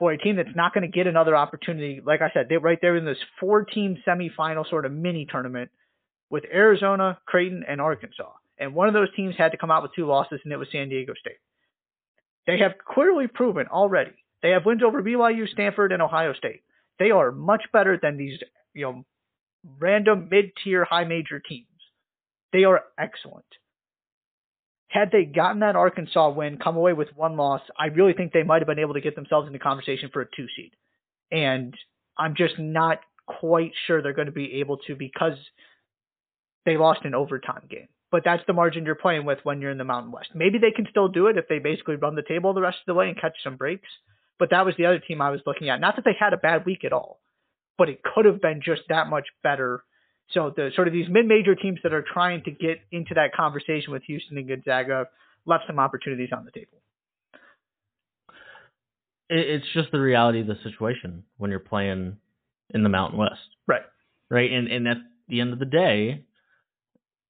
for 0.00 0.10
a 0.10 0.18
team 0.18 0.36
that's 0.36 0.56
not 0.56 0.74
going 0.74 0.82
to 0.82 0.88
get 0.88 1.06
another 1.06 1.36
opportunity. 1.36 2.00
Like 2.04 2.22
I 2.22 2.30
said, 2.32 2.46
they're 2.48 2.58
right 2.58 2.78
there 2.80 2.96
in 2.96 3.04
this 3.04 3.18
four 3.38 3.64
team 3.64 3.98
semifinal 4.04 4.68
sort 4.68 4.86
of 4.86 4.92
mini 4.92 5.26
tournament 5.30 5.70
with 6.30 6.44
Arizona, 6.52 7.18
Creighton, 7.26 7.64
and 7.68 7.80
Arkansas. 7.80 8.32
And 8.58 8.74
one 8.74 8.88
of 8.88 8.94
those 8.94 9.14
teams 9.14 9.34
had 9.36 9.52
to 9.52 9.58
come 9.58 9.70
out 9.70 9.82
with 9.82 9.92
two 9.94 10.06
losses, 10.06 10.40
and 10.42 10.52
it 10.52 10.56
was 10.56 10.68
San 10.72 10.88
Diego 10.88 11.12
State. 11.20 11.38
They 12.46 12.58
have 12.58 12.72
clearly 12.78 13.26
proven 13.26 13.66
already. 13.68 14.12
They 14.42 14.50
have 14.50 14.64
wins 14.64 14.82
over 14.82 15.02
BYU, 15.02 15.46
Stanford, 15.48 15.92
and 15.92 16.00
Ohio 16.00 16.32
State. 16.32 16.62
They 16.98 17.10
are 17.10 17.30
much 17.30 17.64
better 17.72 17.98
than 18.00 18.16
these, 18.16 18.38
you 18.72 18.82
know, 18.82 19.04
random 19.78 20.28
mid-tier 20.30 20.84
high 20.84 21.04
major 21.04 21.40
teams. 21.40 21.66
They 22.52 22.64
are 22.64 22.82
excellent. 22.98 23.44
Had 24.90 25.12
they 25.12 25.24
gotten 25.24 25.60
that 25.60 25.76
Arkansas 25.76 26.30
win, 26.30 26.58
come 26.58 26.76
away 26.76 26.92
with 26.92 27.08
one 27.14 27.36
loss, 27.36 27.60
I 27.78 27.86
really 27.86 28.12
think 28.12 28.32
they 28.32 28.42
might 28.42 28.60
have 28.60 28.66
been 28.66 28.80
able 28.80 28.94
to 28.94 29.00
get 29.00 29.14
themselves 29.14 29.46
into 29.46 29.60
conversation 29.60 30.10
for 30.12 30.20
a 30.20 30.26
two 30.26 30.46
seed. 30.56 30.72
And 31.30 31.74
I'm 32.18 32.34
just 32.34 32.58
not 32.58 32.98
quite 33.24 33.70
sure 33.86 34.02
they're 34.02 34.12
going 34.12 34.26
to 34.26 34.32
be 34.32 34.54
able 34.54 34.78
to 34.88 34.96
because 34.96 35.38
they 36.66 36.76
lost 36.76 37.04
an 37.04 37.14
overtime 37.14 37.68
game. 37.70 37.86
But 38.10 38.24
that's 38.24 38.42
the 38.48 38.52
margin 38.52 38.84
you're 38.84 38.96
playing 38.96 39.24
with 39.24 39.38
when 39.44 39.60
you're 39.60 39.70
in 39.70 39.78
the 39.78 39.84
Mountain 39.84 40.10
West. 40.10 40.30
Maybe 40.34 40.58
they 40.58 40.72
can 40.72 40.88
still 40.90 41.06
do 41.06 41.28
it 41.28 41.38
if 41.38 41.46
they 41.48 41.60
basically 41.60 41.94
run 41.94 42.16
the 42.16 42.24
table 42.26 42.52
the 42.52 42.60
rest 42.60 42.78
of 42.80 42.86
the 42.86 42.98
way 42.98 43.08
and 43.08 43.20
catch 43.20 43.36
some 43.44 43.56
breaks. 43.56 43.88
But 44.40 44.50
that 44.50 44.66
was 44.66 44.74
the 44.76 44.86
other 44.86 44.98
team 44.98 45.22
I 45.22 45.30
was 45.30 45.42
looking 45.46 45.68
at. 45.68 45.80
Not 45.80 45.94
that 45.96 46.04
they 46.04 46.16
had 46.18 46.32
a 46.32 46.38
bad 46.38 46.66
week 46.66 46.84
at 46.84 46.92
all, 46.92 47.20
but 47.78 47.88
it 47.88 48.02
could 48.02 48.24
have 48.24 48.42
been 48.42 48.60
just 48.64 48.82
that 48.88 49.08
much 49.08 49.26
better. 49.44 49.84
So 50.32 50.52
the 50.54 50.70
sort 50.74 50.86
of 50.86 50.94
these 50.94 51.08
mid-major 51.08 51.54
teams 51.54 51.80
that 51.82 51.92
are 51.92 52.04
trying 52.12 52.44
to 52.44 52.50
get 52.50 52.80
into 52.92 53.14
that 53.14 53.34
conversation 53.34 53.92
with 53.92 54.02
Houston 54.04 54.38
and 54.38 54.48
Gonzaga 54.48 55.06
left 55.44 55.64
some 55.66 55.78
opportunities 55.78 56.28
on 56.36 56.44
the 56.44 56.50
table. 56.50 56.78
It's 59.28 59.66
just 59.74 59.92
the 59.92 60.00
reality 60.00 60.40
of 60.40 60.46
the 60.46 60.56
situation 60.64 61.24
when 61.38 61.50
you're 61.50 61.60
playing 61.60 62.16
in 62.74 62.82
the 62.82 62.88
Mountain 62.88 63.18
West. 63.18 63.40
Right. 63.66 63.82
right? 64.28 64.50
And 64.50 64.68
and 64.68 64.88
at 64.88 64.96
the 65.28 65.40
end 65.40 65.52
of 65.52 65.58
the 65.58 65.64
day, 65.64 66.24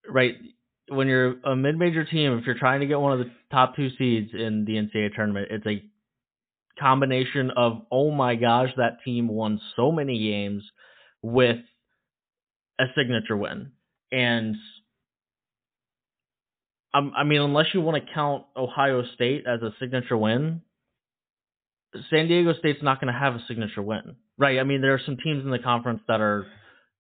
right, 0.09 0.35
when 0.89 1.09
you're 1.09 1.37
a 1.45 1.55
mid-major 1.55 2.05
team, 2.05 2.39
if 2.39 2.47
you're 2.47 2.59
trying 2.59 2.81
to 2.81 2.87
get 2.87 3.01
one 3.01 3.13
of 3.13 3.19
the 3.19 3.31
top 3.51 3.77
two 3.77 3.91
seeds 3.99 4.31
in 4.33 4.65
the 4.65 4.73
NCAA 4.73 5.15
tournament, 5.15 5.49
it's 5.51 5.67
a 5.67 5.83
combination 6.79 7.51
of 7.57 7.83
oh 7.91 8.11
my 8.11 8.35
gosh, 8.35 8.71
that 8.77 8.99
team 9.05 9.29
won 9.29 9.61
so 9.77 9.93
many 9.93 10.19
games 10.19 10.63
with 11.23 11.59
a 12.81 12.87
signature 12.97 13.37
win, 13.37 13.73
and 14.11 14.57
I 16.93 17.23
mean, 17.23 17.41
unless 17.41 17.67
you 17.73 17.81
want 17.81 18.05
to 18.05 18.13
count 18.13 18.47
Ohio 18.57 19.05
State 19.15 19.45
as 19.47 19.63
a 19.63 19.73
signature 19.79 20.17
win, 20.17 20.63
San 22.11 22.27
Diego 22.27 22.53
State's 22.55 22.83
not 22.83 23.01
going 23.01 23.13
to 23.13 23.19
have 23.19 23.35
a 23.35 23.45
signature 23.47 23.83
win, 23.83 24.17
right? 24.39 24.59
I 24.59 24.65
mean, 24.65 24.81
there 24.81 24.95
are 24.95 25.01
some 25.05 25.17
teams 25.17 25.45
in 25.45 25.51
the 25.51 25.59
conference 25.59 26.01
that 26.09 26.21
are 26.21 26.47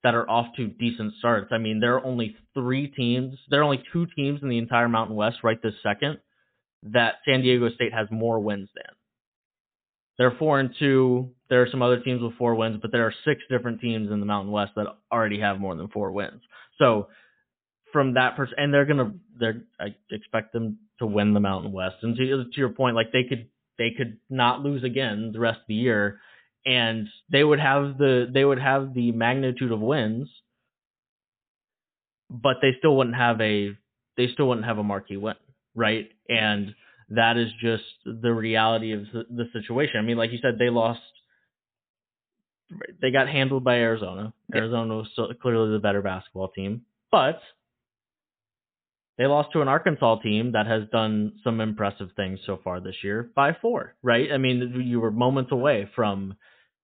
that 0.02 0.14
are 0.14 0.28
off 0.30 0.46
to 0.56 0.66
decent 0.66 1.14
starts. 1.18 1.48
I 1.52 1.58
mean, 1.58 1.80
there 1.80 1.94
are 1.96 2.04
only 2.04 2.36
three 2.54 2.88
teams, 2.88 3.36
there 3.50 3.60
are 3.60 3.64
only 3.64 3.82
two 3.92 4.06
teams 4.16 4.40
in 4.42 4.48
the 4.48 4.58
entire 4.58 4.88
Mountain 4.88 5.16
West 5.16 5.38
right 5.42 5.60
this 5.62 5.74
second 5.82 6.18
that 6.84 7.16
San 7.26 7.42
Diego 7.42 7.68
State 7.70 7.92
has 7.92 8.06
more 8.10 8.40
wins 8.40 8.70
than. 8.74 8.94
They're 10.16 10.36
four 10.38 10.60
and 10.60 10.74
two. 10.78 11.30
There 11.50 11.62
are 11.62 11.68
some 11.70 11.82
other 11.82 12.00
teams 12.00 12.22
with 12.22 12.34
four 12.38 12.54
wins, 12.54 12.78
but 12.80 12.92
there 12.92 13.06
are 13.06 13.14
six 13.24 13.42
different 13.50 13.80
teams 13.80 14.10
in 14.10 14.20
the 14.20 14.26
Mountain 14.26 14.52
West 14.52 14.72
that 14.76 14.86
already 15.12 15.40
have 15.40 15.60
more 15.60 15.74
than 15.74 15.88
four 15.88 16.12
wins. 16.12 16.40
So 16.78 17.08
from 17.92 18.14
that 18.14 18.36
person, 18.36 18.54
and 18.56 18.72
they're 18.72 18.86
gonna, 18.86 19.12
they're 19.38 19.62
I 19.78 19.94
expect 20.10 20.52
them 20.52 20.78
to 21.00 21.06
win 21.06 21.34
the 21.34 21.40
Mountain 21.40 21.72
West. 21.72 21.96
And 22.02 22.16
to, 22.16 22.44
to 22.44 22.56
your 22.56 22.70
point, 22.70 22.96
like 22.96 23.12
they 23.12 23.24
could 23.28 23.48
they 23.78 23.90
could 23.96 24.18
not 24.30 24.60
lose 24.60 24.84
again 24.84 25.30
the 25.32 25.40
rest 25.40 25.60
of 25.60 25.66
the 25.68 25.74
year, 25.74 26.20
and 26.64 27.08
they 27.30 27.42
would 27.44 27.60
have 27.60 27.98
the 27.98 28.30
they 28.32 28.44
would 28.44 28.60
have 28.60 28.94
the 28.94 29.12
magnitude 29.12 29.72
of 29.72 29.80
wins, 29.80 30.28
but 32.30 32.56
they 32.62 32.72
still 32.78 32.96
wouldn't 32.96 33.16
have 33.16 33.40
a 33.40 33.76
they 34.16 34.28
still 34.32 34.48
wouldn't 34.48 34.66
have 34.66 34.78
a 34.78 34.84
marquee 34.84 35.16
win, 35.16 35.34
right? 35.74 36.08
And 36.28 36.74
that 37.10 37.36
is 37.36 37.48
just 37.60 37.84
the 38.04 38.32
reality 38.32 38.92
of 38.92 39.02
the, 39.12 39.24
the 39.30 39.44
situation. 39.52 39.98
I 39.98 40.02
mean, 40.02 40.16
like 40.16 40.30
you 40.30 40.38
said, 40.40 40.56
they 40.58 40.70
lost. 40.70 41.00
They 43.00 43.10
got 43.10 43.28
handled 43.28 43.64
by 43.64 43.76
Arizona. 43.76 44.32
Arizona 44.54 44.96
was 44.96 45.08
still 45.12 45.28
clearly 45.40 45.72
the 45.72 45.78
better 45.78 46.02
basketball 46.02 46.48
team, 46.48 46.82
but 47.10 47.40
they 49.18 49.26
lost 49.26 49.52
to 49.52 49.60
an 49.60 49.68
Arkansas 49.68 50.20
team 50.20 50.52
that 50.52 50.66
has 50.66 50.84
done 50.90 51.32
some 51.44 51.60
impressive 51.60 52.10
things 52.16 52.40
so 52.46 52.58
far 52.62 52.80
this 52.80 52.96
year 53.02 53.30
by 53.34 53.56
four, 53.60 53.94
right? 54.02 54.32
I 54.32 54.38
mean, 54.38 54.82
you 54.86 55.00
were 55.00 55.10
moments 55.10 55.52
away 55.52 55.88
from 55.94 56.36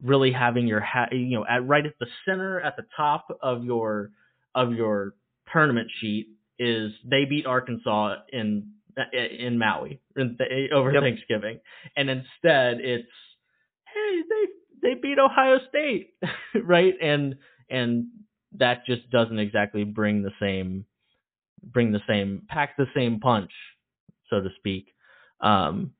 really 0.02 0.32
having 0.32 0.66
your 0.66 0.80
hat, 0.80 1.10
you 1.12 1.38
know, 1.38 1.46
at 1.48 1.66
right 1.66 1.86
at 1.86 1.94
the 1.98 2.06
center, 2.26 2.60
at 2.60 2.76
the 2.76 2.84
top 2.96 3.26
of 3.42 3.64
your 3.64 4.10
of 4.54 4.72
your 4.72 5.14
tournament 5.52 5.88
sheet 6.00 6.28
is 6.58 6.92
they 7.04 7.24
beat 7.24 7.46
Arkansas 7.46 8.16
in 8.32 8.72
in 9.12 9.58
Maui 9.58 10.00
in, 10.16 10.38
over 10.74 10.92
Yep. 10.92 11.02
Thanksgiving, 11.02 11.60
and 11.96 12.10
instead 12.10 12.80
it's 12.80 13.08
hey 13.94 14.22
they 14.28 14.46
they 14.86 14.94
beat 14.94 15.18
Ohio 15.18 15.58
State, 15.68 16.14
right? 16.64 16.94
And 17.02 17.36
and 17.68 18.06
that 18.58 18.86
just 18.86 19.10
doesn't 19.10 19.38
exactly 19.38 19.84
bring 19.84 20.22
the 20.22 20.30
same 20.40 20.84
bring 21.62 21.90
the 21.90 22.00
same 22.08 22.42
pack 22.48 22.76
the 22.76 22.86
same 22.94 23.18
punch, 23.18 23.50
so 24.30 24.40
to 24.40 24.48
speak. 24.58 24.86
Um, 25.40 25.90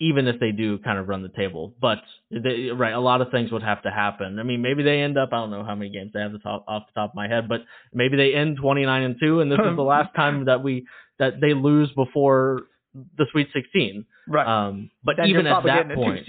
even 0.00 0.28
if 0.28 0.38
they 0.38 0.52
do 0.52 0.78
kind 0.78 0.96
of 0.96 1.08
run 1.08 1.22
the 1.22 1.28
table. 1.28 1.74
But 1.80 1.98
they, 2.30 2.70
right, 2.72 2.92
a 2.92 3.00
lot 3.00 3.20
of 3.20 3.32
things 3.32 3.50
would 3.50 3.64
have 3.64 3.82
to 3.82 3.90
happen. 3.90 4.38
I 4.38 4.44
mean, 4.44 4.62
maybe 4.62 4.84
they 4.84 5.00
end 5.00 5.18
up. 5.18 5.30
I 5.32 5.38
don't 5.38 5.50
know 5.50 5.64
how 5.64 5.74
many 5.74 5.90
games 5.90 6.12
they 6.14 6.20
have 6.20 6.30
the 6.30 6.38
top, 6.38 6.64
off 6.68 6.84
the 6.86 7.00
top 7.00 7.10
of 7.10 7.16
my 7.16 7.26
head, 7.26 7.48
but 7.48 7.62
maybe 7.92 8.16
they 8.16 8.32
end 8.32 8.58
29 8.62 9.02
and 9.02 9.16
two, 9.20 9.40
and 9.40 9.50
this 9.50 9.58
is 9.58 9.76
the 9.76 9.82
last 9.82 10.14
time 10.14 10.44
that 10.44 10.62
we 10.62 10.86
that 11.18 11.40
they 11.40 11.52
lose 11.52 11.90
before 11.96 12.62
the 12.94 13.26
Sweet 13.32 13.48
16. 13.52 14.06
Right. 14.28 14.46
Um, 14.46 14.90
but 15.02 15.16
Then 15.16 15.26
even 15.26 15.46
at 15.48 15.64
that 15.64 15.88
getting 15.88 15.90
a 15.90 15.94
two 15.96 16.00
point. 16.00 16.26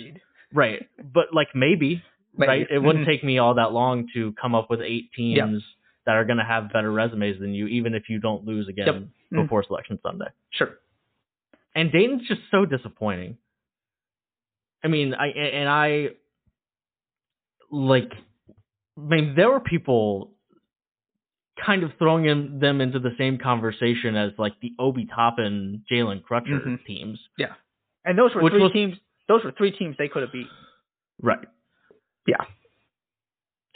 Right? 0.54 0.88
But 0.98 1.34
like 1.34 1.50
maybe, 1.56 2.02
Maybe. 2.36 2.48
right? 2.50 2.68
It 2.70 2.80
wouldn't 2.80 3.06
take 3.12 3.24
me 3.24 3.38
all 3.40 3.56
that 3.56 3.72
long 3.72 4.08
to 4.14 4.34
come 4.42 4.56
up 4.56 4.70
with 4.70 4.82
eight 4.82 5.12
teams 5.16 5.38
Yeah. 5.38 5.60
that 6.06 6.16
are 6.16 6.26
going 6.26 6.38
to 6.38 6.44
have 6.46 6.72
better 6.74 6.92
resumes 6.92 7.40
than 7.40 7.54
you, 7.54 7.68
even 7.68 7.94
if 7.94 8.10
you 8.10 8.20
don't 8.20 8.46
lose 8.46 8.68
again 8.68 8.86
Yep. 8.88 8.96
Mhm. 9.34 9.44
before 9.44 9.64
Selection 9.64 10.00
Sunday. 10.02 10.28
Sure. 10.52 10.80
And 11.76 11.92
Dayton's 11.92 12.28
just 12.28 12.42
so 12.50 12.66
disappointing. 12.66 13.38
I 14.84 14.88
mean, 14.88 15.14
I 15.14 15.28
and 15.28 15.70
I 15.70 16.10
like. 17.72 18.12
I 18.98 19.02
mean, 19.02 19.34
there 19.36 19.50
were 19.50 19.60
people 19.60 20.32
kind 21.66 21.84
of 21.84 21.92
throwing 22.00 22.26
in, 22.26 22.60
them 22.60 22.82
into 22.82 23.00
the 23.00 23.12
same 23.18 23.38
conversation 23.38 24.16
as 24.16 24.32
like 24.38 24.54
the 24.62 24.72
Obi 24.80 25.06
Toppin, 25.14 25.84
Jalen 25.92 26.22
Crutcher 26.24 26.66
Mhm. 26.66 26.86
teams. 26.86 27.20
Yeah, 27.38 27.54
and 28.06 28.18
those 28.18 28.34
were 28.34 28.42
Which 28.42 28.54
three 28.54 28.64
was- 28.64 28.72
teams. 28.72 28.98
Those 29.30 29.44
were 29.46 29.54
three 29.58 29.72
teams 29.72 29.96
they 29.98 30.10
could 30.10 30.24
have 30.24 30.34
beat. 30.34 30.48
Right. 31.22 31.48
Yeah. 32.28 32.44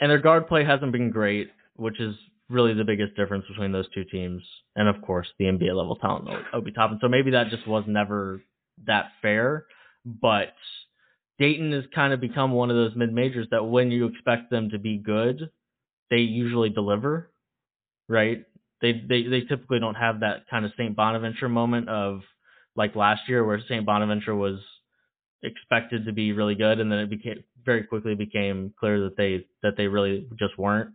And 0.00 0.10
their 0.10 0.18
guard 0.18 0.48
play 0.48 0.64
hasn't 0.64 0.92
been 0.92 1.10
great, 1.10 1.48
which 1.76 2.00
is 2.00 2.14
really 2.50 2.74
the 2.74 2.84
biggest 2.84 3.16
difference 3.16 3.46
between 3.48 3.72
those 3.72 3.86
two 3.94 4.04
teams. 4.04 4.42
And 4.76 4.88
of 4.88 5.00
course, 5.00 5.28
the 5.38 5.46
NBA 5.46 5.74
level 5.74 5.96
talent, 5.96 6.28
Obi 6.52 6.72
Toppin. 6.72 6.98
So 7.00 7.08
maybe 7.08 7.30
that 7.30 7.48
just 7.48 7.66
was 7.66 7.84
never 7.86 8.42
that 8.86 9.12
fair. 9.22 9.66
But 10.04 10.52
Dayton 11.38 11.72
has 11.72 11.84
kind 11.94 12.12
of 12.12 12.20
become 12.20 12.52
one 12.52 12.70
of 12.70 12.76
those 12.76 12.96
mid 12.96 13.12
majors 13.12 13.46
that 13.52 13.64
when 13.64 13.90
you 13.90 14.06
expect 14.06 14.50
them 14.50 14.70
to 14.70 14.78
be 14.78 14.98
good, 14.98 15.50
they 16.10 16.18
usually 16.18 16.68
deliver. 16.68 17.30
Right? 18.08 18.44
They 18.82 18.92
they 19.08 19.22
they 19.22 19.40
typically 19.42 19.78
don't 19.78 19.94
have 19.94 20.20
that 20.20 20.48
kind 20.50 20.64
of 20.64 20.72
St. 20.76 20.94
Bonaventure 20.94 21.48
moment 21.48 21.88
of 21.88 22.20
like 22.76 22.96
last 22.96 23.22
year 23.28 23.44
where 23.44 23.60
St. 23.60 23.86
Bonaventure 23.86 24.34
was 24.34 24.58
expected 25.44 26.06
to 26.06 26.12
be 26.12 26.32
really 26.32 26.54
good 26.54 26.80
and 26.80 26.90
then 26.90 26.98
it 26.98 27.10
became 27.10 27.44
very 27.64 27.84
quickly 27.84 28.14
became 28.14 28.72
clear 28.78 29.00
that 29.00 29.16
they 29.16 29.46
that 29.62 29.76
they 29.76 29.86
really 29.86 30.26
just 30.38 30.58
weren't. 30.58 30.90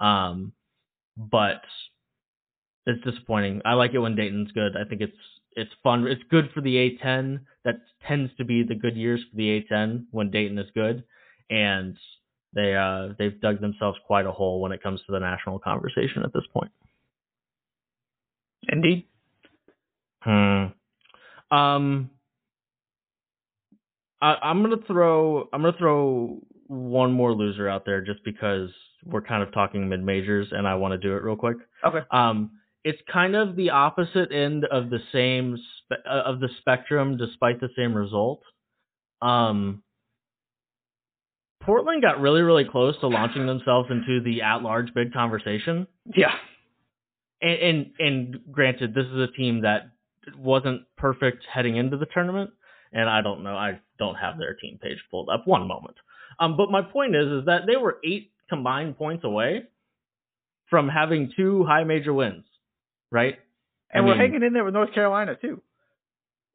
Um 0.00 0.52
but 1.16 1.62
it's 2.86 3.02
disappointing. 3.04 3.62
I 3.64 3.74
like 3.74 3.94
it 3.94 3.98
when 3.98 4.16
Dayton's 4.16 4.52
good. 4.52 4.76
I 4.76 4.88
think 4.88 5.00
it's 5.00 5.16
it's 5.56 5.70
fun. 5.82 6.06
It's 6.06 6.22
good 6.30 6.50
for 6.52 6.60
the 6.60 6.74
A10. 6.76 7.40
That 7.64 7.76
tends 8.06 8.30
to 8.36 8.44
be 8.44 8.62
the 8.62 8.74
good 8.74 8.96
years 8.96 9.20
for 9.30 9.36
the 9.36 9.64
A10 9.70 10.06
when 10.10 10.30
Dayton 10.30 10.58
is 10.58 10.66
good, 10.74 11.04
and 11.50 11.96
they 12.54 12.74
uh 12.74 13.14
they've 13.18 13.40
dug 13.40 13.60
themselves 13.60 13.98
quite 14.06 14.26
a 14.26 14.32
hole 14.32 14.60
when 14.60 14.72
it 14.72 14.82
comes 14.82 15.00
to 15.06 15.12
the 15.12 15.20
national 15.20 15.58
conversation 15.58 16.22
at 16.24 16.32
this 16.32 16.44
point. 16.52 16.72
Indeed. 18.68 19.06
Hmm. 20.20 20.66
Um. 21.50 22.10
I, 24.24 24.36
I'm 24.42 24.62
gonna 24.62 24.82
throw 24.86 25.48
I'm 25.52 25.60
gonna 25.60 25.76
throw 25.76 26.40
one 26.66 27.12
more 27.12 27.34
loser 27.34 27.68
out 27.68 27.84
there 27.84 28.00
just 28.00 28.24
because 28.24 28.70
we're 29.04 29.20
kind 29.20 29.42
of 29.42 29.52
talking 29.52 29.86
mid 29.88 30.02
majors 30.02 30.48
and 30.50 30.66
I 30.66 30.76
want 30.76 30.92
to 30.92 30.98
do 30.98 31.14
it 31.14 31.22
real 31.22 31.36
quick. 31.36 31.58
Okay. 31.86 31.98
Um, 32.10 32.52
it's 32.84 33.00
kind 33.12 33.36
of 33.36 33.54
the 33.54 33.70
opposite 33.70 34.32
end 34.32 34.64
of 34.64 34.88
the 34.88 34.98
same 35.12 35.58
spe- 35.58 36.06
uh, 36.08 36.22
of 36.24 36.40
the 36.40 36.48
spectrum, 36.60 37.18
despite 37.18 37.60
the 37.60 37.68
same 37.76 37.94
result. 37.94 38.40
Um, 39.20 39.82
Portland 41.62 42.02
got 42.02 42.20
really, 42.20 42.40
really 42.40 42.64
close 42.64 42.98
to 43.00 43.08
launching 43.08 43.46
themselves 43.46 43.90
into 43.90 44.22
the 44.22 44.42
at-large 44.42 44.92
bid 44.94 45.12
conversation. 45.12 45.86
Yeah. 46.14 46.32
And, 47.42 47.60
and 47.60 47.86
and 47.98 48.40
granted, 48.50 48.94
this 48.94 49.06
is 49.06 49.18
a 49.18 49.28
team 49.28 49.62
that 49.62 49.90
wasn't 50.36 50.82
perfect 50.96 51.44
heading 51.52 51.76
into 51.76 51.98
the 51.98 52.06
tournament, 52.06 52.50
and 52.94 53.10
I 53.10 53.20
don't 53.20 53.42
know, 53.42 53.54
I 53.56 53.80
don't 53.98 54.14
have 54.14 54.38
their 54.38 54.54
team 54.54 54.78
page 54.82 54.98
pulled 55.10 55.28
up. 55.28 55.46
One 55.46 55.68
moment. 55.68 55.96
Um, 56.38 56.56
but 56.56 56.70
my 56.70 56.80
point 56.82 57.14
is, 57.14 57.26
is 57.26 57.44
that 57.46 57.62
they 57.66 57.76
were 57.76 57.98
eight 58.04 58.30
combined 58.48 58.96
points 58.96 59.24
away 59.24 59.64
from 60.70 60.88
having 60.88 61.32
two 61.36 61.64
high 61.64 61.84
major 61.84 62.12
wins, 62.14 62.44
right? 63.10 63.38
And 63.92 64.04
I 64.04 64.08
we're 64.08 64.16
hanging 64.16 64.42
in 64.42 64.52
there 64.54 64.64
with 64.64 64.74
North 64.74 64.92
Carolina 64.94 65.36
too. 65.40 65.60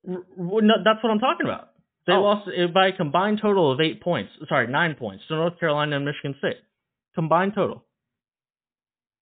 R- 0.07 0.23
no, 0.37 0.73
that's 0.83 1.03
what 1.03 1.11
I'm 1.11 1.19
talking 1.19 1.45
about. 1.45 1.69
They 2.07 2.13
Oh. 2.13 2.21
lost 2.21 2.49
by 2.73 2.87
a 2.87 2.91
combined 2.93 3.39
total 3.41 3.71
of 3.71 3.79
eight 3.79 4.01
points. 4.01 4.31
Sorry, 4.47 4.67
nine 4.67 4.95
points 4.95 5.27
to 5.27 5.35
North 5.35 5.59
Carolina 5.59 5.97
and 5.97 6.05
Michigan 6.05 6.35
State. 6.39 6.57
Combined 7.15 7.53
total, 7.53 7.83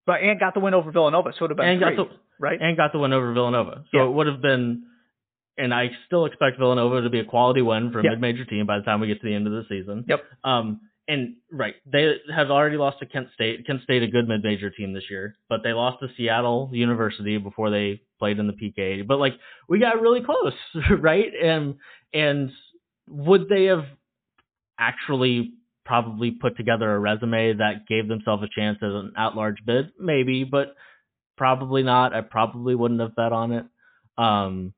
But 0.06 0.22
and 0.22 0.38
got 0.40 0.54
the 0.54 0.60
win 0.60 0.74
over 0.74 0.90
Villanova, 0.90 1.32
so 1.32 1.38
it 1.38 1.40
would 1.42 1.50
have 1.50 1.56
been 1.58 1.68
and 1.68 1.80
three, 1.82 1.96
the 1.96 2.08
right? 2.38 2.60
and 2.60 2.76
got 2.76 2.92
the 2.92 2.98
win 2.98 3.12
over 3.12 3.32
Villanova. 3.32 3.84
So 3.90 3.98
Yeah. 3.98 4.04
it 4.04 4.10
would 4.12 4.26
have 4.26 4.40
been, 4.40 4.84
and 5.58 5.74
I 5.74 5.90
still 6.06 6.24
expect 6.24 6.58
Villanova 6.58 7.02
to 7.02 7.10
be 7.10 7.18
a 7.20 7.24
quality 7.24 7.60
win 7.62 7.90
for 7.92 8.00
a 8.00 8.04
Yeah. 8.04 8.10
mid-major 8.10 8.44
team 8.46 8.64
by 8.66 8.78
the 8.78 8.84
time 8.84 9.00
we 9.00 9.08
get 9.08 9.20
to 9.20 9.26
the 9.26 9.34
end 9.34 9.46
of 9.46 9.52
the 9.52 9.64
season. 9.68 10.04
Yep. 10.08 10.24
Um, 10.44 10.80
and 11.08 11.36
right, 11.50 11.74
they 11.86 12.16
have 12.34 12.50
already 12.50 12.76
lost 12.76 12.98
to 13.00 13.06
Kent 13.06 13.28
State. 13.34 13.66
Kent 13.66 13.82
State, 13.82 14.02
a 14.02 14.06
good 14.08 14.28
mid-major 14.28 14.70
team 14.70 14.92
this 14.92 15.04
year, 15.10 15.36
but 15.48 15.62
they 15.62 15.72
lost 15.72 16.00
to 16.00 16.08
Seattle 16.16 16.70
University 16.72 17.38
before 17.38 17.70
they 17.70 18.02
played 18.18 18.38
in 18.38 18.46
the 18.46 18.52
PK. 18.52 19.06
But 19.06 19.18
like, 19.18 19.34
we 19.68 19.78
got 19.78 20.00
really 20.00 20.20
close, 20.22 20.52
right? 21.00 21.32
And 21.42 21.76
and 22.12 22.50
would 23.08 23.48
they 23.48 23.64
have 23.64 23.86
actually 24.78 25.54
probably 25.84 26.30
put 26.30 26.56
together 26.56 26.94
a 26.94 26.98
resume 26.98 27.54
that 27.54 27.86
gave 27.88 28.08
themselves 28.08 28.42
a 28.42 28.48
chance 28.54 28.78
as 28.82 28.92
an 28.92 29.12
at-large 29.16 29.64
bid? 29.64 29.90
Maybe, 29.98 30.44
but 30.44 30.74
probably 31.36 31.82
not. 31.82 32.14
I 32.14 32.20
probably 32.20 32.74
wouldn't 32.74 33.00
have 33.00 33.16
bet 33.16 33.32
on 33.32 33.52
it. 33.52 33.64
Um, 34.18 34.74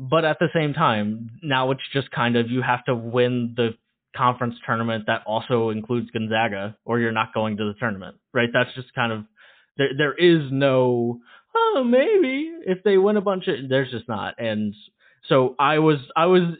but 0.00 0.24
at 0.24 0.38
the 0.38 0.48
same 0.54 0.72
time, 0.72 1.28
now 1.42 1.72
it's 1.72 1.82
just 1.92 2.10
kind 2.10 2.34
of 2.34 2.50
you 2.50 2.62
have 2.62 2.82
to 2.86 2.94
win 2.94 3.52
the 3.54 3.72
conference 4.16 4.54
tournament 4.64 5.04
that 5.08 5.22
also 5.26 5.68
includes 5.68 6.10
Gonzaga, 6.10 6.74
or 6.86 6.98
you're 6.98 7.12
not 7.12 7.34
going 7.34 7.58
to 7.58 7.64
the 7.64 7.78
tournament, 7.78 8.16
right? 8.32 8.48
That's 8.50 8.74
just 8.74 8.94
kind 8.94 9.12
of 9.12 9.24
there. 9.76 9.90
There 9.96 10.14
is 10.14 10.50
no 10.50 11.20
oh 11.54 11.84
maybe 11.84 12.50
if 12.66 12.82
they 12.82 12.96
win 12.96 13.18
a 13.18 13.20
bunch 13.20 13.46
of 13.46 13.68
there's 13.68 13.90
just 13.90 14.08
not, 14.08 14.36
and 14.38 14.74
so 15.28 15.54
I 15.58 15.80
was 15.80 15.98
I 16.16 16.26
was 16.26 16.54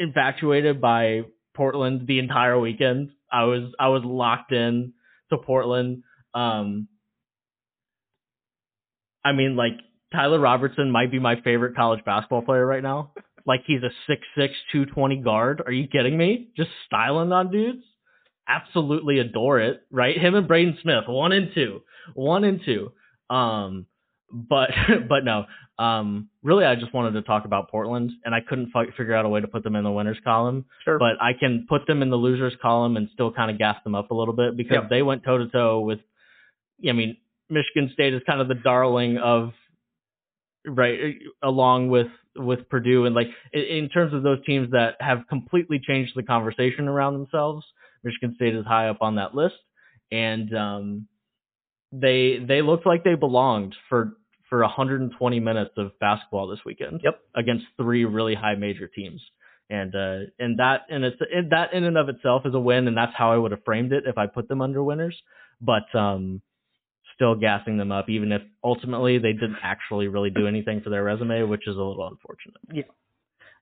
infatuated 0.00 0.80
by 0.80 1.22
Portland 1.54 2.08
the 2.08 2.18
entire 2.18 2.58
weekend. 2.58 3.10
I 3.30 3.44
was 3.44 3.72
I 3.78 3.88
was 3.90 4.02
locked 4.04 4.50
in 4.50 4.94
to 5.30 5.38
Portland. 5.38 6.02
Um, 6.34 6.88
I 9.24 9.30
mean, 9.30 9.54
like 9.54 9.78
Tyler 10.12 10.38
Robertson 10.40 10.90
might 10.90 11.10
be 11.10 11.18
my 11.18 11.40
favorite 11.40 11.76
college 11.76 12.04
basketball 12.04 12.42
player 12.42 12.66
right 12.66 12.82
now. 12.82 13.12
Like 13.46 13.62
he's 13.66 13.80
a 13.82 13.90
6'6", 14.10 14.18
220 14.72 15.16
guard. 15.18 15.62
Are 15.64 15.72
you 15.72 15.88
kidding 15.88 16.16
me? 16.16 16.48
Just 16.56 16.70
styling 16.86 17.32
on 17.32 17.50
dudes. 17.50 17.84
Absolutely 18.48 19.18
adore 19.20 19.60
it. 19.60 19.82
Right? 19.90 20.18
Him 20.18 20.34
and 20.34 20.48
Braden 20.48 20.78
Smith, 20.82 21.04
one 21.06 21.32
and 21.32 21.50
two, 21.54 21.82
one 22.14 22.44
and 22.44 22.60
two. 22.64 22.92
Um, 23.28 23.86
but 24.32 24.70
but 25.08 25.24
no. 25.24 25.44
Um, 25.78 26.28
really, 26.42 26.66
I 26.66 26.74
just 26.74 26.92
wanted 26.92 27.12
to 27.12 27.22
talk 27.22 27.46
about 27.46 27.70
Portland, 27.70 28.10
and 28.24 28.34
I 28.34 28.40
couldn't 28.46 28.70
fi- 28.70 28.90
figure 28.98 29.14
out 29.14 29.24
a 29.24 29.30
way 29.30 29.40
to 29.40 29.48
put 29.48 29.62
them 29.64 29.76
in 29.76 29.82
the 29.84 29.90
winners 29.90 30.18
column 30.22 30.66
Sure. 30.84 30.98
but 30.98 31.12
I 31.22 31.32
can 31.32 31.64
put 31.70 31.86
them 31.86 32.02
in 32.02 32.10
the 32.10 32.16
losers 32.16 32.52
column 32.60 32.98
and 32.98 33.08
still 33.14 33.32
kind 33.32 33.50
of 33.50 33.56
gas 33.56 33.76
them 33.82 33.94
up 33.94 34.10
a 34.10 34.14
little 34.14 34.34
bit 34.34 34.58
because 34.58 34.74
Yep. 34.82 34.90
they 34.90 35.00
went 35.00 35.22
toe 35.24 35.38
to 35.38 35.48
toe 35.48 35.80
with. 35.80 36.00
I 36.86 36.92
mean, 36.92 37.16
Michigan 37.48 37.90
State 37.94 38.12
is 38.12 38.20
kind 38.26 38.40
of 38.42 38.48
the 38.48 38.54
darling 38.56 39.16
of 39.16 39.52
right 40.66 41.16
along 41.42 41.88
with 41.88 42.08
with 42.36 42.68
Purdue 42.68 43.06
and 43.06 43.14
like 43.14 43.28
in, 43.52 43.62
in 43.62 43.88
terms 43.88 44.14
of 44.14 44.22
those 44.22 44.44
teams 44.44 44.70
that 44.72 44.96
have 45.00 45.26
completely 45.28 45.80
changed 45.80 46.12
the 46.14 46.22
conversation 46.22 46.88
around 46.88 47.14
themselves. 47.14 47.64
Michigan 48.02 48.34
State 48.36 48.54
is 48.54 48.64
high 48.64 48.88
up 48.88 48.98
on 49.02 49.16
that 49.16 49.34
list, 49.34 49.56
and 50.10 50.54
um, 50.56 51.06
they 51.92 52.38
they 52.46 52.62
looked 52.62 52.86
like 52.86 53.04
they 53.04 53.14
belonged 53.14 53.74
for 53.88 54.12
for 54.48 54.60
120 54.60 55.40
minutes 55.40 55.70
of 55.76 55.92
basketball 56.00 56.48
this 56.48 56.60
weekend. 56.64 57.00
Yep. 57.04 57.20
against 57.36 57.66
three 57.76 58.04
really 58.04 58.34
high 58.34 58.56
major 58.56 58.88
teams 58.88 59.20
and 59.70 59.94
uh 59.94 60.18
and 60.38 60.58
that 60.58 60.82
and 60.90 61.04
it's 61.04 61.16
and 61.32 61.52
that 61.52 61.72
in 61.72 61.84
and 61.84 61.96
of 61.96 62.08
itself 62.08 62.42
is 62.44 62.54
a 62.54 62.60
win 62.60 62.88
and 62.88 62.96
that's 62.96 63.12
how 63.16 63.32
I 63.32 63.36
would 63.36 63.52
have 63.52 63.64
framed 63.64 63.92
it 63.92 64.04
if 64.06 64.18
I 64.18 64.26
put 64.26 64.48
them 64.48 64.60
under 64.60 64.82
winners 64.82 65.16
but 65.60 65.94
um 65.94 66.42
still 67.20 67.34
gassing 67.34 67.76
them 67.76 67.92
up 67.92 68.08
even 68.08 68.32
if 68.32 68.40
ultimately 68.64 69.18
they 69.18 69.32
didn't 69.34 69.58
actually 69.62 70.08
really 70.08 70.30
do 70.30 70.46
anything 70.46 70.80
for 70.80 70.88
their 70.88 71.04
resume 71.04 71.42
which 71.42 71.66
is 71.66 71.76
a 71.76 71.78
little 71.78 72.08
unfortunate 72.08 72.56
Yeah. 72.72 72.84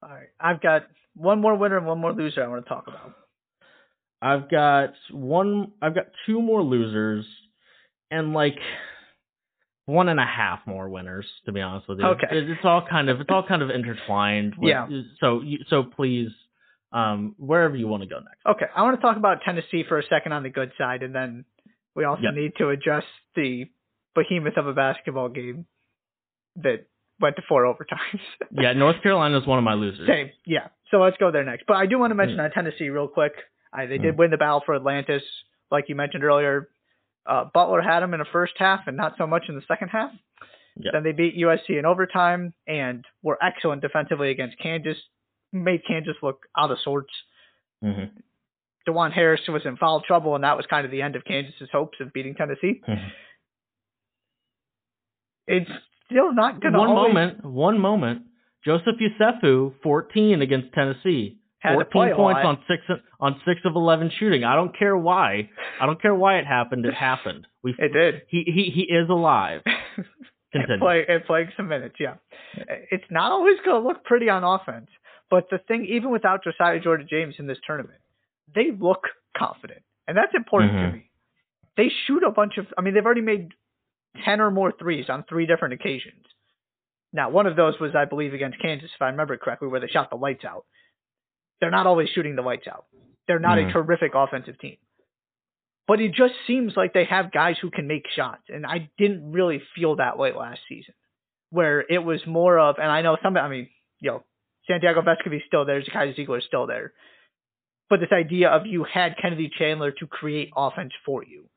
All 0.01 0.11
right. 0.11 0.29
I've 0.39 0.61
got 0.61 0.83
one 1.17 1.41
more 1.41 1.57
winner 1.57 1.77
and 1.77 1.87
one 1.87 1.99
more 1.99 2.13
loser 2.13 2.45
I 2.45 2.47
want 2.47 2.65
to 2.65 2.69
talk 2.69 2.87
about. 2.87 3.15
I've 4.23 4.49
got 4.49 4.91
one 5.11 5.73
I've 5.83 5.95
got 5.97 6.07
two 6.25 6.41
more 6.41 6.63
losers 6.63 7.27
and 8.13 8.33
like 8.33 8.59
one 9.87 10.09
and 10.09 10.21
a 10.21 10.25
half 10.25 10.61
more 10.67 10.89
winners, 10.89 11.27
to 11.47 11.53
be 11.53 11.61
honest 11.61 11.89
with 11.89 11.99
you. 11.99 12.07
Okay. 12.07 12.29
It- 12.31 12.49
It's 12.51 12.65
all 12.65 12.87
kind 12.89 13.09
of 13.11 13.21
it's 13.21 13.31
all 13.31 13.43
kind 13.47 13.63
of 13.63 13.71
intertwined. 13.71 14.55
with- 14.57 14.69
Yeah. 14.69 14.87
So 15.21 15.43
so 15.69 15.83
please, 15.83 16.31
um, 16.93 17.35
wherever 17.39 17.75
you 17.77 17.89
want 17.89 18.03
to 18.05 18.09
go 18.09 18.21
next. 18.21 18.45
Okay, 18.47 18.67
I 18.75 18.83
want 18.83 18.97
to 18.97 19.03
talk 19.03 19.17
about 19.17 19.43
Tennessee 19.43 19.83
for 19.89 19.99
a 19.99 20.03
second 20.05 20.33
on 20.33 20.43
the 20.45 20.51
good 20.51 20.71
side, 20.79 21.03
and 21.03 21.13
then 21.15 21.45
we 21.99 22.05
also 22.05 22.23
Yep. 22.23 22.35
need 22.35 22.53
to 22.59 22.71
address 22.71 23.05
the 23.35 23.67
behemoth 24.15 24.57
of 24.57 24.67
a 24.69 24.73
basketball 24.73 25.29
game 25.29 25.67
that 26.57 26.87
went 27.21 27.35
to 27.37 27.43
four 27.49 27.65
overtimes. 27.71 28.21
Yeah, 28.53 28.73
North 28.73 29.03
Carolina 29.03 29.39
is 29.39 29.47
one 29.47 29.59
of 29.59 29.65
my 29.65 29.75
losers. 29.75 30.07
Same, 30.07 30.31
yeah. 30.47 30.69
So 30.91 30.99
let's 31.01 31.17
go 31.19 31.31
there 31.33 31.45
next. 31.45 31.65
But 31.67 31.77
I 31.77 31.87
do 31.87 31.99
want 31.99 32.13
to 32.13 32.15
mention 32.15 32.39
Mm. 32.39 32.45
on 32.45 32.51
Tennessee 32.53 32.89
real 32.89 33.09
quick. 33.09 33.33
I, 33.73 33.87
they 33.87 33.99
Mm. 33.99 34.03
did 34.03 34.19
win 34.19 34.31
the 34.31 34.39
battle 34.39 34.63
for 34.65 34.75
Atlantis, 34.77 35.23
like 35.71 35.89
you 35.89 35.97
mentioned 35.97 36.23
earlier. 36.25 36.69
Uh, 37.27 37.45
Butler 37.53 37.83
had 37.83 38.01
them 38.01 38.15
in 38.15 38.21
the 38.21 38.25
first 38.33 38.55
half 38.57 38.87
and 38.87 38.97
not 38.97 39.17
so 39.19 39.27
much 39.27 39.49
in 39.49 39.55
the 39.57 39.63
second 39.69 39.89
half. 39.89 40.13
Yeah. 40.77 40.93
Then 40.93 41.03
they 41.03 41.13
beat 41.13 41.35
USC 41.37 41.77
in 41.79 41.85
overtime 41.85 42.55
and 42.69 43.05
were 43.23 43.37
excellent 43.43 43.83
defensively 43.83 44.31
against 44.31 44.57
Kansas. 44.59 44.97
Made 45.53 45.85
Kansas 45.85 46.17
look 46.23 46.47
out 46.57 46.71
of 46.71 46.79
sorts. 46.81 47.13
hmm 47.83 48.05
Dajuan 48.89 49.13
Harris 49.13 49.41
was 49.49 49.63
in 49.65 49.77
foul 49.77 50.01
trouble, 50.01 50.35
and 50.35 50.45
that 50.45 50.57
was 50.57 50.67
kind 50.67 50.85
of 50.85 50.91
the 50.91 51.03
end 51.03 51.17
of 51.17 51.25
Kansas's 51.25 51.69
hopes 51.71 51.99
of 52.01 52.13
beating 52.13 52.35
Tennessee. 52.35 52.81
Mhm. 52.89 53.11
It's 55.47 55.71
still 56.07 56.33
not 56.33 56.61
going 56.61 56.73
to 56.73 56.79
One 56.79 56.89
always 56.91 57.15
moment, 57.15 57.45
one 57.45 57.79
moment. 57.79 58.23
Joseph 58.65 58.97
Yesufu, 59.01 59.75
14 59.83 60.43
against 60.43 60.73
Tennessee. 60.73 61.39
had 61.61 61.71
to 61.71 61.85
14 61.87 61.91
play 61.93 62.11
a 62.13 62.15
points 62.17 62.41
on 62.45 62.59
six 62.69 62.83
on 63.21 63.41
six 63.47 63.61
of 63.65 63.75
11 63.75 64.11
shooting. 64.19 64.45
I 64.45 64.55
don't 64.55 64.77
care 64.77 64.97
why. 64.97 65.49
I 65.81 65.87
don't 65.87 66.01
care 66.01 66.15
why 66.15 66.39
it 66.39 66.47
happened. 66.47 66.85
It 66.87 66.95
happened. 66.95 67.47
We 67.63 67.75
It 67.79 67.93
did. 67.93 68.23
he 68.29 68.45
he 68.45 68.71
he 68.71 68.83
is 68.83 69.09
alive. 69.09 69.63
Continue. 70.53 70.79
play, 70.79 71.05
it 71.07 71.27
played 71.27 71.49
some 71.59 71.69
minutes, 71.69 71.97
yeah. 72.01 72.15
It's 72.91 73.05
not 73.11 73.33
always 73.33 73.59
going 73.67 73.83
to 73.83 73.87
look 73.87 74.03
pretty 74.05 74.31
on 74.31 74.45
offense, 74.45 74.89
but 75.31 75.51
the 75.51 75.59
thing, 75.59 75.85
even 75.85 76.11
without 76.11 76.43
Josiah 76.43 76.81
Jordan 76.81 77.07
James 77.11 77.35
in 77.39 77.47
this 77.47 77.59
tournament, 77.67 77.99
they 78.55 78.71
look 78.71 79.09
confident, 79.37 79.83
and 80.07 80.17
that's 80.17 80.35
important 80.35 80.73
Mhm. 80.73 80.91
to 80.91 80.97
me. 80.97 81.11
They 81.77 81.89
shoot 81.89 82.23
a 82.23 82.31
bunch 82.31 82.59
of. 82.59 82.73
I 82.77 82.81
mean, 82.81 82.95
they've 82.95 83.05
already 83.05 83.21
made 83.21 83.55
ten 84.25 84.41
or 84.41 84.51
more 84.51 84.73
threes 84.73 85.09
on 85.09 85.23
three 85.25 85.47
different 85.47 85.75
occasions. 85.75 86.27
Now, 87.13 87.31
one 87.31 87.47
of 87.47 87.57
those 87.57 87.79
was, 87.79 87.95
I 87.95 88.05
believe, 88.05 88.35
against 88.35 88.59
Kansas, 88.59 88.91
if 88.95 89.01
I 89.01 89.09
remember 89.09 89.37
correctly, 89.37 89.69
where 89.69 89.81
they 89.81 89.89
shot 89.89 90.11
the 90.11 90.17
lights 90.17 90.45
out. 90.45 90.65
They're 91.61 91.71
not 91.71 91.87
always 91.87 92.09
shooting 92.11 92.37
the 92.37 92.43
lights 92.43 92.67
out. 92.67 92.87
They're 93.27 93.39
not 93.39 93.59
Mhm. 93.59 93.69
a 93.69 93.73
terrific 93.73 94.15
offensive 94.15 94.59
team. 94.59 94.77
But 95.87 96.01
it 96.01 96.13
just 96.13 96.35
seems 96.47 96.77
like 96.77 96.93
they 96.93 97.05
have 97.05 97.31
guys 97.33 97.59
who 97.59 97.71
can 97.71 97.87
make 97.87 98.07
shots, 98.09 98.49
and 98.51 98.67
I 98.67 98.91
didn't 98.99 99.33
really 99.33 99.59
feel 99.75 99.97
that 99.97 100.19
way 100.19 100.33
last 100.33 100.61
season, 100.69 100.95
where 101.51 101.81
it 101.89 102.05
was 102.05 102.27
more 102.27 102.59
of, 102.59 102.79
and 102.79 102.91
I 102.91 103.01
know 103.01 103.17
some, 103.23 103.37
I 103.37 103.49
mean, 103.49 103.71
you 104.01 104.11
know, 104.11 104.25
Santiago 104.67 105.01
Vescovi's 105.01 105.45
still 105.47 105.65
there, 105.65 105.81
Zakai 105.81 106.15
Zeigler 106.15 106.39
is 106.39 106.45
still 106.45 106.67
there, 106.67 106.93
but 107.89 108.01
this 108.01 108.13
idea 108.13 108.49
of 108.51 108.67
you 108.67 108.85
had 108.85 109.17
Kennedy 109.21 109.51
Chandler 109.59 109.93
to 109.93 110.07
create 110.07 110.51
offense 110.57 110.93
for 111.05 111.25
you. 111.25 111.49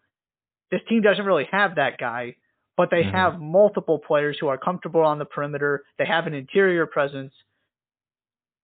This 0.72 0.82
team 0.88 1.02
doesn't 1.02 1.26
really 1.26 1.48
have 1.52 1.76
that 1.76 1.98
guy, 1.98 2.36
but 2.78 2.90
they 2.90 3.04
Mhm. 3.04 3.12
have 3.12 3.42
multiple 3.42 4.00
players 4.00 4.38
who 4.40 4.48
are 4.48 4.58
comfortable 4.58 5.02
on 5.02 5.20
the 5.20 5.26
perimeter. 5.26 5.84
They 5.98 6.06
have 6.06 6.28
an 6.28 6.34
interior 6.34 6.86
presence. 6.86 7.34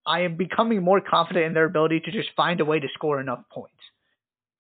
I 0.06 0.22
am 0.22 0.36
becoming 0.36 0.82
more 0.82 1.02
confident 1.02 1.46
in 1.46 1.54
their 1.54 1.66
ability 1.66 2.00
to 2.02 2.12
just 2.12 2.32
find 2.32 2.62
a 2.62 2.66
way 2.66 2.80
to 2.80 2.88
score 2.90 3.20
enough 3.20 3.44
points. 3.50 3.92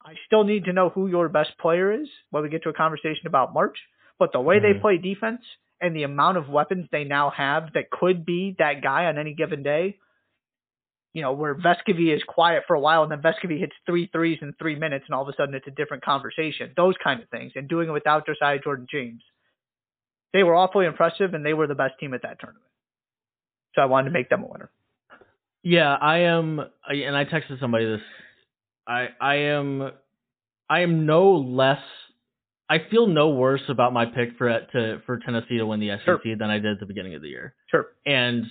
I 0.05 0.15
still 0.25 0.43
need 0.43 0.65
to 0.65 0.73
know 0.73 0.89
who 0.89 1.07
your 1.07 1.29
best 1.29 1.57
player 1.57 1.91
is 1.91 2.09
when 2.31 2.43
we 2.43 2.49
get 2.49 2.63
to 2.63 2.69
a 2.69 2.73
conversation 2.73 3.27
about 3.27 3.53
March, 3.53 3.77
but 4.19 4.31
the 4.31 4.41
way 4.41 4.59
they 4.59 4.73
Mhm. 4.73 4.81
play 4.81 4.97
defense 4.97 5.41
and 5.79 5.95
the 5.95 6.03
amount 6.03 6.37
of 6.37 6.49
weapons 6.49 6.89
they 6.89 7.03
now 7.03 7.29
have 7.29 7.71
that 7.73 7.89
could 7.91 8.25
be 8.25 8.51
that 8.53 8.81
guy 8.81 9.05
on 9.05 9.17
any 9.17 9.33
given 9.33 9.63
day, 9.63 9.97
you 11.17 11.23
know, 11.23 11.31
where 11.31 11.55
Vescovi 11.55 12.15
is 12.15 12.21
quiet 12.27 12.61
for 12.67 12.75
a 12.75 12.79
while 12.79 13.01
and 13.01 13.11
then 13.11 13.23
Vescovi 13.23 13.57
hits 13.59 13.73
three 13.87 14.07
threes 14.13 14.37
in 14.43 14.53
three 14.59 14.75
minutes 14.75 15.05
and 15.07 15.15
all 15.15 15.23
of 15.23 15.27
a 15.29 15.33
sudden 15.35 15.55
it's 15.55 15.65
a 15.65 15.71
different 15.71 16.05
conversation. 16.05 16.71
Those 16.77 16.93
kind 17.03 17.23
of 17.23 17.27
things. 17.29 17.53
And 17.55 17.67
doing 17.67 17.89
it 17.89 17.91
without 17.91 18.27
Josiah 18.27 18.59
Jordan 18.63 18.85
James. 18.87 19.23
They 20.31 20.43
were 20.43 20.53
awfully 20.53 20.85
impressive 20.85 21.33
and 21.33 21.43
they 21.43 21.55
were 21.55 21.65
the 21.65 21.73
best 21.73 21.95
team 21.99 22.13
at 22.13 22.21
that 22.21 22.39
tournament. 22.39 22.69
So 23.73 23.81
I 23.81 23.85
wanted 23.85 24.09
to 24.09 24.13
make 24.13 24.29
them 24.29 24.43
a 24.43 24.47
winner. 24.47 24.69
Yeah, 25.63 25.91
I 25.95 26.19
am, 26.19 26.61
and 26.87 27.17
I 27.17 27.25
texted 27.25 27.59
somebody 27.59 27.85
this. 27.85 28.01
I 28.87 29.07
I 29.19 29.35
am, 29.57 29.89
I 30.69 30.81
am 30.81 31.07
no 31.07 31.31
less. 31.31 31.81
I 32.69 32.77
feel 32.91 33.07
no 33.07 33.29
worse 33.29 33.63
about 33.69 33.91
my 33.91 34.05
pick 34.05 34.37
for 34.37 34.47
to 34.73 35.01
for 35.07 35.17
Tennessee 35.17 35.57
to 35.57 35.65
win 35.65 35.79
the 35.79 35.89
SEC 35.97 36.05
Sure. 36.05 36.19
than 36.37 36.51
I 36.51 36.59
did 36.59 36.73
at 36.73 36.79
the 36.79 36.85
beginning 36.85 37.15
of 37.15 37.23
the 37.23 37.29
year. 37.29 37.55
Sure. 37.71 37.87
And 38.05 38.45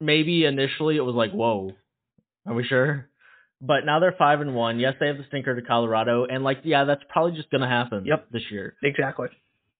maybe 0.00 0.44
initially 0.44 0.96
it 0.96 1.02
was 1.02 1.14
like, 1.14 1.32
whoa, 1.32 1.72
are 2.46 2.54
we 2.54 2.64
sure? 2.64 3.08
But 3.60 3.84
now 3.84 3.98
they're 3.98 4.14
five 4.16 4.40
and 4.40 4.54
one. 4.54 4.78
Yes, 4.78 4.94
they 5.00 5.08
have 5.08 5.18
the 5.18 5.24
stinker 5.28 5.54
to 5.58 5.62
Colorado, 5.66 6.24
and 6.24 6.44
like, 6.44 6.58
yeah, 6.62 6.84
that's 6.84 7.02
probably 7.08 7.36
just 7.36 7.50
gonna 7.50 7.68
happen. 7.68 8.04
Yep. 8.06 8.28
This 8.30 8.44
year, 8.50 8.74
Exactly. 8.82 9.28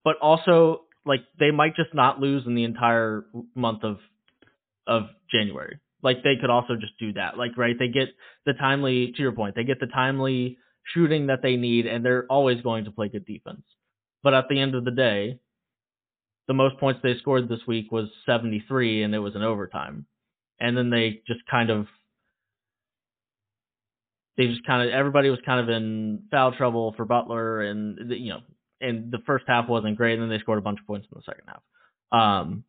but 0.05 0.17
also 0.21 0.83
like 1.07 1.21
they 1.39 1.51
might 1.51 1.77
just 1.77 1.95
not 1.95 2.21
lose 2.21 2.43
in 2.47 2.55
the 2.55 2.65
entire 2.65 3.25
month 3.55 3.85
of 3.85 3.99
of 4.87 5.05
January. 5.31 5.79
Like 6.03 6.23
they 6.23 6.37
could 6.41 6.51
also 6.51 6.75
just 6.77 6.99
do 6.99 7.13
that. 7.15 7.39
Like 7.39 7.57
right, 7.57 7.77
they 7.79 7.89
get 7.89 8.09
the 8.47 8.53
timely 8.55 9.13
to 9.13 9.23
your 9.23 9.33
point, 9.33 9.55
they 9.55 9.65
get 9.65 9.81
the 9.81 9.87
timely 9.87 10.59
shooting 10.95 11.27
that 11.27 11.41
they 11.43 11.57
need 11.57 11.87
and 11.87 12.05
they're 12.05 12.27
always 12.31 12.61
going 12.63 12.85
to 12.87 12.91
play 12.91 13.09
good 13.09 13.27
defense. 13.27 13.63
But 14.23 14.35
at 14.35 14.47
the 14.49 14.59
end 14.59 14.75
of 14.75 14.85
the 14.85 14.91
day, 14.91 15.39
the 16.49 16.55
most 16.55 16.79
points 16.79 17.01
they 17.03 17.17
scored 17.19 17.49
this 17.49 17.61
week 17.69 17.93
was 17.93 18.09
73 18.27 19.03
and 19.03 19.15
it 19.15 19.19
was 19.19 19.37
an 19.37 19.43
overtime. 19.43 20.07
And 20.59 20.77
then 20.77 20.91
they 20.91 21.21
just 21.27 21.41
kind 21.49 21.71
of 21.71 21.87
they 24.37 24.47
just 24.47 24.65
kind 24.67 24.89
of 24.89 24.95
everybody 24.95 25.31
was 25.31 25.39
kind 25.45 25.61
of 25.61 25.69
in 25.69 26.23
foul 26.31 26.53
trouble 26.53 26.95
for 26.97 27.05
Butler 27.05 27.61
and 27.61 28.11
you 28.13 28.31
know 28.31 28.41
and 28.81 29.13
the 29.13 29.19
first 29.27 29.45
half 29.47 29.69
wasn't 29.69 29.97
great 29.97 30.15
and 30.15 30.23
then 30.23 30.31
they 30.31 30.41
scored 30.41 30.59
a 30.59 30.63
bunch 30.63 30.81
of 30.81 30.87
points 30.87 31.07
in 31.13 31.19
the 31.19 31.23
second 31.23 31.45
half. 31.47 31.63
Um 32.11 32.65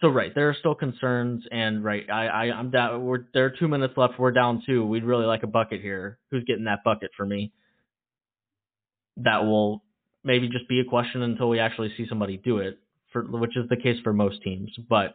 so 0.00 0.08
right, 0.08 0.32
there 0.34 0.48
are 0.48 0.56
still 0.58 0.76
concerns 0.76 1.44
and 1.50 1.84
right, 1.84 2.08
I, 2.10 2.26
I 2.26 2.42
I'm 2.52 2.70
down 2.70 3.04
we're 3.04 3.26
there 3.34 3.44
are 3.44 3.54
two 3.58 3.68
minutes 3.68 3.94
left, 3.96 4.18
we're 4.18 4.32
down 4.32 4.62
two. 4.64 4.86
We'd 4.86 5.04
really 5.04 5.26
like 5.26 5.42
a 5.42 5.48
bucket 5.48 5.82
here. 5.82 6.18
Who's 6.30 6.44
getting 6.44 6.64
that 6.64 6.84
bucket 6.84 7.10
for 7.16 7.26
me? 7.26 7.52
That 9.18 9.44
will 9.44 9.82
maybe 10.24 10.48
just 10.48 10.68
be 10.68 10.80
a 10.80 10.84
question 10.84 11.22
until 11.22 11.48
we 11.48 11.58
actually 11.58 11.92
see 11.96 12.06
somebody 12.08 12.36
do 12.36 12.58
it, 12.58 12.78
for 13.12 13.22
which 13.22 13.56
is 13.56 13.68
the 13.68 13.76
case 13.76 13.96
for 14.02 14.12
most 14.12 14.42
teams. 14.42 14.70
But 14.88 15.14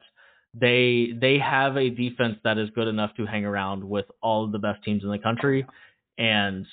they 0.53 1.11
they 1.19 1.39
have 1.39 1.77
a 1.77 1.89
defense 1.89 2.37
that 2.43 2.57
is 2.57 2.69
good 2.71 2.87
enough 2.87 3.15
to 3.17 3.25
hang 3.25 3.45
around 3.45 3.83
with 3.83 4.05
all 4.21 4.45
of 4.45 4.51
the 4.51 4.59
best 4.59 4.83
teams 4.83 5.03
in 5.03 5.09
the 5.09 5.17
country, 5.17 5.65
and 6.17 6.65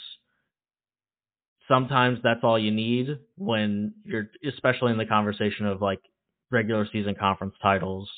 sometimes 1.69 2.19
that's 2.23 2.41
all 2.43 2.59
you 2.59 2.71
need 2.71 3.19
when 3.37 3.95
you're 4.05 4.29
especially 4.47 4.93
in 4.93 4.99
the 4.99 5.07
conversation 5.07 5.67
of 5.67 5.81
like 5.81 6.01
regular 6.51 6.87
season 6.93 7.15
conference 7.15 7.55
titles 7.63 8.11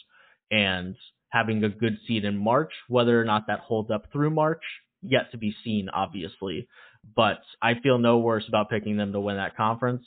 and 0.50 0.96
having 1.28 1.62
a 1.64 1.68
good 1.68 1.96
seed 2.06 2.24
in 2.24 2.36
March. 2.36 2.72
Whether 2.88 3.20
or 3.20 3.24
not 3.24 3.46
that 3.46 3.60
holds 3.60 3.90
up 3.90 4.06
through 4.12 4.30
March, 4.30 4.62
yet 5.02 5.30
to 5.32 5.38
be 5.38 5.54
seen, 5.64 5.88
obviously. 5.88 6.68
But 7.16 7.40
I 7.60 7.74
feel 7.82 7.98
no 7.98 8.18
worse 8.18 8.44
about 8.48 8.70
picking 8.70 8.96
them 8.96 9.12
to 9.12 9.20
win 9.20 9.36
that 9.36 9.56
conference 9.56 10.04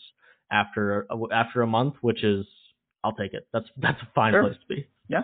after 0.51 1.07
after 1.31 1.61
a 1.61 1.67
month, 1.67 1.95
which 2.01 2.23
is 2.23 2.45
I'll 3.03 3.13
take 3.13 3.33
it. 3.33 3.47
That's 3.53 3.67
that's 3.77 4.01
a 4.01 4.07
fine 4.15 4.33
Sure. 4.33 4.43
place 4.43 4.57
to 4.61 4.67
be. 4.75 4.87
Yeah. 5.09 5.23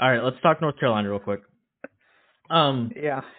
All 0.00 0.10
right, 0.10 0.22
let's 0.22 0.40
talk 0.42 0.60
North 0.60 0.78
Carolina 0.80 1.10
real 1.10 1.18
quick. 1.20 1.42
Um, 2.50 2.92
Yeah. 2.96 3.20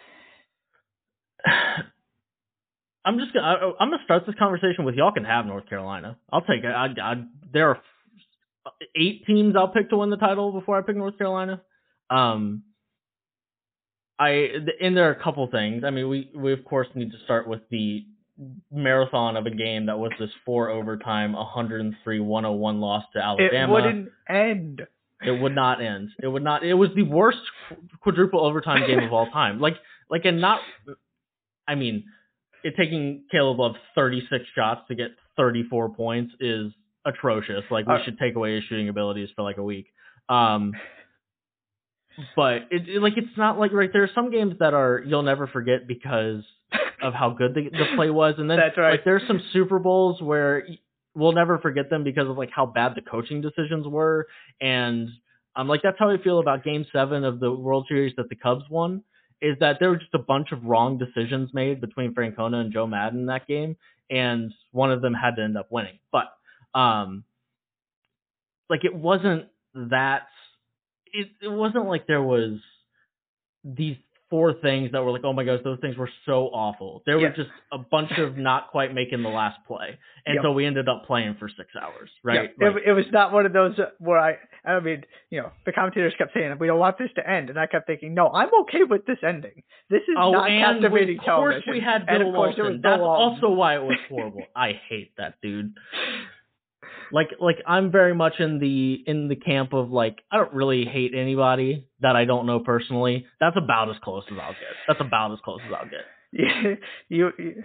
I'm 3.05 3.19
just 3.19 3.33
gonna 3.33 3.45
I, 3.45 3.71
I'm 3.83 3.89
gonna 3.89 4.03
start 4.05 4.25
this 4.25 4.35
conversation 4.35 4.85
with 4.85 4.95
y'all 4.95 5.11
can 5.11 5.25
have 5.25 5.45
North 5.45 5.67
Carolina. 5.67 6.17
I'll 6.31 6.41
take 6.41 6.63
it. 6.63 6.67
I, 6.67 6.87
I, 7.01 7.23
there 7.51 7.69
are 7.69 7.81
eight 8.95 9.25
teams 9.25 9.55
I'll 9.57 9.67
pick 9.67 9.89
to 9.89 9.97
win 9.97 10.09
the 10.09 10.15
title 10.17 10.51
before 10.53 10.77
I 10.77 10.81
pick 10.83 10.95
North 10.95 11.17
Carolina. 11.17 11.61
Um, 12.09 12.63
I 14.19 14.47
and 14.81 14.95
there 14.95 15.09
are 15.09 15.13
a 15.13 15.23
couple 15.23 15.47
things. 15.47 15.83
I 15.83 15.89
mean, 15.89 16.07
we 16.09 16.31
we 16.35 16.53
of 16.53 16.63
course 16.65 16.87
need 16.95 17.11
to 17.11 17.17
start 17.25 17.47
with 17.47 17.61
the 17.69 18.05
marathon 18.71 19.37
of 19.37 19.45
a 19.45 19.51
game 19.51 19.85
that 19.87 19.97
was 19.99 20.11
this 20.19 20.29
four 20.45 20.69
overtime 20.69 21.35
103-101 21.35 22.79
loss 22.79 23.03
to 23.13 23.19
Alabama. 23.19 23.55
It 23.55 23.69
wouldn't 23.71 24.09
end. 24.27 24.81
It 25.25 25.39
would 25.41 25.55
not 25.55 25.81
end. 25.81 26.09
It 26.21 26.27
would 26.27 26.43
not. 26.43 26.63
It 26.63 26.73
was 26.73 26.89
the 26.95 27.03
worst 27.03 27.37
quadruple 28.01 28.43
overtime 28.45 28.85
game 28.87 28.99
of 29.03 29.13
all 29.13 29.27
time. 29.27 29.59
Like, 29.59 29.75
like, 30.09 30.25
and 30.25 30.41
not. 30.41 30.59
I 31.67 31.75
mean, 31.75 32.03
it 32.63 32.75
taking 32.75 33.23
Caleb 33.31 33.59
Love 33.59 33.75
36 33.95 34.43
shots 34.55 34.81
to 34.89 34.95
get 34.95 35.11
34 35.37 35.89
points 35.93 36.33
is 36.39 36.73
atrocious. 37.05 37.63
Like, 37.71 37.87
we 37.87 37.93
Uh, 37.95 38.03
should 38.03 38.17
take 38.19 38.35
away 38.35 38.55
his 38.55 38.63
shooting 38.65 38.89
abilities 38.89 39.29
for 39.35 39.43
like 39.43 39.57
a 39.57 39.63
week. 39.63 39.87
Um, 40.27 40.73
but 42.35 42.67
it, 42.71 42.87
it 42.87 43.01
like 43.01 43.13
it's 43.17 43.37
not 43.37 43.59
like 43.59 43.71
right. 43.73 43.89
There 43.91 44.03
are 44.03 44.09
some 44.13 44.31
games 44.31 44.55
that 44.59 44.73
are 44.73 45.03
you'll 45.05 45.23
never 45.23 45.47
forget 45.47 45.87
because 45.87 46.43
of 47.01 47.13
how 47.13 47.31
good 47.31 47.53
the, 47.53 47.69
the 47.69 47.95
play 47.95 48.09
was, 48.09 48.35
and 48.37 48.49
then 48.49 48.57
That's 48.57 48.77
right. 48.77 48.91
like 48.91 49.03
there's 49.05 49.23
some 49.27 49.41
Super 49.51 49.79
Bowls 49.79 50.21
where 50.21 50.65
we'll 51.15 51.33
never 51.33 51.59
forget 51.59 51.89
them 51.89 52.03
because 52.03 52.27
of 52.27 52.37
like 52.37 52.49
how 52.51 52.65
bad 52.65 52.93
the 52.95 53.01
coaching 53.01 53.41
decisions 53.41 53.87
were, 53.87 54.27
and 54.61 55.09
um, 55.55 55.67
like 55.67 55.81
that's 55.83 55.97
how 55.99 56.09
I 56.09 56.17
feel 56.17 56.39
about 56.39 56.63
Game 56.63 56.85
Seven 56.91 57.23
of 57.23 57.39
the 57.39 57.51
World 57.51 57.85
Series 57.87 58.13
that 58.17 58.29
the 58.29 58.35
Cubs 58.35 58.63
won. 58.69 59.03
Is 59.41 59.57
that 59.59 59.77
there 59.79 59.89
were 59.89 59.97
just 59.97 60.13
a 60.13 60.19
bunch 60.19 60.53
of 60.53 60.63
wrong 60.63 60.97
decisions 60.97 61.49
made 61.53 61.81
between 61.81 62.13
Francona 62.13 62.61
and 62.61 62.71
Joe 62.71 62.87
Maddon 62.87 63.19
in 63.21 63.25
that 63.25 63.45
game, 63.45 63.75
and 64.09 64.53
one 64.71 64.91
of 64.91 65.01
them 65.01 65.13
had 65.13 65.35
to 65.35 65.43
end 65.43 65.57
up 65.57 65.67
winning. 65.69 65.99
But 66.11 66.31
um, 66.73 67.25
like 68.69 68.85
it 68.85 68.95
wasn't 68.95 69.47
that. 69.75 70.27
It 71.13 71.27
it 71.41 71.47
wasn't 71.51 71.85
like 71.87 72.07
there 72.07 72.23
was 72.23 72.59
these 73.63 73.95
four 74.29 74.51
things 74.51 74.91
that 74.93 75.03
were 75.03 75.11
like, 75.11 75.23
oh 75.23 75.31
my 75.31 75.43
gosh, 75.43 75.59
those 75.63 75.77
things 75.79 75.95
were 75.95 76.09
so 76.25 76.47
awful. 76.47 77.03
There 77.05 77.19
Yeah. 77.19 77.29
were 77.29 77.35
just 77.35 77.51
a 77.71 77.77
bunch 77.77 78.17
of 78.17 78.35
not 78.35 78.69
quite 78.71 78.91
making 78.91 79.21
the 79.21 79.29
last 79.29 79.59
play, 79.67 79.99
and 80.25 80.35
Yep. 80.35 80.43
so 80.43 80.51
we 80.53 80.65
ended 80.65 80.89
up 80.89 81.05
playing 81.05 81.35
for 81.35 81.47
six 81.47 81.69
hours, 81.75 82.09
right? 82.23 82.51
Yeah, 82.59 82.67
Like- 82.69 82.77
it, 82.77 82.83
it 82.87 82.91
was 82.93 83.05
not 83.11 83.31
one 83.31 83.45
of 83.45 83.53
those 83.53 83.79
where 83.99 84.17
I, 84.17 84.39
I 84.65 84.79
mean, 84.79 85.05
you 85.29 85.39
know, 85.39 85.51
the 85.67 85.71
commentators 85.71 86.15
kept 86.17 86.33
saying 86.33 86.57
we 86.59 86.65
don't 86.65 86.79
want 86.79 86.97
this 86.97 87.11
to 87.13 87.29
end, 87.29 87.51
and 87.51 87.59
I 87.59 87.67
kept 87.67 87.85
thinking, 87.85 88.15
no, 88.15 88.27
I'm 88.33 88.49
okay 88.61 88.83
with 88.85 89.05
this 89.05 89.19
ending. 89.21 89.61
This 89.91 90.01
is 90.07 90.15
Oh, 90.17 90.31
not 90.31 90.49
and 90.49 90.81
captivating 90.81 91.19
of 91.19 91.25
course 91.25 91.53
television. 91.63 91.71
we 91.73 91.79
had 91.79 92.05
And 92.07 92.19
Bill 92.23 92.29
of 92.29 92.33
course 92.35 92.55
there 92.55 92.63
Walton. 92.65 92.81
Bill 92.81 92.91
That's 92.91 93.01
also 93.03 93.49
why 93.51 93.75
it 93.75 93.83
was 93.83 93.99
horrible. 94.09 94.41
I 94.55 94.71
hate 94.89 95.11
that 95.17 95.35
dude. 95.43 95.75
Like, 97.13 97.29
like 97.39 97.57
I'm 97.67 97.91
very 97.91 98.15
much 98.15 98.33
in 98.39 98.57
the 98.59 99.03
in 99.05 99.27
the 99.27 99.35
camp 99.35 99.71
of 99.73 99.91
like 99.91 100.17
I 100.31 100.37
don't 100.37 100.53
really 100.53 100.83
hate 100.83 101.13
anybody 101.15 101.87
that 102.01 102.15
I 102.15 102.25
don't 102.25 102.45
know 102.47 102.59
personally. 102.59 103.27
That's 103.39 103.55
about 103.55 103.89
as 103.91 103.97
close 104.03 104.23
as 104.31 104.37
I'll 104.41 104.51
get. 104.53 104.73
That's 104.87 104.99
about 104.99 105.31
as 105.31 105.39
close 105.45 105.59
as 105.65 105.71
I'll 105.71 105.85
get. 105.89 106.05
Yeah, 106.31 106.73
you, 107.09 107.29
you, 107.37 107.63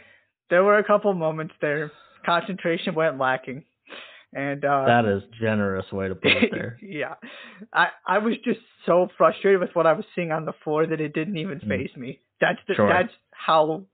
there 0.50 0.62
were 0.62 0.76
a 0.78 0.84
couple 0.84 1.12
moments 1.14 1.54
there. 1.62 1.90
Concentration 2.26 2.94
went 2.94 3.16
lacking, 3.18 3.64
and 4.34 4.62
uh, 4.64 4.84
That 4.86 5.06
is 5.06 5.22
generous 5.40 5.90
way 5.90 6.08
to 6.08 6.14
put 6.14 6.30
it 6.32 6.50
there. 6.52 6.78
yeah, 6.82 7.14
I 7.72 7.86
I 8.06 8.18
was 8.18 8.34
just 8.44 8.60
so 8.84 9.08
frustrated 9.16 9.60
with 9.60 9.70
what 9.72 9.86
I 9.86 9.94
was 9.94 10.04
seeing 10.14 10.30
on 10.30 10.44
the 10.44 10.52
floor 10.62 10.86
that 10.86 11.00
it 11.00 11.14
didn't 11.14 11.38
even 11.38 11.60
Mm. 11.60 11.68
phase 11.68 11.96
me. 11.96 12.20
That's 12.40 12.58
the, 12.68 12.74
Sure. 12.74 12.88
that's 12.88 13.12
how 13.30 13.84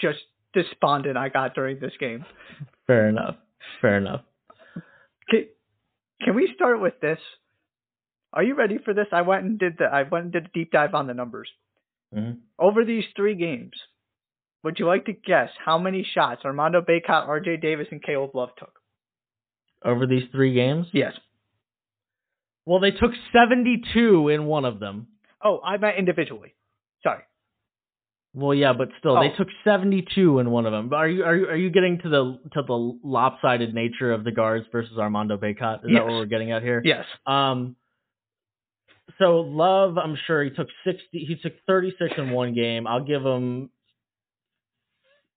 just 0.00 0.18
despondent 0.54 1.16
I 1.18 1.28
got 1.28 1.54
during 1.54 1.78
this 1.80 1.92
game. 2.00 2.24
Fair 2.86 3.08
enough. 3.08 3.36
Fair 3.80 3.98
enough. 3.98 4.22
Can, 5.30 5.46
can 6.22 6.34
we 6.34 6.50
start 6.54 6.80
with 6.80 7.00
this? 7.00 7.18
Are 8.32 8.42
you 8.42 8.54
ready 8.54 8.78
for 8.84 8.92
this? 8.94 9.06
I 9.12 9.22
went 9.22 9.44
and 9.44 9.58
did 9.58 9.78
the 9.78 9.84
I 9.84 10.02
went 10.02 10.24
and 10.24 10.32
did 10.32 10.46
a 10.46 10.48
deep 10.52 10.70
dive 10.72 10.94
on 10.94 11.06
the 11.06 11.14
numbers. 11.14 11.48
hmm 12.12 12.32
Over 12.58 12.84
these 12.84 13.04
three 13.14 13.34
games, 13.34 13.72
would 14.62 14.78
you 14.78 14.86
like 14.86 15.06
to 15.06 15.12
guess 15.12 15.50
how 15.64 15.78
many 15.78 16.04
shots 16.14 16.42
Armando 16.44 16.80
Bacot, 16.80 17.28
RJ 17.28 17.62
Davis, 17.62 17.86
and 17.90 18.02
Caleb 18.02 18.34
Love 18.34 18.50
took? 18.58 18.72
Over 19.84 20.06
these 20.06 20.24
three 20.32 20.54
games, 20.54 20.86
Yes. 20.92 21.12
well, 22.64 22.80
they 22.80 22.90
took 22.90 23.12
72 23.32 24.28
in 24.28 24.46
one 24.46 24.64
of 24.64 24.80
them. 24.80 25.06
Oh, 25.42 25.60
I 25.64 25.76
meant 25.76 25.96
individually. 25.98 26.54
Sorry. 27.02 27.22
Well, 28.38 28.52
yeah, 28.54 28.74
but 28.74 28.90
still, 28.98 29.14
they 29.18 29.30
Oh. 29.32 29.36
took 29.36 29.48
72 29.64 30.40
in 30.40 30.50
one 30.50 30.66
of 30.66 30.72
them. 30.72 30.92
Are 30.92 31.08
you 31.08 31.24
are 31.24 31.34
you 31.34 31.46
are 31.48 31.56
you 31.56 31.70
getting 31.70 31.98
to 32.00 32.08
the 32.10 32.38
to 32.52 32.62
the 32.62 32.74
lopsided 33.02 33.72
nature 33.74 34.12
of 34.12 34.24
the 34.24 34.30
guards 34.30 34.66
versus 34.70 34.98
Armando 34.98 35.38
Bacot? 35.38 35.84
Is 35.86 35.90
Yes. 35.90 36.00
that 36.00 36.04
what 36.06 36.12
we're 36.16 36.26
getting 36.26 36.52
at 36.52 36.62
here? 36.62 36.82
Yes. 36.84 37.06
Um. 37.26 37.76
So 39.18 39.40
Love, 39.40 39.96
I'm 39.96 40.16
sure 40.26 40.44
he 40.44 40.50
took 40.50 40.68
60. 40.84 41.00
He 41.12 41.36
took 41.36 41.54
36 41.66 42.12
in 42.18 42.30
one 42.30 42.52
game. 42.52 42.86
I'll 42.86 43.04
give 43.04 43.24
him 43.24 43.70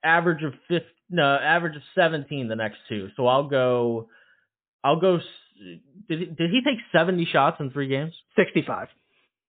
average 0.04 0.44
of 0.44 0.54
50. 0.68 0.86
No, 1.10 1.24
average 1.24 1.76
of 1.78 1.82
17 1.96 2.50
the 2.50 2.56
next 2.58 2.80
two. 2.90 3.10
So 3.16 3.28
I'll 3.28 3.48
go. 3.48 4.10
I'll 4.84 5.00
go. 5.00 5.20
Did 6.10 6.20
he, 6.20 6.26
did 6.26 6.50
he 6.52 6.62
take 6.66 6.80
70 6.92 7.26
shots 7.32 7.58
in 7.62 7.72
three 7.72 7.88
games? 7.88 8.14
65. 8.36 8.90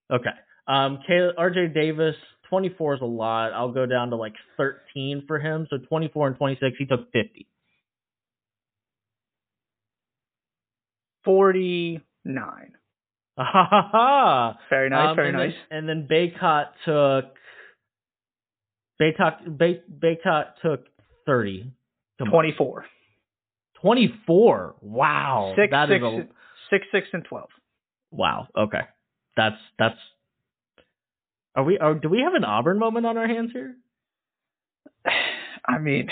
Okay. 0.09 0.29
Um, 0.67 0.99
Kay- 1.05 1.31
RJ 1.37 1.73
Davis, 1.73 2.15
24 2.51 2.95
is 2.95 3.01
a 3.01 3.05
lot. 3.05 3.53
I'll 3.53 3.71
go 3.71 3.87
down 3.87 4.11
to 4.11 4.15
like 4.17 4.33
13 4.57 5.23
for 5.25 5.39
him. 5.39 5.65
So 5.71 5.77
24 5.77 6.27
and 6.27 6.35
26, 6.37 6.75
he 6.77 6.85
took 6.85 7.11
50. 7.11 7.47
49. 11.25 12.71
Ha 13.37 13.43
ha 13.53 13.89
ha. 13.91 14.57
Very 14.69 14.89
nice, 14.89 15.09
Um, 15.11 15.15
very 15.15 15.29
and 15.29 15.37
nice. 15.37 15.53
Then, 15.69 15.89
and 15.89 15.89
then 15.89 16.07
Bacot 16.07 16.65
took. 16.85 17.35
Bacot, 19.01 19.57
Bay, 19.57 19.81
Bacot 19.91 20.45
took 20.61 20.85
30. 21.25 21.71
Come 22.19 22.27
on. 22.27 22.31
24. 22.33 22.85
24. 23.81 24.75
Wow. 24.81 25.53
Six, 25.55 25.71
That 25.71 25.89
is 25.89 26.01
six, 26.01 26.03
a 26.03 26.27
six, 26.69 26.85
six, 26.91 27.07
and 27.13 27.23
12. 27.23 27.49
wow. 28.11 28.47
Okay. 28.55 28.81
That's 29.37 29.55
that's. 29.79 29.97
Are 31.55 31.63
we? 31.63 31.77
Are, 31.77 31.93
do 31.93 32.09
we 32.09 32.21
have 32.23 32.33
an 32.33 32.43
Auburn 32.43 32.79
moment 32.79 33.05
on 33.05 33.17
our 33.17 33.27
hands 33.27 33.51
here? 33.51 33.75
I 35.67 35.77
mean, 35.79 36.09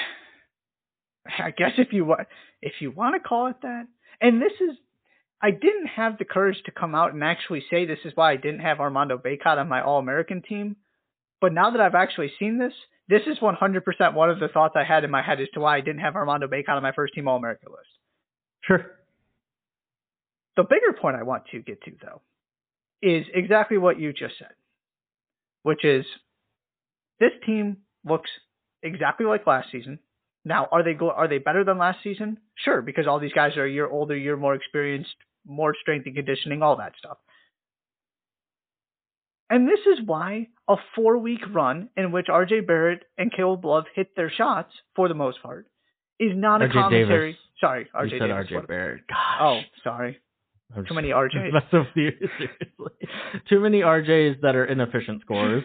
I 1.25 1.51
guess 1.51 1.71
if 1.77 1.93
you 1.93 2.05
want, 2.05 2.27
if 2.61 2.73
you 2.79 2.91
want 2.91 3.15
to 3.15 3.27
call 3.27 3.47
it 3.47 3.57
that, 3.61 3.87
and 4.21 4.41
this 4.41 4.51
is, 4.59 4.77
I 5.41 5.51
didn't 5.51 5.87
have 5.95 6.17
the 6.17 6.25
courage 6.25 6.57
to 6.65 6.71
come 6.71 6.95
out 6.95 7.13
and 7.13 7.23
actually 7.23 7.63
say 7.69 7.85
this 7.85 7.99
is 8.05 8.11
why 8.15 8.33
I 8.33 8.35
didn't 8.35 8.59
have 8.59 8.79
Armando 8.79 9.17
Bacot 9.17 9.57
on 9.57 9.69
my 9.69 9.81
All-American 9.81 10.41
team. 10.41 10.75
But 11.41 11.53
now 11.53 11.71
that 11.71 11.79
I've 11.79 11.95
actually 11.95 12.31
seen 12.37 12.59
this, 12.59 12.73
this 13.07 13.21
is 13.25 13.39
100% 13.39 14.13
one 14.13 14.29
of 14.29 14.39
the 14.39 14.49
thoughts 14.49 14.75
I 14.77 14.83
had 14.83 15.03
in 15.03 15.11
my 15.11 15.21
head 15.21 15.39
as 15.39 15.47
to 15.53 15.61
why 15.61 15.77
I 15.77 15.81
didn't 15.81 16.01
have 16.01 16.15
Armando 16.15 16.47
Bacot 16.47 16.75
on 16.75 16.83
my 16.83 16.91
first 16.91 17.13
team 17.13 17.27
All-American 17.27 17.71
list. 17.71 17.89
Sure. 18.61 18.85
The 20.57 20.63
bigger 20.63 20.99
point 20.99 21.15
I 21.15 21.23
want 21.23 21.43
to 21.51 21.61
get 21.61 21.81
to, 21.83 21.91
though, 22.01 22.21
is 23.01 23.25
exactly 23.33 23.77
what 23.77 23.97
you 23.99 24.11
just 24.11 24.37
said, 24.37 24.51
which 25.63 25.83
is 25.83 26.05
this 27.19 27.31
team 27.45 27.77
looks 28.05 28.29
exactly 28.83 29.25
like 29.25 29.45
last 29.45 29.69
season. 29.71 29.99
Now, 30.45 30.67
are 30.71 30.83
they 30.83 30.93
go- 30.93 31.11
are 31.11 31.27
they 31.27 31.37
better 31.37 31.63
than 31.63 31.77
last 31.77 32.01
season? 32.01 32.39
Sure, 32.55 32.81
because 32.81 33.07
all 33.07 33.19
these 33.19 33.33
guys 33.33 33.57
are 33.57 33.65
a 33.65 33.71
year 33.71 33.87
older, 33.87 34.15
year 34.15 34.37
more 34.37 34.55
experienced, 34.55 35.15
more 35.45 35.73
strength 35.81 36.05
and 36.05 36.15
conditioning, 36.15 36.63
all 36.63 36.77
that 36.77 36.93
stuff. 36.97 37.17
And 39.49 39.67
this 39.67 39.79
is 39.87 40.05
why 40.05 40.47
a 40.67 40.75
four 40.95 41.17
week 41.17 41.41
run 41.51 41.89
in 41.97 42.11
which 42.11 42.27
RJ 42.27 42.67
Barrett 42.67 43.03
and 43.17 43.31
Caleb 43.33 43.65
Love 43.65 43.85
hit 43.95 44.15
their 44.15 44.29
shots 44.29 44.71
for 44.95 45.07
the 45.07 45.15
most 45.15 45.41
part 45.41 45.65
is 46.19 46.31
not 46.35 46.61
a 46.61 46.69
commentary. 46.69 47.31
Davis. 47.31 47.41
Sorry, 47.59 47.87
RJ 47.95 48.11
you 48.11 48.19
said 48.19 48.27
Davis. 48.27 48.47
RJ 48.51 48.67
Barrett. 48.67 49.07
Gosh. 49.07 49.37
Oh, 49.41 49.59
sorry. 49.83 50.19
I'm 50.75 50.85
Too 50.85 50.93
many 50.93 51.09
just 51.09 51.35
RJs. 51.35 51.53
messing 51.53 51.79
with 51.79 51.87
you, 51.95 52.11
seriously. 52.37 53.09
Too 53.49 53.59
many 53.59 53.81
RJs 53.81 54.41
that 54.41 54.55
are 54.55 54.65
inefficient 54.65 55.21
scorers. 55.21 55.63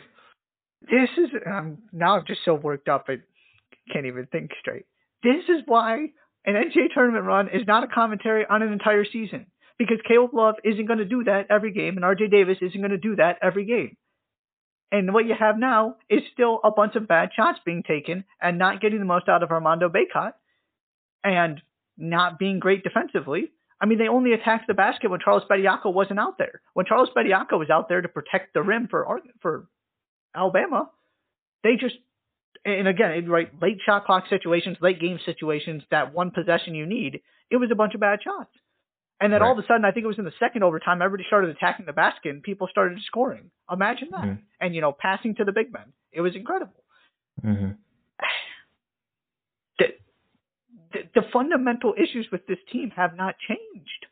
This 0.83 1.11
is 1.17 1.31
um, 1.47 1.79
now 1.93 2.19
I'm 2.19 2.25
just 2.27 2.41
so 2.45 2.55
worked 2.55 2.89
up 2.89 3.07
I 3.09 3.17
can't 3.93 4.07
even 4.07 4.27
think 4.27 4.51
straight. 4.61 4.87
This 5.23 5.45
is 5.49 5.63
why 5.67 6.09
an 6.45 6.55
NCAA 6.55 6.93
tournament 6.95 7.25
run 7.25 7.49
is 7.49 7.67
not 7.67 7.85
a 7.85 7.87
commentary 7.87 8.45
on 8.49 8.63
an 8.63 8.73
entire 8.73 9.05
season 9.05 9.47
because 9.79 9.99
Caleb 10.07 10.35
Love 10.35 10.57
isn't 10.63 10.87
going 10.87 10.99
to 10.99 11.05
do 11.05 11.25
that 11.25 11.47
every 11.51 11.73
game 11.73 11.97
and 11.97 12.05
RJ 12.05 12.31
Davis 12.31 12.59
isn't 12.61 12.81
going 12.81 12.91
to 12.91 12.99
do 12.99 13.17
that 13.17 13.39
every 13.43 13.65
game. 13.65 13.97
And 14.93 15.13
what 15.13 15.27
you 15.27 15.35
have 15.39 15.59
now 15.59 15.97
is 16.09 16.21
still 16.33 16.61
a 16.63 16.71
bunch 16.71 16.95
of 16.95 17.09
bad 17.09 17.31
shots 17.35 17.59
being 17.65 17.83
taken 17.83 18.25
and 18.41 18.59
not 18.59 18.81
getting 18.81 19.01
the 19.01 19.05
most 19.05 19.29
out 19.29 19.43
of 19.43 19.51
Armando 19.51 19.89
Bacot 19.89 20.33
and 21.25 21.61
not 21.97 22.39
being 22.39 22.61
great 22.61 22.85
defensively. 22.85 23.51
I 23.81 23.87
mean, 23.87 23.99
they 23.99 24.09
only 24.09 24.33
attacked 24.33 24.67
the 24.67 24.75
basket 24.75 25.11
when 25.11 25.21
Charles 25.21 25.43
Bediako 25.51 25.93
wasn't 25.93 26.21
out 26.21 26.39
there. 26.39 26.61
When 26.75 26.87
Charles 26.87 27.11
Bediako 27.17 27.59
was 27.59 27.71
out 27.71 27.89
there 27.89 28.01
to 28.01 28.09
protect 28.09 28.55
the 28.55 28.63
rim 28.63 28.89
for 28.89 29.21
for 29.41 29.67
Alabama, 30.35 30.91
they 31.63 31.77
just 31.77 31.97
and 32.65 32.89
again, 32.89 33.29
right, 33.29 33.51
late 33.61 33.79
shot 33.85 34.07
clock 34.07 34.25
situations, 34.29 34.79
late 34.81 35.01
game 35.01 35.19
situations, 35.25 35.83
that 35.91 36.15
one 36.15 36.31
possession 36.31 36.75
you 36.75 36.87
need, 36.87 37.21
it 37.51 37.57
was 37.57 37.71
a 37.71 37.75
bunch 37.75 37.95
of 37.95 38.01
bad 38.01 38.21
shots. 38.23 38.51
And 39.21 39.33
then 39.33 39.43
all 39.43 39.53
of 39.53 39.59
a 39.59 39.67
sudden, 39.67 39.85
I 39.85 39.91
think 39.91 40.05
it 40.05 40.09
was 40.09 40.19
in 40.19 40.25
the 40.25 40.33
second 40.41 40.65
overtime, 40.65 41.01
everybody 41.01 41.27
started 41.27 41.51
attacking 41.51 41.87
the 41.87 41.93
basket 41.93 42.31
and 42.31 42.43
people 42.43 42.67
started 42.69 42.99
scoring. 43.07 43.51
Imagine 43.71 44.09
that. 44.11 44.25
Mhm. 44.25 44.39
And, 44.61 44.75
you 44.75 44.81
know, 44.81 44.93
passing 44.93 45.35
to 45.37 45.45
the 45.45 45.53
big 45.53 45.73
men. 45.73 45.93
It 46.11 46.21
was 46.21 46.35
incredible. 46.35 46.85
Mm-hmm. 47.43 47.73
The, 51.15 51.23
fundamental 51.33 51.95
issues 51.97 52.29
with 52.31 52.47
this 52.47 52.59
team 52.73 52.93
have 52.97 53.17
not 53.17 53.35
changed. 53.49 54.07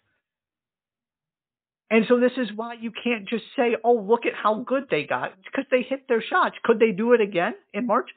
And 1.90 2.06
so 2.08 2.18
this 2.18 2.32
is 2.38 2.48
why 2.56 2.74
you 2.80 2.90
can't 2.90 3.28
just 3.28 3.44
say, 3.54 3.76
oh, 3.84 3.94
look 4.08 4.24
at 4.24 4.32
how 4.34 4.64
good 4.66 4.84
they 4.90 5.04
got, 5.04 5.32
because 5.44 5.66
they 5.70 5.82
hit 5.82 6.08
their 6.08 6.22
shots. 6.22 6.56
Could 6.64 6.78
they 6.78 6.90
do 6.90 7.12
it 7.12 7.20
again 7.20 7.54
in 7.74 7.86
March? 7.86 8.08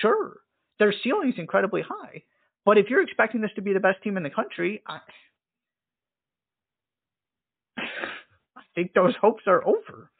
Sure. 0.00 0.38
Their 0.78 0.94
ceiling's 1.04 1.34
incredibly 1.36 1.82
high. 1.82 2.22
But 2.64 2.78
if 2.78 2.86
you're 2.88 3.02
expecting 3.02 3.40
this 3.40 3.50
to 3.56 3.62
be 3.62 3.72
the 3.72 3.80
best 3.80 4.02
team 4.02 4.16
in 4.16 4.22
the 4.22 4.30
country, 4.30 4.82
I, 4.86 5.00
I 7.76 8.62
think 8.74 8.94
those 8.94 9.14
hopes 9.20 9.42
are 9.46 9.66
over. 9.66 10.10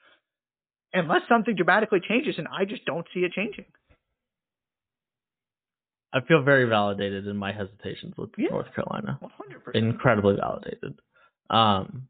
Unless 0.93 1.23
something 1.29 1.55
dramatically 1.55 2.01
changes, 2.07 2.37
and 2.39 2.49
I 2.49 2.65
just 2.65 2.85
don't 2.85 3.07
see 3.13 3.21
it 3.21 3.33
changing. 3.33 3.67
I 6.13 6.21
feel 6.23 6.43
very 6.43 6.65
validated 6.65 7.27
in 7.27 7.37
my 7.37 7.53
hesitations 7.53 8.15
with 8.17 8.31
Yeah. 8.39 8.49
North 8.51 8.73
Carolina. 8.75 9.19
100%. 9.23 9.75
Incredibly 9.77 10.37
validated. 10.37 10.99
Um, 11.51 12.09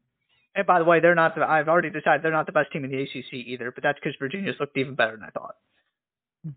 And 0.55 0.65
by 0.65 0.79
the 0.79 0.85
way, 0.85 0.99
they're 0.99 1.15
not. 1.15 1.35
The, 1.35 1.47
I've 1.49 1.67
already 1.67 1.89
decided 1.89 2.23
they're 2.23 2.31
not 2.31 2.45
the 2.45 2.51
best 2.51 2.71
team 2.71 2.83
in 2.85 2.91
the 2.91 3.01
ACC 3.01 3.33
either. 3.33 3.71
But 3.71 3.83
that's 3.83 3.99
because 3.99 4.15
Virginia's 4.19 4.55
looked 4.59 4.77
even 4.77 4.95
better 4.95 5.11
than 5.15 5.23
I 5.23 5.29
thought. 5.29 5.55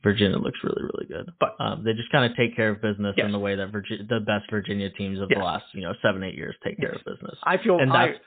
Virginia 0.02 0.38
looks 0.38 0.58
really, 0.62 0.82
really 0.82 1.06
good. 1.06 1.32
But- 1.40 1.56
um, 1.60 1.82
they 1.84 1.92
just 1.92 2.10
kind 2.12 2.30
of 2.30 2.36
take 2.36 2.54
care 2.56 2.70
of 2.70 2.80
business 2.80 3.14
Yes. 3.16 3.26
in 3.26 3.32
the 3.32 3.38
way 3.38 3.56
that 3.56 3.68
Virginia, 3.70 4.04
the 4.08 4.20
best 4.20 4.48
Virginia 4.50 4.90
teams 4.90 5.18
of 5.20 5.28
Yes. 5.30 5.38
the 5.38 5.44
last, 5.44 5.64
you 5.74 5.82
know, 5.82 5.92
seven, 6.02 6.22
eight 6.22 6.34
years 6.36 6.54
take 6.64 6.78
care 6.78 6.92
of 6.92 7.04
business. 7.04 7.36
I 7.42 7.56
feel. 7.58 7.78
and 7.80 7.92
I, 7.92 8.06
that's 8.12 8.18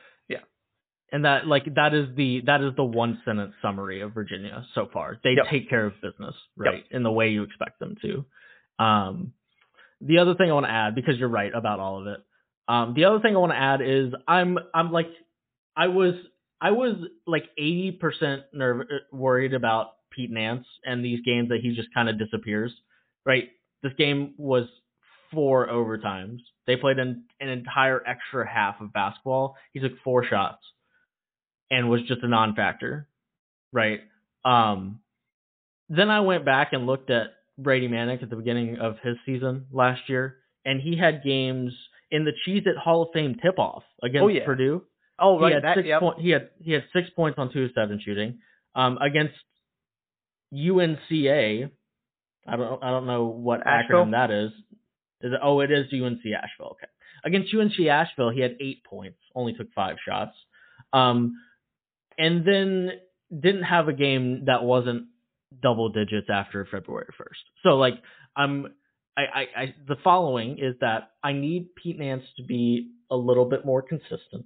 and 1.11 1.23
that 1.23 1.45
like 1.47 1.63
that 1.75 1.93
is 1.93 2.13
the 2.15 2.41
that 2.41 2.61
is 2.61 2.75
the 2.75 2.83
one 2.83 3.21
sentence 3.23 3.53
summary 3.61 4.01
of 4.01 4.11
Virginia 4.13 4.65
so 4.73 4.87
far. 4.87 5.17
They 5.23 5.33
Yep. 5.33 5.45
take 5.49 5.69
care 5.69 5.85
of 5.85 5.93
business, 6.01 6.35
right, 6.57 6.83
in 6.89 7.03
the 7.03 7.11
way 7.11 7.29
you 7.29 7.43
expect 7.43 7.79
them 7.79 7.95
to. 8.01 8.25
Um, 8.79 9.33
the 10.01 10.19
other 10.19 10.35
thing 10.35 10.49
I 10.49 10.53
want 10.53 10.65
to 10.65 10.71
add 10.71 10.95
because 10.95 11.17
you're 11.17 11.29
right 11.29 11.53
about 11.53 11.79
all 11.79 12.01
of 12.01 12.07
it. 12.07 12.19
Um, 12.67 12.93
the 12.95 13.05
other 13.05 13.19
thing 13.19 13.35
I 13.35 13.39
want 13.39 13.51
to 13.51 13.57
add 13.57 13.81
is 13.81 14.13
I'm 14.27 14.57
I'm 14.73 14.91
like 14.91 15.09
I 15.75 15.87
was 15.87 16.15
I 16.59 16.71
was 16.71 16.95
like 17.27 17.45
80% 17.59 17.99
nerv- 18.55 18.85
worried 19.11 19.53
about 19.53 19.91
Pete 20.11 20.31
Nance 20.31 20.65
and 20.83 21.03
these 21.03 21.19
games 21.25 21.49
that 21.49 21.59
he 21.61 21.75
just 21.75 21.89
kind 21.93 22.09
of 22.09 22.17
disappears. 22.17 22.71
Right, 23.25 23.49
this 23.83 23.93
game 23.97 24.33
was 24.37 24.65
four 25.31 25.67
overtimes. 25.67 26.39
They 26.67 26.75
played 26.75 26.99
an, 26.99 27.25
an 27.39 27.49
entire 27.49 28.01
extra 28.05 28.47
half 28.47 28.81
of 28.81 28.93
basketball. 28.93 29.55
He 29.73 29.79
took 29.79 29.93
four 30.03 30.25
shots 30.25 30.63
and 31.69 31.89
was 31.89 32.01
just 32.03 32.21
a 32.23 32.27
non-factor, 32.27 33.07
right? 33.71 34.01
Um, 34.43 34.99
then 35.89 36.09
I 36.09 36.21
went 36.21 36.45
back 36.45 36.73
and 36.73 36.85
looked 36.85 37.09
at 37.09 37.34
Brady 37.57 37.87
Manek 37.87 38.21
at 38.23 38.29
the 38.29 38.35
beginning 38.35 38.77
of 38.79 38.97
his 39.03 39.15
season 39.25 39.65
last 39.71 40.01
year, 40.09 40.37
and 40.65 40.81
he 40.81 40.97
had 40.97 41.23
games 41.23 41.73
in 42.11 42.25
the 42.25 42.31
Cheez 42.45 42.65
It 42.67 42.77
Hall 42.77 43.03
of 43.03 43.09
Fame 43.13 43.35
tip-off 43.41 43.83
against 44.03 44.23
Oh, 44.23 44.27
yeah. 44.27 44.45
Purdue. 44.45 44.83
oh 45.19 45.39
right. 45.39 45.49
He 45.49 45.53
had 45.55 45.63
that 45.63 45.75
six 45.77 45.87
yep. 45.87 45.99
point, 46.01 46.19
he 46.19 46.29
had 46.31 46.49
he 46.61 46.71
had 46.73 46.83
six 46.93 47.09
points 47.15 47.37
on 47.39 47.51
two 47.51 47.63
of 47.63 47.71
seven 47.73 47.99
shooting. 48.03 48.39
Um, 48.75 48.97
against 49.01 49.35
UNCA, 50.53 51.69
I 52.47 52.55
don't 52.55 52.83
I 52.83 52.89
don't 52.91 53.07
know 53.07 53.25
what 53.25 53.65
Asheville? 53.65 54.05
acronym 54.05 54.11
that 54.11 54.31
is. 54.31 54.51
Is 55.21 55.33
it? 55.33 55.39
Oh, 55.41 55.59
it 55.61 55.71
is 55.71 55.87
UNC 55.93 56.19
Asheville. 56.25 56.71
Okay. 56.77 56.87
Against 57.23 57.53
UNC 57.53 57.87
Asheville, 57.87 58.29
he 58.29 58.41
had 58.41 58.57
eight 58.59 58.83
points, 58.83 59.17
only 59.33 59.53
took 59.53 59.71
five 59.73 59.95
shots, 60.05 60.35
um, 60.93 61.33
and 62.17 62.45
then 62.45 62.91
didn't 63.37 63.63
have 63.63 63.87
a 63.87 63.93
game 63.93 64.45
that 64.45 64.63
wasn't 64.63 65.07
double 65.61 65.89
digits 65.89 66.27
after 66.29 66.67
February 66.69 67.07
first. 67.17 67.41
So 67.63 67.77
like 67.77 67.95
I'm. 68.35 68.67
I, 69.17 69.21
I, 69.21 69.61
I 69.61 69.75
the 69.87 69.95
following 70.03 70.57
is 70.59 70.75
that 70.81 71.11
I 71.23 71.31
need 71.31 71.73
Pete 71.81 71.97
Nance 71.97 72.23
to 72.35 72.43
be 72.43 72.91
a 73.09 73.15
little 73.15 73.45
bit 73.45 73.65
more 73.65 73.81
consistent, 73.81 74.45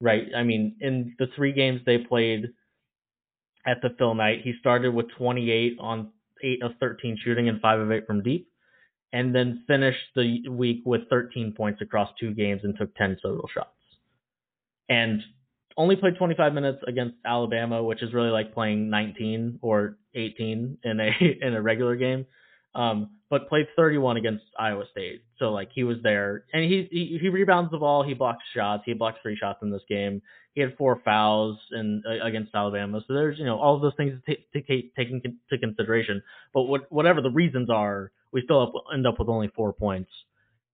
right? 0.00 0.24
I 0.36 0.42
mean, 0.42 0.76
in 0.80 1.14
the 1.20 1.26
three 1.36 1.52
games 1.52 1.82
they 1.86 1.98
played 1.98 2.46
at 3.64 3.80
the 3.80 3.90
Phil 3.96 4.14
Knight, 4.14 4.40
he 4.42 4.54
started 4.58 4.92
with 4.92 5.06
28 5.16 5.76
on 5.78 6.10
eight 6.42 6.62
of 6.62 6.72
13 6.80 7.18
shooting 7.22 7.48
and 7.48 7.60
five 7.60 7.78
of 7.78 7.92
eight 7.92 8.06
from 8.08 8.22
deep, 8.22 8.48
and 9.12 9.32
then 9.32 9.62
finished 9.68 9.98
the 10.16 10.48
week 10.48 10.82
with 10.84 11.02
13 11.10 11.54
points 11.56 11.80
across 11.80 12.10
two 12.18 12.34
games 12.34 12.62
and 12.64 12.76
took 12.76 12.94
10 12.96 13.18
total 13.22 13.48
shots, 13.52 13.70
and 14.88 15.22
only 15.78 15.96
played 15.96 16.16
25 16.18 16.52
minutes 16.52 16.80
against 16.86 17.14
Alabama, 17.24 17.82
which 17.82 18.02
is 18.02 18.12
really 18.12 18.30
like 18.30 18.52
playing 18.52 18.90
19 18.90 19.60
or 19.62 19.96
18 20.14 20.78
in 20.82 21.00
a 21.00 21.10
in 21.46 21.54
a 21.54 21.62
regular 21.62 21.96
game. 21.96 22.26
Um, 22.74 23.10
but 23.30 23.48
played 23.48 23.66
31 23.76 24.16
against 24.16 24.44
Iowa 24.58 24.84
State. 24.90 25.22
So 25.38 25.50
like 25.50 25.70
he 25.74 25.84
was 25.84 25.96
there, 26.02 26.44
and 26.52 26.64
he, 26.64 26.88
he 26.90 27.18
he 27.20 27.28
rebounds 27.28 27.70
the 27.70 27.78
ball, 27.78 28.02
he 28.02 28.14
blocks 28.14 28.44
shots, 28.54 28.82
he 28.86 28.92
blocked 28.92 29.20
three 29.22 29.36
shots 29.36 29.60
in 29.62 29.70
this 29.70 29.82
game. 29.88 30.20
He 30.54 30.60
had 30.60 30.76
four 30.76 31.00
fouls 31.04 31.56
in 31.72 32.02
uh, 32.06 32.26
against 32.26 32.54
Alabama. 32.54 33.00
So 33.06 33.14
there's 33.14 33.38
you 33.38 33.46
know 33.46 33.58
all 33.58 33.76
of 33.76 33.82
those 33.82 33.94
things 33.96 34.20
to 34.26 34.36
take 34.60 34.94
taken 34.96 35.22
into 35.24 35.58
consideration. 35.58 36.22
But 36.52 36.62
what 36.62 36.90
whatever 36.90 37.22
the 37.22 37.30
reasons 37.30 37.70
are, 37.70 38.10
we 38.32 38.42
still 38.42 38.62
up, 38.62 38.72
end 38.92 39.06
up 39.06 39.18
with 39.18 39.28
only 39.28 39.50
four 39.54 39.72
points 39.72 40.10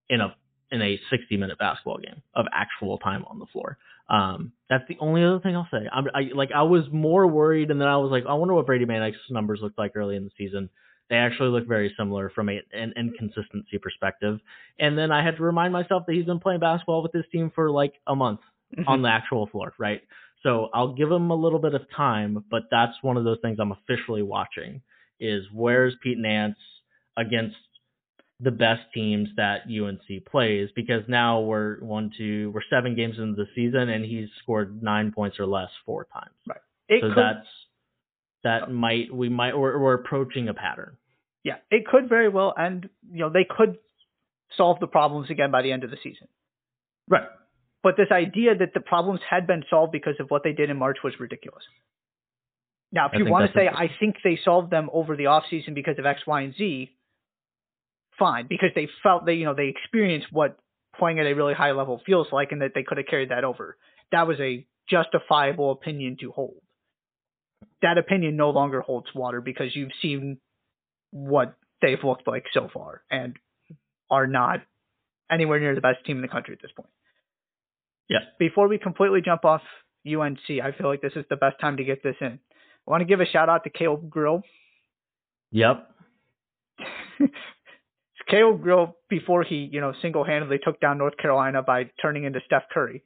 in 0.08 0.20
a 0.20 0.34
in 0.74 0.82
a 0.82 0.98
60 1.10 1.36
minute 1.36 1.58
basketball 1.58 1.98
game 1.98 2.20
of 2.34 2.46
actual 2.52 2.98
time 2.98 3.24
on 3.30 3.38
the 3.38 3.46
floor. 3.52 3.78
Um, 4.08 4.52
that's 4.68 4.84
the 4.88 4.96
only 5.00 5.24
other 5.24 5.40
thing 5.40 5.56
I'll 5.56 5.68
say. 5.70 5.88
I'm, 5.90 6.04
I 6.14 6.30
like 6.34 6.50
I 6.54 6.62
was 6.62 6.84
more 6.92 7.26
worried, 7.26 7.70
and 7.70 7.80
then 7.80 7.88
I 7.88 7.96
was 7.96 8.10
like, 8.10 8.24
I 8.28 8.34
wonder 8.34 8.54
what 8.54 8.66
Brady 8.66 8.84
Manek's 8.84 9.16
numbers 9.30 9.60
looked 9.62 9.78
like 9.78 9.92
early 9.96 10.16
in 10.16 10.24
the 10.24 10.30
season. 10.36 10.68
They 11.08 11.16
actually 11.16 11.50
look 11.50 11.66
very 11.68 11.94
similar 11.98 12.30
from 12.30 12.48
a, 12.48 12.60
an 12.72 12.92
inconsistency 12.96 13.78
perspective. 13.80 14.40
And 14.78 14.96
then 14.98 15.12
I 15.12 15.22
had 15.24 15.36
to 15.36 15.42
remind 15.42 15.72
myself 15.72 16.04
that 16.06 16.14
he's 16.14 16.24
been 16.26 16.40
playing 16.40 16.60
basketball 16.60 17.02
with 17.02 17.12
this 17.12 17.26
team 17.32 17.50
for 17.54 17.70
like 17.70 17.94
a 18.06 18.16
month 18.16 18.40
Mhm. 18.76 18.84
on 18.88 19.02
the 19.02 19.08
actual 19.08 19.46
floor, 19.46 19.72
right? 19.78 20.00
So 20.42 20.68
I'll 20.74 20.94
give 20.94 21.10
him 21.10 21.30
a 21.30 21.34
little 21.34 21.58
bit 21.60 21.74
of 21.74 21.82
time, 21.96 22.44
but 22.50 22.64
that's 22.70 22.94
one 23.02 23.16
of 23.16 23.24
those 23.24 23.38
things 23.40 23.58
I'm 23.60 23.72
officially 23.72 24.22
watching 24.22 24.82
is 25.20 25.44
where's 25.52 25.94
Pete 26.02 26.18
Nance 26.18 26.58
against 27.16 27.56
the 28.40 28.50
best 28.50 28.82
teams 28.92 29.28
that 29.36 29.62
UNC 29.68 30.26
plays 30.26 30.68
because 30.74 31.02
now 31.08 31.40
we're 31.40 31.78
one, 31.80 32.10
two, 32.16 32.50
we're 32.52 32.62
seven 32.68 32.94
games 32.96 33.16
into 33.18 33.34
the 33.34 33.46
season 33.54 33.88
and 33.88 34.04
he's 34.04 34.28
scored 34.42 34.82
nine 34.82 35.12
points 35.12 35.38
or 35.38 35.46
less 35.46 35.70
four 35.86 36.06
times. 36.12 36.58
It 36.88 37.00
so 37.00 37.08
could, 37.08 37.16
that's 37.16 37.46
that 38.42 38.70
might 38.70 39.12
we 39.12 39.28
might 39.28 39.56
we're, 39.56 39.78
we're 39.78 39.94
approaching 39.94 40.48
a 40.48 40.54
pattern. 40.54 40.96
yeah, 41.44 41.56
it 41.70 41.86
could 41.86 42.08
very 42.08 42.28
well, 42.28 42.52
and 42.56 42.88
you 43.10 43.20
know 43.20 43.30
they 43.30 43.46
could 43.48 43.78
solve 44.56 44.80
the 44.80 44.86
problems 44.86 45.30
again 45.30 45.50
by 45.50 45.62
the 45.62 45.72
end 45.72 45.84
of 45.84 45.90
the 45.90 45.96
season. 46.02 46.28
Right. 47.08 47.26
But 47.82 47.96
this 47.96 48.08
idea 48.10 48.56
that 48.56 48.72
the 48.72 48.80
problems 48.80 49.20
had 49.28 49.46
been 49.46 49.62
solved 49.68 49.92
because 49.92 50.14
of 50.18 50.30
what 50.30 50.42
they 50.42 50.52
did 50.52 50.70
in 50.70 50.78
March 50.78 50.98
was 51.04 51.14
ridiculous. 51.20 51.62
Now, 52.92 53.06
if 53.06 53.12
I 53.14 53.18
you 53.18 53.26
want 53.26 53.50
to 53.50 53.58
say. 53.58 53.68
I 53.68 53.90
think 54.00 54.16
they 54.22 54.38
solved 54.42 54.70
them 54.70 54.88
over 54.92 55.16
the 55.16 55.26
off 55.26 55.44
season 55.50 55.74
because 55.74 55.98
of 55.98 56.06
X, 56.06 56.20
Y, 56.26 56.42
and 56.42 56.54
Z, 56.54 56.92
fine, 58.18 58.46
because 58.48 58.70
they 58.74 58.88
felt 59.02 59.26
they, 59.26 59.34
you 59.34 59.44
know, 59.44 59.54
they 59.54 59.68
experienced 59.68 60.28
what 60.30 60.58
playing 60.98 61.18
at 61.18 61.26
a 61.26 61.34
really 61.34 61.54
high 61.54 61.72
level 61.72 62.00
feels 62.06 62.28
like 62.32 62.52
and 62.52 62.62
that 62.62 62.72
they 62.74 62.82
could 62.82 62.98
have 62.98 63.06
carried 63.06 63.30
that 63.30 63.44
over. 63.44 63.76
That 64.12 64.26
was 64.26 64.38
a 64.40 64.66
justifiable 64.88 65.72
opinion 65.72 66.16
to 66.20 66.30
hold. 66.30 66.60
That 67.82 67.98
opinion 67.98 68.36
no 68.36 68.50
longer 68.50 68.80
holds 68.80 69.08
water 69.14 69.40
because 69.40 69.74
you've 69.74 69.90
seen 70.00 70.38
what 71.10 71.56
they've 71.82 72.02
looked 72.02 72.26
like 72.26 72.44
so 72.52 72.68
far 72.72 73.02
and 73.10 73.36
are 74.10 74.26
not 74.26 74.60
anywhere 75.30 75.60
near 75.60 75.74
the 75.74 75.80
best 75.80 76.04
team 76.06 76.16
in 76.16 76.22
the 76.22 76.28
country 76.28 76.54
at 76.54 76.62
this 76.62 76.70
point. 76.76 76.90
Yeah. 78.08 78.18
Before 78.38 78.68
we 78.68 78.78
completely 78.78 79.20
jump 79.24 79.44
off 79.44 79.62
UNC, 80.06 80.38
I 80.62 80.72
feel 80.76 80.88
like 80.88 81.00
this 81.00 81.14
is 81.16 81.24
the 81.30 81.36
best 81.36 81.58
time 81.60 81.78
to 81.78 81.84
get 81.84 82.02
this 82.02 82.16
in. 82.20 82.38
I 82.86 82.90
want 82.90 83.00
to 83.00 83.06
give 83.06 83.20
a 83.20 83.26
shout 83.26 83.48
out 83.48 83.64
to 83.64 83.70
Caleb 83.70 84.10
Grill. 84.10 84.42
Yep. 85.52 85.90
Caleb 88.28 88.62
Grill, 88.62 88.96
before 89.08 89.42
he, 89.42 89.68
you 89.70 89.80
know, 89.80 89.92
single 90.00 90.24
handedly 90.24 90.58
took 90.62 90.80
down 90.80 90.98
North 90.98 91.16
Carolina 91.16 91.62
by 91.62 91.90
turning 92.00 92.24
into 92.24 92.40
Steph 92.46 92.64
Curry, 92.72 93.02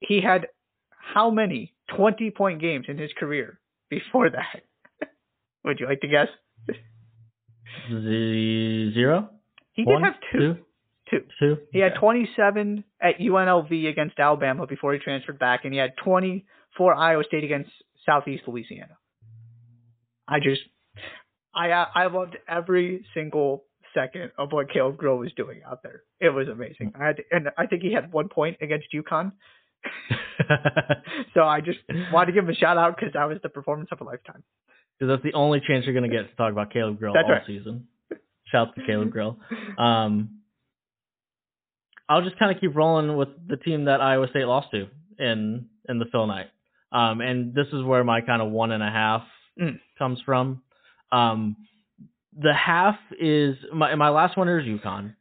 he 0.00 0.20
had 0.20 0.48
how 0.90 1.30
many 1.30 1.72
20 1.96 2.30
point 2.30 2.60
games 2.60 2.86
in 2.88 2.98
his 2.98 3.10
career 3.18 3.58
before 3.88 4.30
that? 4.30 4.62
Would 5.64 5.80
you 5.80 5.86
like 5.86 6.00
to 6.00 6.08
guess? 6.08 6.28
Zero. 7.88 9.30
He 9.72 9.84
One, 9.84 10.02
did 10.02 10.04
have 10.04 10.14
two. 10.32 10.56
Two. 11.10 11.24
Two. 11.38 11.58
He 11.72 11.78
had 11.80 11.92
Okay. 11.92 12.00
27 12.00 12.84
at 13.00 13.18
UNLV 13.18 13.88
against 13.88 14.18
Alabama 14.18 14.66
before 14.66 14.92
he 14.92 14.98
transferred 14.98 15.38
back, 15.38 15.64
and 15.64 15.72
he 15.72 15.78
had 15.78 15.96
20 16.02 16.44
for 16.76 16.94
Iowa 16.94 17.24
State 17.24 17.44
against 17.44 17.70
Southeast 18.06 18.44
Louisiana. 18.46 18.96
I 20.28 20.40
just, 20.40 20.62
I 21.54 21.70
I 21.70 22.06
loved 22.06 22.36
every 22.48 23.04
single 23.14 23.64
second 23.94 24.32
of 24.38 24.52
what 24.52 24.70
Caleb 24.72 24.96
Grill 24.96 25.18
was 25.18 25.32
doing 25.36 25.60
out 25.68 25.82
there. 25.82 26.02
It 26.20 26.30
was 26.30 26.48
amazing. 26.48 26.92
I 26.98 27.06
had, 27.08 27.16
and 27.30 27.48
I 27.58 27.66
think 27.66 27.82
he 27.82 27.92
had 27.92 28.10
one 28.12 28.28
point 28.28 28.56
against 28.60 28.86
UConn. 28.94 29.32
So 31.34 31.42
I 31.42 31.60
just 31.60 31.78
wanted 32.12 32.26
to 32.26 32.32
give 32.32 32.44
him 32.44 32.50
a 32.50 32.54
shout 32.54 32.76
out 32.76 32.96
because 32.96 33.12
that 33.14 33.24
was 33.24 33.38
the 33.42 33.48
performance 33.48 33.88
of 33.92 34.00
a 34.00 34.04
lifetime. 34.04 34.42
Because 34.98 35.12
that's 35.14 35.22
the 35.22 35.32
only 35.36 35.60
chance 35.66 35.84
you're 35.86 35.94
going 35.94 36.08
to 36.08 36.14
get 36.14 36.28
to 36.28 36.36
talk 36.36 36.52
about 36.52 36.72
Caleb 36.72 36.98
Grill 36.98 37.14
That's 37.14 37.26
all 37.26 37.32
right. 37.34 37.42
season. 37.46 37.86
Shout 38.50 38.68
out 38.68 38.74
to 38.76 38.82
Caleb 38.86 39.10
Grill. 39.10 39.38
Um, 39.78 40.40
I'll 42.08 42.22
just 42.22 42.38
kind 42.38 42.54
of 42.54 42.60
keep 42.60 42.74
rolling 42.76 43.16
with 43.16 43.28
the 43.48 43.56
team 43.56 43.86
that 43.86 44.00
Iowa 44.00 44.26
State 44.28 44.44
lost 44.44 44.68
to 44.72 44.86
in 45.18 45.66
in 45.88 45.98
the 45.98 46.04
Phil 46.12 46.26
Knight. 46.26 46.46
Um, 46.92 47.20
and 47.20 47.54
this 47.54 47.66
is 47.72 47.82
where 47.84 48.04
my 48.04 48.20
kind 48.20 48.42
of 48.42 48.50
one 48.50 48.72
and 48.72 48.82
a 48.82 48.90
half 48.90 49.22
Mm. 49.60 49.78
comes 49.98 50.18
from. 50.24 50.62
Um, 51.12 51.56
the 52.36 52.54
half 52.54 52.96
is 53.20 53.56
my 53.72 53.94
my 53.94 54.08
last 54.08 54.36
one 54.36 54.48
is 54.48 54.64
UConn. 54.64 55.14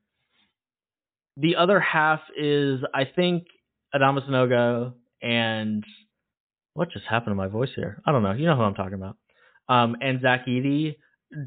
The 1.37 1.57
other 1.57 1.79
half 1.79 2.21
is 2.37 2.79
I 2.93 3.03
think 3.05 3.45
Adama 3.93 4.27
Sanogo 4.27 4.93
and 5.21 5.83
what 6.73 6.89
just 6.91 7.05
happened 7.05 7.31
to 7.31 7.35
my 7.35 7.47
voice 7.47 7.69
here? 7.75 8.01
I 8.05 8.11
don't 8.11 8.23
know. 8.23 8.31
You 8.31 8.45
know 8.45 8.55
who 8.55 8.61
I'm 8.63 8.75
talking 8.75 8.93
about. 8.93 9.17
Um, 9.67 9.97
and 10.01 10.21
Zach 10.21 10.45
Edey 10.47 10.95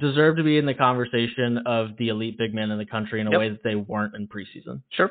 deserve 0.00 0.36
to 0.36 0.42
be 0.42 0.58
in 0.58 0.66
the 0.66 0.74
conversation 0.74 1.60
of 1.66 1.96
the 1.98 2.08
elite 2.08 2.36
big 2.38 2.54
men 2.54 2.70
in 2.70 2.78
the 2.78 2.86
country 2.86 3.20
in 3.20 3.26
a 3.26 3.30
Yep. 3.30 3.38
way 3.40 3.48
that 3.50 3.62
they 3.64 3.74
weren't 3.74 4.14
in 4.14 4.28
preseason. 4.28 4.82
Sure. 4.90 5.10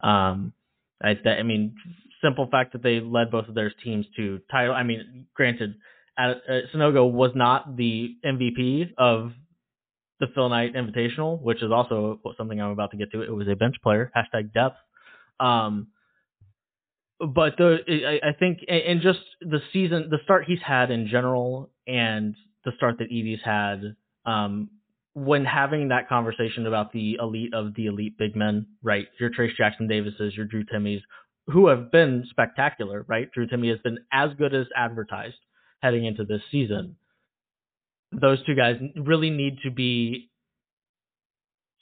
Um, 0.00 0.52
I, 1.02 1.14
that, 1.24 1.38
I 1.38 1.42
mean, 1.42 1.74
simple 2.22 2.48
fact 2.50 2.72
that 2.72 2.82
they 2.82 3.00
led 3.00 3.30
both 3.30 3.48
of 3.48 3.54
their 3.54 3.70
teams 3.84 4.06
to 4.16 4.40
title. 4.50 4.74
I 4.74 4.82
mean, 4.82 5.26
granted, 5.34 5.74
uh, 6.18 6.34
Sanogo 6.74 7.10
was 7.10 7.32
not 7.34 7.76
the 7.76 8.16
MVP 8.24 8.94
of 8.98 9.32
the 10.20 10.26
Phil 10.34 10.48
Knight 10.48 10.74
Invitational, 10.74 11.40
which 11.40 11.62
is 11.62 11.70
also 11.70 12.20
something 12.38 12.60
I'm 12.60 12.70
about 12.70 12.90
to 12.92 12.96
get 12.96 13.12
to. 13.12 13.22
It 13.22 13.34
was 13.34 13.48
a 13.48 13.56
bench 13.56 13.76
player. 13.82 14.10
Hashtag 14.16 14.52
depth. 14.52 14.76
Um, 15.38 15.88
but 17.18 17.56
the 17.56 17.78
I, 17.88 18.28
I 18.28 18.32
think 18.32 18.60
and 18.68 19.00
just 19.00 19.20
the 19.40 19.60
season, 19.72 20.08
the 20.10 20.18
start 20.24 20.44
he's 20.46 20.60
had 20.64 20.90
in 20.90 21.08
general, 21.08 21.70
and 21.86 22.34
the 22.64 22.72
start 22.76 22.98
that 22.98 23.10
Edey's 23.10 23.40
had, 23.44 23.96
um, 24.24 24.70
when 25.14 25.44
having 25.44 25.88
that 25.88 26.08
conversation 26.08 26.66
about 26.66 26.92
the 26.92 27.16
elite 27.20 27.54
of 27.54 27.74
the 27.74 27.86
elite 27.86 28.18
big 28.18 28.36
men, 28.36 28.66
right? 28.82 29.06
Your 29.20 29.30
Trayce 29.30 29.56
Jackson 29.56 29.88
Davises, 29.88 30.34
your 30.36 30.46
Drew 30.46 30.64
Timmes, 30.64 31.00
who 31.46 31.68
have 31.68 31.90
been 31.90 32.24
spectacular, 32.28 33.04
right? 33.08 33.30
Drew 33.32 33.46
Timme 33.46 33.70
has 33.70 33.78
been 33.80 33.98
as 34.12 34.30
good 34.36 34.54
as 34.54 34.66
advertised 34.76 35.36
heading 35.86 36.04
into 36.04 36.24
this 36.24 36.42
season. 36.50 36.96
Those 38.12 38.44
two 38.44 38.56
guys 38.56 38.76
really 38.96 39.30
need 39.30 39.58
to 39.62 39.70
be 39.70 40.30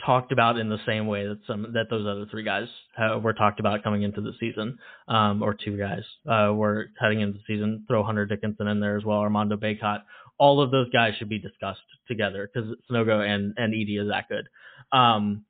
talked 0.04 0.32
about 0.32 0.58
in 0.58 0.68
the 0.68 0.78
same 0.86 1.06
way 1.06 1.26
that 1.26 1.38
some 1.46 1.72
that 1.72 1.88
those 1.88 2.06
other 2.06 2.26
three 2.30 2.44
guys 2.44 2.68
uh, 2.98 3.18
were 3.18 3.32
talked 3.32 3.60
about 3.60 3.82
coming 3.82 4.02
into 4.02 4.20
the 4.20 4.32
season, 4.38 4.78
um, 5.08 5.42
or 5.42 5.54
two 5.54 5.78
guys 5.78 6.02
uh, 6.28 6.52
were 6.52 6.88
heading 7.00 7.20
into 7.20 7.38
the 7.38 7.44
season. 7.46 7.84
Throw 7.88 8.02
Hunter 8.02 8.26
Dickinson 8.26 8.66
in 8.66 8.80
there 8.80 8.96
as 8.98 9.04
well, 9.04 9.18
Armando 9.18 9.56
Bacot. 9.56 10.02
All 10.38 10.60
of 10.60 10.70
those 10.70 10.90
guys 10.90 11.14
should 11.18 11.28
be 11.28 11.38
discussed 11.38 11.80
together 12.08 12.50
because 12.52 12.70
Sanogo 12.90 13.26
and 13.26 13.54
and 13.56 13.72
Edey 13.72 14.00
is 14.00 14.08
that 14.08 14.28
good. 14.28 14.48
Um, 14.92 15.44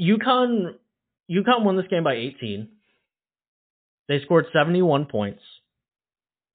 UConn 0.00 0.74
UConn 1.30 1.64
won 1.64 1.76
this 1.76 1.86
game 1.88 2.04
by 2.04 2.14
18. 2.14 2.68
They 4.08 4.20
scored 4.20 4.46
71 4.52 5.06
points. 5.06 5.42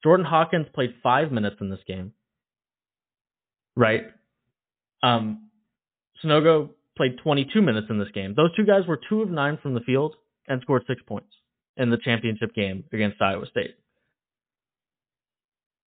Jordan 0.04 0.26
Hawkins 0.26 0.68
played 0.74 0.96
five 1.04 1.32
minutes 1.32 1.58
in 1.62 1.70
this 1.70 1.80
game. 1.88 2.14
Right. 3.76 4.06
Um, 5.04 5.50
Sanogo 6.24 6.70
played 6.98 7.18
22 7.24 7.62
minutes 7.62 7.88
in 7.90 8.00
this 8.00 8.12
game. 8.14 8.34
Those 8.36 8.56
two 8.56 8.66
guys 8.66 8.86
were 8.88 9.00
two 9.10 9.22
of 9.22 9.30
nine 9.30 9.58
from 9.62 9.74
the 9.74 9.80
field 9.82 10.16
and 10.48 10.62
scored 10.62 10.84
six 10.88 11.02
points 11.08 11.34
in 11.78 11.90
the 11.90 11.98
championship 11.98 12.54
game 12.54 12.84
against 12.92 13.22
Iowa 13.22 13.46
State. 13.48 13.76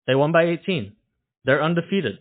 They 0.07 0.15
won 0.15 0.33
by 0.33 0.45
18. 0.45 0.93
They're 1.45 1.63
undefeated. 1.63 2.19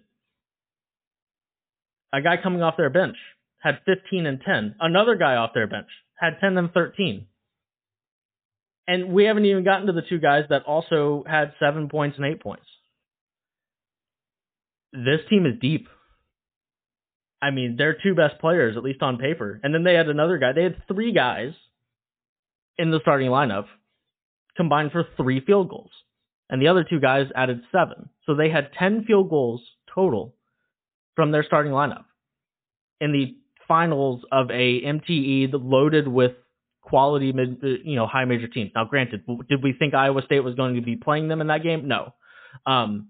A 2.13 2.21
guy 2.21 2.37
coming 2.41 2.61
off 2.61 2.77
their 2.77 2.89
bench 2.89 3.17
had 3.59 3.79
15 3.85 4.25
and 4.25 4.41
10. 4.45 4.75
Another 4.79 5.15
guy 5.15 5.35
off 5.35 5.51
their 5.53 5.67
bench 5.67 5.87
had 6.15 6.39
10 6.39 6.57
and 6.57 6.71
13. 6.71 7.25
And 8.87 9.13
we 9.13 9.25
haven't 9.25 9.45
even 9.45 9.63
gotten 9.63 9.87
to 9.87 9.93
the 9.93 10.01
two 10.01 10.19
guys 10.19 10.45
that 10.49 10.63
also 10.63 11.23
had 11.27 11.53
seven 11.59 11.89
points 11.89 12.17
and 12.17 12.25
eight 12.25 12.41
points. 12.41 12.65
This 14.91 15.21
team 15.29 15.45
is 15.45 15.59
deep. 15.59 15.87
I 17.41 17.51
mean, 17.51 17.75
their 17.77 17.95
two 18.01 18.13
best 18.15 18.39
players, 18.39 18.77
at 18.77 18.83
least 18.83 19.01
on 19.01 19.17
paper. 19.17 19.59
And 19.63 19.73
then 19.73 19.83
they 19.83 19.95
had 19.95 20.07
another 20.07 20.37
guy. 20.37 20.53
They 20.53 20.63
had 20.63 20.83
three 20.87 21.11
guys 21.13 21.53
in 22.77 22.91
the 22.91 22.99
starting 23.01 23.29
lineup 23.29 23.65
combined 24.55 24.91
for 24.91 25.05
three 25.17 25.39
field 25.45 25.69
goals. 25.69 25.91
And 26.49 26.61
the 26.61 26.67
other 26.67 26.85
two 26.87 26.99
guys 26.99 27.27
added 27.35 27.61
seven. 27.71 28.09
So 28.25 28.35
they 28.35 28.49
had 28.49 28.71
10 28.77 29.05
field 29.05 29.29
goals 29.29 29.61
total 29.93 30.35
from 31.15 31.31
their 31.31 31.43
starting 31.43 31.71
lineup 31.71 32.05
in 33.01 33.11
the 33.11 33.35
finals 33.67 34.21
of 34.31 34.49
a 34.51 34.81
MTE 34.81 35.49
loaded 35.53 36.07
with 36.07 36.33
quality 36.83 37.31
mid, 37.31 37.57
you 37.83 37.95
know, 37.95 38.05
high 38.05 38.25
major 38.25 38.47
teams. 38.47 38.71
Now, 38.75 38.85
granted, 38.85 39.23
did 39.49 39.63
we 39.63 39.73
think 39.73 39.93
Iowa 39.93 40.21
State 40.25 40.41
was 40.41 40.55
going 40.55 40.75
to 40.75 40.81
be 40.81 40.95
playing 40.95 41.27
them 41.27 41.41
in 41.41 41.47
that 41.47 41.63
game? 41.63 41.87
No. 41.87 42.13
Um, 42.65 43.09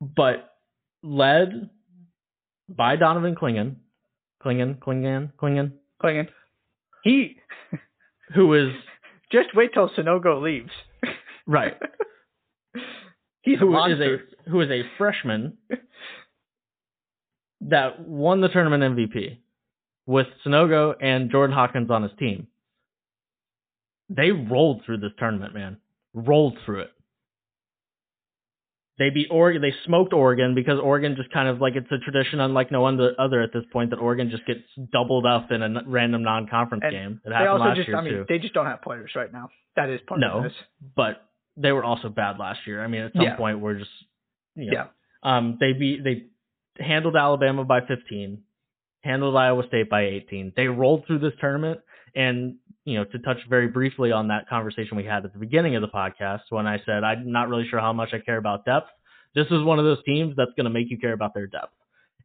but 0.00 0.54
led 1.02 1.70
by 2.68 2.96
Donovan 2.96 3.34
Clingan, 3.34 3.76
Clingan, 4.44 4.78
Clingan, 4.78 5.32
Clingan, 5.40 5.72
Clingan. 6.02 6.28
He 7.02 7.36
who 8.34 8.52
is 8.54 8.72
just 9.32 9.54
wait 9.54 9.72
till 9.72 9.88
Sanogo 9.90 10.42
leaves. 10.42 10.72
right. 11.46 11.74
He's 13.42 13.58
who 13.58 13.74
a 13.76 13.92
is 13.92 14.00
a 14.00 14.50
who 14.50 14.60
is 14.60 14.70
a 14.70 14.82
freshman 14.98 15.56
that 17.62 18.00
won 18.06 18.40
the 18.40 18.48
tournament 18.48 18.82
MVP 18.82 19.38
with 20.06 20.26
Sanogo 20.44 20.94
and 21.00 21.30
Jordan 21.30 21.54
Hawkins 21.54 21.90
on 21.90 22.02
his 22.02 22.12
team. 22.18 22.46
They 24.08 24.30
rolled 24.30 24.82
through 24.84 24.98
this 24.98 25.12
tournament, 25.18 25.52
man. 25.54 25.78
Rolled 26.14 26.56
through 26.64 26.82
it. 26.82 26.90
They 28.98 29.10
beat 29.10 29.26
Oregon. 29.30 29.60
They 29.60 29.74
smoked 29.84 30.14
Oregon 30.14 30.54
because 30.54 30.78
Oregon 30.82 31.16
just 31.16 31.30
kind 31.30 31.48
of 31.48 31.60
like 31.60 31.74
it's 31.76 31.90
a 31.92 31.98
tradition 31.98 32.40
unlike 32.40 32.70
no 32.72 32.80
one 32.80 32.98
other 33.18 33.42
at 33.42 33.52
this 33.52 33.64
point 33.70 33.90
that 33.90 33.96
Oregon 33.98 34.30
just 34.30 34.46
gets 34.46 34.60
doubled 34.90 35.26
up 35.26 35.50
in 35.52 35.60
a 35.62 35.82
random 35.86 36.22
non-conference 36.22 36.82
And 36.84 36.92
game. 36.92 37.20
It 37.24 37.28
They 37.28 37.34
happened 37.34 37.48
also 37.50 37.64
last 37.66 37.76
just, 37.76 37.88
year 37.88 37.96
I 37.98 38.00
mean, 38.00 38.12
too. 38.14 38.24
they 38.26 38.38
just 38.38 38.54
don't 38.54 38.64
have 38.64 38.80
players 38.80 39.10
right 39.14 39.30
now. 39.30 39.50
That 39.74 39.90
is 39.90 40.00
part 40.06 40.20
No. 40.20 40.38
of 40.38 40.44
this. 40.44 40.54
but 40.94 41.22
they 41.58 41.72
were 41.72 41.84
also 41.84 42.08
bad 42.08 42.38
last 42.38 42.60
year. 42.66 42.82
I 42.82 42.86
mean, 42.86 43.02
at 43.02 43.12
some 43.12 43.22
Yeah. 43.22 43.36
point 43.36 43.60
we're 43.60 43.78
just 43.78 43.90
you 44.54 44.70
know, 44.70 44.72
Yeah. 44.72 44.86
Um, 45.22 45.58
they 45.60 45.74
beat 45.74 46.02
they 46.02 46.24
handled 46.82 47.16
Alabama 47.16 47.64
by 47.64 47.82
15, 47.82 48.42
handled 49.06 49.36
Iowa 49.36 49.66
State 49.68 49.88
by 49.88 50.02
18. 50.04 50.52
They 50.56 50.66
rolled 50.66 51.06
through 51.06 51.20
this 51.20 51.32
tournament, 51.40 51.80
and 52.14 52.56
you 52.84 52.96
know, 52.98 53.04
to 53.04 53.18
touch 53.20 53.38
very 53.48 53.68
briefly 53.68 54.12
on 54.12 54.28
that 54.28 54.48
conversation 54.48 54.96
we 54.96 55.04
had 55.04 55.24
at 55.24 55.32
the 55.32 55.38
beginning 55.38 55.74
of 55.74 55.82
the 55.82 55.88
podcast 55.88 56.42
when 56.50 56.66
I 56.66 56.80
said 56.86 57.02
I'm 57.04 57.32
not 57.32 57.48
really 57.48 57.66
sure 57.68 57.80
how 57.80 57.92
much 57.92 58.10
I 58.12 58.18
care 58.18 58.36
about 58.36 58.64
depth. 58.64 58.88
This 59.34 59.46
is 59.46 59.62
one 59.62 59.78
of 59.78 59.84
those 59.84 60.02
teams 60.04 60.34
that's 60.36 60.52
going 60.56 60.64
to 60.64 60.70
make 60.70 60.90
you 60.90 60.98
care 60.98 61.12
about 61.12 61.34
their 61.34 61.46
depth, 61.46 61.74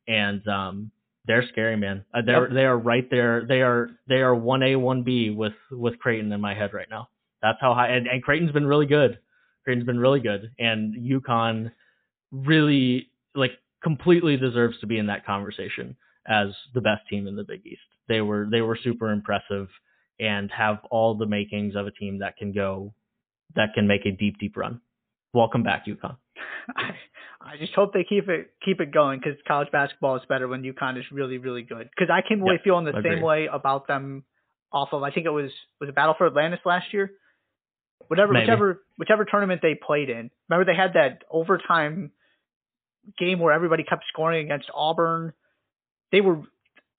and 0.07 0.45
um, 0.47 0.91
they're 1.25 1.47
scary, 1.51 1.77
man. 1.77 2.03
Uh, 2.13 2.21
they're 2.25 2.43
Yep. 2.47 2.53
they 2.53 2.65
are 2.65 2.77
right 2.77 3.09
there. 3.09 3.45
They 3.47 3.61
are 3.61 3.89
they 4.07 4.21
are 4.21 4.35
one 4.35 4.63
A 4.63 4.75
one 4.75 5.03
B 5.03 5.29
with 5.29 5.53
with 5.71 5.97
Creighton 5.99 6.31
in 6.31 6.41
my 6.41 6.53
head 6.53 6.73
right 6.73 6.89
now. 6.89 7.09
That's 7.41 7.57
how 7.59 7.73
high. 7.73 7.89
And, 7.89 8.07
and 8.07 8.21
Creighton's 8.23 8.51
been 8.51 8.67
really 8.67 8.85
good. 8.85 9.19
Creighton's 9.63 9.85
been 9.85 9.99
really 9.99 10.19
good, 10.19 10.51
and 10.59 10.95
UConn 10.95 11.71
really 12.31 13.09
like 13.35 13.51
completely 13.83 14.37
deserves 14.37 14.79
to 14.79 14.87
be 14.87 14.97
in 14.99 15.07
that 15.07 15.25
conversation 15.25 15.95
as 16.27 16.47
the 16.73 16.81
best 16.81 17.01
team 17.09 17.27
in 17.27 17.35
the 17.35 17.43
Big 17.43 17.65
East. 17.65 17.81
They 18.07 18.21
were 18.21 18.47
they 18.49 18.61
were 18.61 18.77
super 18.81 19.11
impressive 19.11 19.67
and 20.19 20.51
have 20.51 20.79
all 20.89 21.15
the 21.15 21.25
makings 21.25 21.75
of 21.75 21.87
a 21.87 21.91
team 21.91 22.19
that 22.19 22.37
can 22.37 22.51
go 22.51 22.93
that 23.55 23.73
can 23.73 23.87
make 23.87 24.05
a 24.05 24.11
deep 24.11 24.37
deep 24.39 24.55
run. 24.55 24.81
Welcome 25.33 25.63
back, 25.63 25.85
UConn. 25.85 26.17
I, 26.75 26.91
I 27.39 27.57
just 27.57 27.73
hope 27.73 27.93
they 27.93 28.03
keep 28.03 28.29
it 28.29 28.53
keep 28.63 28.79
it 28.79 28.93
going 28.93 29.19
because 29.19 29.39
college 29.47 29.69
basketball 29.71 30.15
is 30.17 30.21
better 30.27 30.47
when 30.47 30.61
UConn 30.61 30.97
is 30.97 31.05
really 31.11 31.37
really 31.37 31.63
good. 31.63 31.89
Because 31.89 32.11
I 32.11 32.27
came 32.27 32.41
away 32.41 32.53
Yep, 32.55 32.63
feeling 32.63 32.85
the 32.85 33.01
same 33.03 33.21
way 33.21 33.47
about 33.51 33.87
them 33.87 34.23
off 34.71 34.89
of 34.91 35.03
I 35.03 35.11
think 35.11 35.25
it 35.25 35.31
was 35.31 35.51
was 35.79 35.89
it 35.89 35.95
Battle 35.95 36.15
for 36.17 36.27
Atlantis 36.27 36.59
last 36.65 36.93
year. 36.93 37.11
Whatever 38.07 38.33
Maybe. 38.33 38.45
whichever 38.45 38.83
whichever 38.97 39.25
tournament 39.25 39.61
they 39.61 39.75
played 39.75 40.09
in. 40.09 40.29
Remember 40.49 40.71
they 40.71 40.77
had 40.77 40.93
that 40.93 41.23
overtime 41.31 42.11
game 43.17 43.39
where 43.39 43.53
everybody 43.53 43.83
kept 43.83 44.03
scoring 44.09 44.45
against 44.45 44.69
Auburn. 44.73 45.33
They 46.11 46.21
were 46.21 46.41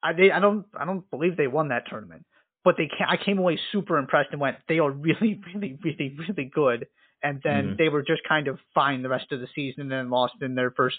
I 0.03 0.13
they 0.13 0.31
I 0.31 0.41
don't 0.41 0.67
I 0.79 0.85
don't 0.85 1.09
believe 1.11 1.37
they 1.37 1.47
won 1.49 1.69
that 1.69 1.85
tournament. 1.89 2.25
But 2.65 2.77
they 2.77 2.87
ca- 2.89 3.09
I 3.11 3.17
came 3.17 3.39
away 3.39 3.59
super 3.73 3.99
impressed 3.99 4.31
and 4.33 4.41
went 4.41 4.57
they 4.69 4.79
are 4.79 4.91
really 4.91 5.41
really 5.55 5.79
really 5.83 6.17
really 6.19 6.45
good. 6.53 6.87
And 7.23 7.41
then 7.43 7.65
Mhm. 7.75 7.79
they 7.79 7.89
were 7.89 8.03
just 8.03 8.23
kind 8.29 8.49
of 8.49 8.59
fine 8.75 9.03
the 9.03 9.09
rest 9.09 9.31
of 9.33 9.41
the 9.41 9.47
season 9.55 9.83
and 9.83 9.91
then 9.93 10.11
lost 10.11 10.35
in 10.43 10.55
their 10.55 10.71
first 10.73 10.99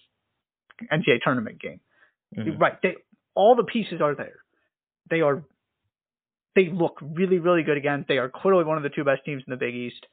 NCAA 0.92 1.20
tournament 1.22 1.60
game. 1.60 1.80
Mhm. 2.36 2.60
Right. 2.60 2.82
They 2.82 2.96
all 3.36 3.56
the 3.56 3.64
pieces 3.64 4.00
are 4.02 4.16
there. 4.16 4.38
They 5.10 5.22
are 5.22 5.44
they 6.56 6.70
look 6.70 7.00
really, 7.02 7.40
really 7.40 7.64
good 7.64 7.78
again. 7.78 8.06
They 8.08 8.20
are 8.20 8.30
clearly 8.30 8.64
one 8.64 8.78
of 8.78 8.84
the 8.84 8.90
two 8.90 9.04
best 9.04 9.26
teams 9.26 9.44
in 9.46 9.52
the 9.52 9.58
Big 9.58 9.74
East. 9.76 10.06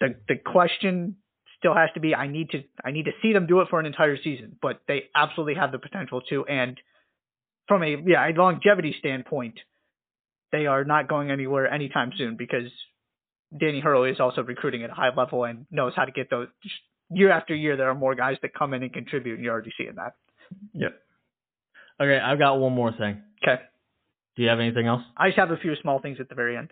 The 0.00 0.14
the 0.28 0.36
question 0.36 1.16
still 1.58 1.74
has 1.74 1.90
to 1.94 2.00
be 2.00 2.14
I 2.14 2.28
need 2.28 2.50
to 2.50 2.62
I 2.84 2.90
need 2.90 3.04
to 3.04 3.12
see 3.22 3.32
them 3.32 3.46
do 3.46 3.60
it 3.60 3.68
for 3.68 3.80
an 3.80 3.86
entire 3.86 4.16
season, 4.22 4.56
but 4.60 4.80
they 4.88 5.04
absolutely 5.14 5.54
have 5.54 5.72
the 5.72 5.78
potential 5.78 6.20
to 6.30 6.44
and 6.46 6.78
from 7.66 7.82
a 7.82 7.96
yeah, 8.06 8.28
a 8.28 8.32
longevity 8.32 8.94
standpoint, 8.98 9.58
they 10.52 10.66
are 10.66 10.84
not 10.84 11.08
going 11.08 11.30
anywhere 11.30 11.70
anytime 11.70 12.12
soon 12.16 12.36
because 12.36 12.70
Danny 13.56 13.80
Hurley 13.80 14.10
is 14.10 14.20
also 14.20 14.42
recruiting 14.42 14.82
at 14.82 14.90
a 14.90 14.94
high 14.94 15.14
level 15.14 15.44
and 15.44 15.66
knows 15.70 15.92
how 15.94 16.04
to 16.04 16.12
get 16.12 16.30
those 16.30 16.48
year 17.10 17.30
after 17.30 17.54
year 17.54 17.76
there 17.76 17.88
are 17.88 17.94
more 17.94 18.14
guys 18.14 18.36
that 18.42 18.54
come 18.54 18.74
in 18.74 18.82
and 18.82 18.92
contribute 18.92 19.34
and 19.34 19.44
you're 19.44 19.52
already 19.52 19.72
seeing 19.76 19.94
that. 19.96 20.14
Yep. 20.74 21.00
Okay, 22.00 22.18
I've 22.18 22.38
got 22.38 22.58
one 22.58 22.72
more 22.72 22.92
thing. 22.92 23.22
Okay. 23.42 23.60
Do 24.36 24.42
you 24.42 24.48
have 24.48 24.60
anything 24.60 24.86
else? 24.86 25.02
I 25.16 25.28
just 25.28 25.38
have 25.38 25.50
a 25.50 25.56
few 25.56 25.74
small 25.82 26.00
things 26.00 26.18
at 26.20 26.28
the 26.28 26.34
very 26.34 26.56
end. 26.56 26.70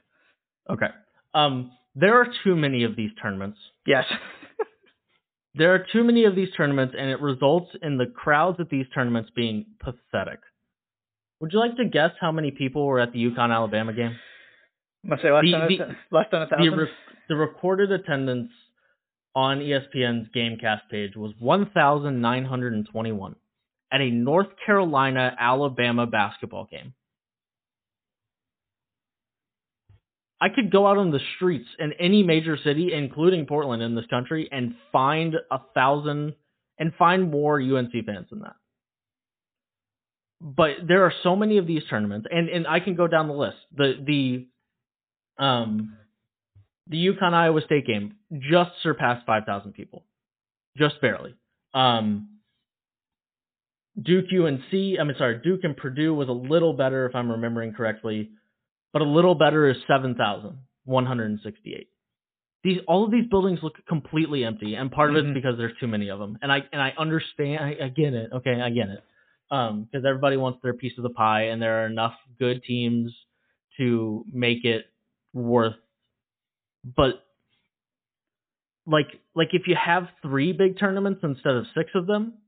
Okay. 0.71 0.87
Um, 1.35 1.73
there 1.95 2.21
are 2.21 2.27
too 2.45 2.55
many 2.55 2.85
of 2.85 2.95
these 2.97 3.11
tournaments. 3.21 3.59
Yes. 3.87 4.05
There 5.57 5.75
are 5.75 5.87
too 5.93 6.05
many 6.05 6.25
of 6.25 6.35
these 6.37 6.49
tournaments, 6.57 6.95
and 6.99 7.09
it 7.11 7.21
results 7.21 7.71
in 7.83 7.97
the 7.97 8.07
crowds 8.07 8.61
at 8.61 8.69
these 8.69 8.87
tournaments 8.95 9.31
being 9.35 9.65
pathetic. 9.81 10.41
Would 11.41 11.53
you 11.53 11.59
like 11.59 11.77
to 11.77 11.85
guess 11.87 12.11
how 12.21 12.31
many 12.33 12.51
people 12.51 12.87
were 12.87 13.01
at 13.01 13.13
the 13.13 13.19
UConn 13.25 13.53
Alabama 13.55 13.93
game? 13.93 14.17
I'm 15.05 15.11
gonna 15.11 15.23
say 15.23 15.31
less 15.33 15.45
The- 15.45 15.53
than 15.53 15.63
a, 15.63 15.69
the- 15.69 15.77
th- 15.77 15.97
less 16.11 16.27
than 16.31 16.43
a 16.43 16.47
The, 16.47 16.57
thousand. 16.57 16.77
re- 16.79 16.91
the 17.29 17.37
recorded 17.37 17.93
attendance 17.93 18.51
on 19.35 19.59
ESPN's 19.61 20.29
GameCast 20.35 20.89
page 20.91 21.15
was 21.17 21.33
1,921 21.39 23.37
at 23.93 24.01
a 24.01 24.11
North 24.11 24.49
Carolina 24.65 25.37
Alabama 25.39 26.07
basketball 26.07 26.65
game. 26.71 26.93
I 30.41 30.49
could 30.55 30.71
go 30.71 30.87
out 30.87 30.99
on 30.99 31.11
the 31.11 31.21
streets 31.37 31.69
in 31.79 31.93
any 31.95 32.23
major 32.23 32.59
city, 32.63 32.93
including 32.93 33.47
Portland 33.47 33.83
in 33.83 33.95
this 33.95 34.07
country, 34.07 34.49
and 34.53 34.75
find 34.93 35.35
a 35.51 35.59
thousand 35.75 36.35
and 36.79 36.93
find 36.99 37.31
more 37.31 37.61
UNC 37.61 37.93
fans 38.05 38.27
than 38.31 38.41
that. 38.41 38.57
But 40.41 40.87
there 40.87 41.05
are 41.05 41.13
so 41.23 41.35
many 41.35 41.57
of 41.57 41.67
these 41.67 41.83
tournaments, 41.89 42.27
and, 42.31 42.51
and 42.51 42.67
I 42.67 42.81
can 42.81 42.95
go 42.95 43.07
down 43.07 43.29
the 43.29 43.35
list. 43.35 43.57
The 43.75 43.95
the 45.39 45.43
um 45.43 45.97
the 46.89 46.99
UConn 46.99 47.33
Iowa 47.33 47.63
State 47.63 47.87
game 47.87 48.17
just 48.39 48.71
surpassed 48.83 49.25
five 49.25 49.45
thousand 49.45 49.73
people, 49.73 50.05
just 50.77 51.01
barely. 51.01 51.35
Um, 51.73 52.29
Duke 54.01 54.27
UNC, 54.31 54.63
I 54.71 55.05
mean 55.05 55.15
sorry, 55.17 55.41
Duke 55.43 55.61
and 55.63 55.75
Purdue 55.75 56.15
was 56.15 56.29
a 56.29 56.33
little 56.33 56.75
better 56.75 57.07
if 57.07 57.15
I'm 57.15 57.31
remembering 57.31 57.73
correctly, 57.73 58.31
but 58.97 59.03
a 59.03 59.05
little 59.05 59.35
better 59.35 59.69
is 59.69 59.77
seven 59.87 60.15
thousand 60.15 60.57
one 60.87 61.05
hundred 61.05 61.31
and 61.31 61.39
sixty-eight. 61.45 61.91
These 62.65 62.79
all 62.89 63.05
of 63.05 63.11
these 63.11 63.27
buildings 63.29 63.59
look 63.63 63.75
completely 63.87 64.43
empty, 64.43 64.75
and 64.75 64.91
part 64.91 65.11
of 65.11 65.17
it's 65.17 65.35
because 65.35 65.59
there's 65.59 65.77
too 65.79 65.87
many 65.87 66.09
of 66.09 66.19
them. 66.19 66.39
And 66.41 66.51
I 66.51 66.63
and 66.73 66.81
I 66.81 66.95
understand, 66.97 67.63
I, 67.63 67.77
I 67.85 67.89
get 67.89 68.15
it. 68.15 68.31
Okay, 68.33 68.59
I 68.59 68.71
get 68.71 68.89
it. 68.89 69.03
Um, 69.51 69.83
because 69.83 70.07
everybody 70.07 70.39
wants 70.39 70.61
their 70.63 70.73
piece 70.73 70.95
of 70.97 71.03
the 71.03 71.11
pie, 71.11 71.49
and 71.49 71.61
there 71.61 71.83
are 71.83 71.87
enough 71.87 72.15
good 72.39 72.65
teams 72.65 73.13
to 73.77 74.25
make 74.33 74.65
it 74.65 74.87
worth. 75.35 75.77
But 76.83 77.23
like 78.87 79.09
like 79.35 79.49
if 79.53 79.65
you 79.67 79.77
have 79.77 80.09
three 80.23 80.55
big 80.55 80.79
tournaments 80.79 81.21
instead 81.23 81.53
of 81.55 81.67
six 81.77 81.91
of 81.95 82.07
them, 82.07 82.39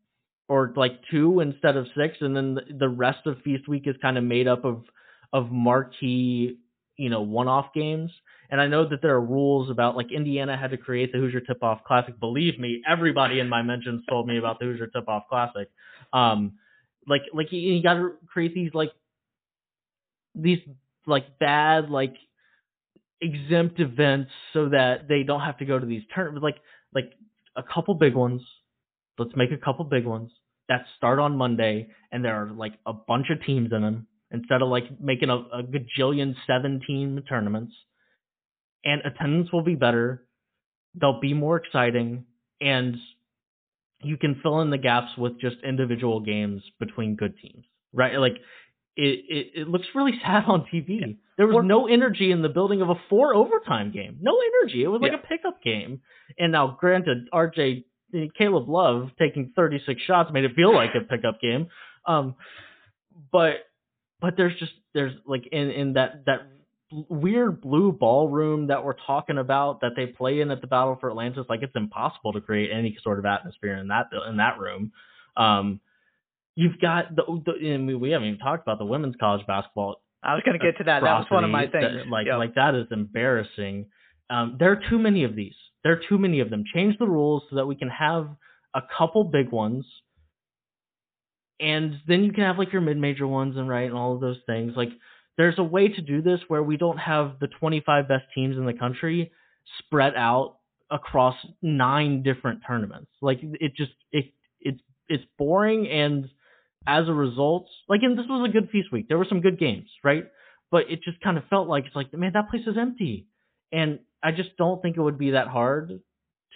or 0.49 0.73
like 0.77 0.93
two 1.11 1.41
instead 1.41 1.77
of 1.77 1.89
six, 1.95 2.17
and 2.23 2.35
then 2.35 2.55
the, 2.55 2.63
the 2.79 2.89
rest 2.89 3.27
of 3.27 3.43
Feast 3.43 3.69
Week 3.69 3.83
is 3.85 3.97
kind 4.01 4.17
of 4.17 4.25
made 4.25 4.49
up 4.49 4.65
of 4.65 4.85
of 5.33 5.51
marquee, 5.51 6.59
you 6.97 7.11
know, 7.11 7.23
one-off 7.23 7.67
games. 7.75 8.11
And 8.51 8.61
I 8.61 8.67
know 8.67 8.89
that 8.89 9.03
there 9.03 9.15
are 9.15 9.21
rules 9.21 9.71
about 9.71 9.97
like 9.97 10.11
Indiana 10.11 10.57
had 10.57 10.71
to 10.71 10.79
create 10.79 11.13
the 11.13 11.19
Hoosier 11.19 11.41
Tip-Off 11.41 11.85
Classic. 11.85 12.19
Believe 12.19 12.59
me, 12.59 12.83
everybody 12.89 13.41
in 13.41 13.49
my 13.49 13.63
mentions 13.63 14.05
told 14.09 14.27
me 14.27 14.39
about 14.39 14.59
the 14.59 14.65
Hoosier 14.65 14.87
Tip-Off 14.87 15.25
Classic. 15.29 15.69
Um, 16.13 16.55
like 17.07 17.23
like 17.35 17.53
you, 17.53 17.61
you 17.61 17.83
got 17.83 17.95
to 17.95 18.13
create 18.27 18.55
these 18.55 18.71
like 18.73 18.93
these 20.35 20.59
like 21.07 21.39
bad 21.39 21.91
like 21.91 22.15
exempt 23.21 23.81
events 23.81 24.31
so 24.53 24.69
that 24.71 25.09
they 25.09 25.23
don't 25.25 25.41
have 25.41 25.59
to 25.59 25.65
go 25.65 25.79
to 25.79 25.87
these 25.87 26.03
tournaments. 26.15 26.43
Like 26.43 26.57
like 26.95 27.13
a 27.57 27.63
couple 27.63 27.95
big 27.95 28.15
ones. 28.15 28.41
Let's 29.19 29.37
make 29.37 29.53
a 29.53 29.59
couple 29.59 29.85
big 29.85 30.07
ones 30.07 30.31
that 30.69 30.85
start 30.97 31.19
on 31.19 31.37
Monday, 31.37 31.89
and 32.13 32.25
there 32.25 32.35
are 32.35 32.51
like 32.51 32.75
a 32.87 32.93
bunch 32.93 33.27
of 33.31 33.45
teams 33.45 33.73
in 33.73 33.83
them 33.83 34.07
instead 34.31 34.63
of 34.63 34.69
like 34.69 35.01
making 35.01 35.31
a, 35.31 35.37
a 35.37 35.63
gajillion 35.63 36.35
seven 36.47 36.81
team 36.87 37.23
tournaments. 37.29 37.73
And 38.85 39.03
attendance 39.05 39.53
will 39.53 39.63
be 39.65 39.75
better. 39.75 40.25
They'll 40.95 41.21
be 41.21 41.35
more 41.35 41.57
exciting, 41.57 42.25
and 42.61 42.97
you 44.03 44.17
can 44.17 44.39
fill 44.43 44.61
in 44.61 44.71
the 44.71 44.79
gaps 44.79 45.11
with 45.19 45.41
just 45.41 45.57
individual 45.65 46.21
games 46.21 46.63
between 46.79 47.17
good 47.17 47.35
teams, 47.43 47.65
right? 47.93 48.17
Like 48.19 48.37
it, 48.97 49.25
it, 49.29 49.47
it 49.63 49.69
looks 49.69 49.87
really 49.95 50.13
sad 50.23 50.45
on 50.47 50.65
TV. 50.73 51.17
There 51.37 51.47
was 51.47 51.57
Or- 51.57 51.63
no 51.65 51.87
energy 51.89 52.31
in 52.31 52.43
the 52.43 52.49
building 52.49 52.81
of 52.83 52.89
a 52.91 52.95
four 53.11 53.35
overtime 53.35 53.91
game. 53.93 54.19
No 54.21 54.33
energy. 54.63 54.83
It 54.85 54.89
was 54.89 55.01
like 55.03 55.13
Yeah. 55.13 55.19
a 55.19 55.27
pickup 55.27 55.63
game. 55.63 56.01
And 56.39 56.53
now, 56.53 56.77
granted, 56.81 57.29
RJ 57.33 57.85
Caleb 58.39 58.69
Love 58.69 59.11
taking 59.19 59.53
36 59.55 60.01
shots 60.03 60.31
made 60.33 60.45
it 60.45 60.55
feel 60.55 60.73
like 60.75 60.91
a 60.95 61.01
pickup 61.05 61.41
game. 61.41 61.69
Um, 62.07 62.37
but 63.33 63.55
but 64.21 64.37
there's 64.37 64.59
just 64.59 64.73
there's 64.95 65.13
like 65.27 65.47
in 65.53 65.71
in 65.71 65.93
that 65.95 66.25
that 66.27 66.41
weird 67.11 67.61
blue 67.61 67.93
ballroom 67.93 68.69
that 68.69 68.83
we're 68.85 68.97
talking 69.07 69.37
about 69.39 69.81
that 69.83 69.93
they 69.95 70.07
play 70.07 70.41
in 70.41 70.51
at 70.51 70.61
the 70.63 70.67
Battle 70.67 70.97
for 71.01 71.11
Atlantis. 71.11 71.45
Like 71.49 71.63
it's 71.63 71.77
impossible 71.77 72.33
to 72.33 72.41
create 72.41 72.71
any 72.73 72.97
sort 73.03 73.19
of 73.19 73.27
atmosphere 73.27 73.77
in 73.77 73.89
that 73.89 74.07
in 74.29 74.39
that 74.39 74.59
room. 74.59 74.93
Um, 75.37 75.81
you've 76.57 76.81
got 76.81 77.15
the, 77.15 77.23
the 77.45 77.73
and 77.75 77.87
we, 77.87 77.95
we 77.95 78.11
haven't 78.11 78.29
even 78.29 78.41
talked 78.41 78.63
about 78.67 78.79
the 78.79 78.85
women's 78.87 79.17
college 79.21 79.47
basketball 79.47 80.01
I 80.21 80.35
was 80.35 80.43
gonna 80.45 80.59
get 80.59 80.79
to 80.79 80.85
that. 80.85 81.03
That 81.05 81.19
was 81.21 81.27
one 81.31 81.45
of 81.45 81.51
my 81.51 81.69
things. 81.69 81.85
that- 82.05 82.09
like 82.09 82.27
Yep. 82.27 82.39
like 82.39 82.55
that 82.57 82.75
is 82.75 82.87
embarrassing. 82.91 83.87
Um, 84.31 84.57
there 84.59 84.73
are 84.73 84.81
too 84.91 84.99
many 84.99 85.25
of 85.25 85.37
these. 85.37 85.55
There 85.85 85.93
are 85.93 86.01
too 86.09 86.19
many 86.19 86.41
of 86.41 86.51
them. 86.51 86.65
Change 86.75 86.99
the 86.99 87.07
rules 87.07 87.45
so 87.49 87.57
that 87.57 87.67
we 87.67 87.77
can 87.77 87.89
have 87.89 88.29
a 88.75 88.81
couple 88.99 89.25
big 89.25 89.51
ones, 89.53 89.87
and 91.61 91.95
then 92.07 92.25
you 92.25 92.33
can 92.33 92.45
have 92.45 92.59
like 92.59 92.73
your 92.73 92.83
mid-major 92.83 93.27
ones 93.27 93.57
and 93.57 93.69
right 93.69 93.87
and 93.89 93.95
all 93.97 94.15
of 94.15 94.21
those 94.21 94.39
things. 94.47 94.73
Like 94.77 94.91
there's 95.37 95.59
a 95.59 95.65
way 95.65 95.89
to 95.89 96.01
do 96.01 96.23
this 96.23 96.41
where 96.49 96.63
we 96.63 96.77
don't 96.77 96.99
have 96.99 97.39
the 97.41 97.49
25 97.49 98.09
best 98.09 98.25
teams 98.35 98.57
in 98.57 98.67
the 98.67 98.73
country 98.73 99.33
spread 99.79 100.15
out 100.17 100.57
across 100.91 101.35
nine 101.63 102.23
different 102.23 102.61
tournaments. 102.67 103.11
Like 103.21 103.39
it 103.43 103.75
just 103.77 103.93
it 104.13 104.27
it's 104.61 104.81
it's 105.09 105.25
boring 105.39 105.89
and 105.89 106.29
as 106.87 107.09
a 107.09 107.13
result, 107.13 107.67
like 107.89 108.01
and 108.03 108.19
this 108.19 108.27
was 108.29 108.49
a 108.49 108.53
good 108.53 108.71
feast 108.71 108.93
week. 108.93 109.09
There 109.09 109.19
were 109.19 109.27
some 109.29 109.41
good 109.41 109.59
games, 109.59 109.89
right? 110.03 110.25
But 110.71 110.91
it 110.91 111.03
just 111.03 111.21
kind 111.21 111.39
of 111.39 111.45
felt 111.49 111.69
like 111.69 111.87
it's 111.87 111.97
like 111.97 112.13
man, 112.13 112.33
that 112.35 112.51
place 112.51 112.67
is 112.67 112.77
empty. 112.79 113.27
And 113.71 113.99
I 114.23 114.33
just 114.33 114.57
don't 114.57 114.81
think 114.81 114.97
it 114.97 115.03
would 115.03 115.19
be 115.19 115.33
that 115.33 115.49
hard 115.49 116.01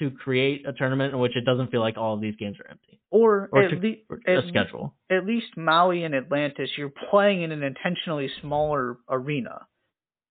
to 0.03 0.11
create 0.11 0.67
a 0.67 0.73
tournament 0.73 1.15
in 1.15 1.21
which 1.21 1.37
it 1.37 1.45
doesn't 1.45 1.71
feel 1.71 1.81
like 1.81 1.97
all 1.97 2.15
of 2.15 2.21
these 2.21 2.35
games 2.37 2.57
are 2.61 2.69
empty 2.71 3.01
or, 3.11 3.49
or 3.53 3.63
at, 3.63 3.71
to- 3.71 3.77
le- 3.77 3.97
or 4.11 4.21
a 4.27 4.49
schedule. 4.49 4.95
at 5.11 5.25
least 5.27 5.57
Maui 5.57 6.03
and 6.05 6.15
Atlantis, 6.15 6.71
you're 6.77 6.93
playing 7.11 7.43
in 7.43 7.53
an 7.53 7.63
intentionally 7.63 8.29
smaller 8.41 8.97
arena. 9.09 9.67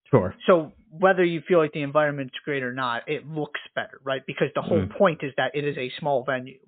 Sure. 0.09 0.35
So 0.45 0.73
whether 0.89 1.23
you 1.23 1.41
feel 1.47 1.59
like 1.59 1.71
the 1.71 1.83
environment's 1.83 2.33
great 2.43 2.63
or 2.63 2.73
not, 2.73 3.03
it 3.07 3.25
looks 3.27 3.61
better, 3.75 3.99
right? 4.03 4.21
Because 4.25 4.49
the 4.55 4.61
whole 4.61 4.81
Mm. 4.81 4.97
point 4.97 5.19
is 5.23 5.31
that 5.37 5.51
it 5.55 5.63
is 5.63 5.77
a 5.77 5.89
small 5.99 6.23
venue, 6.25 6.59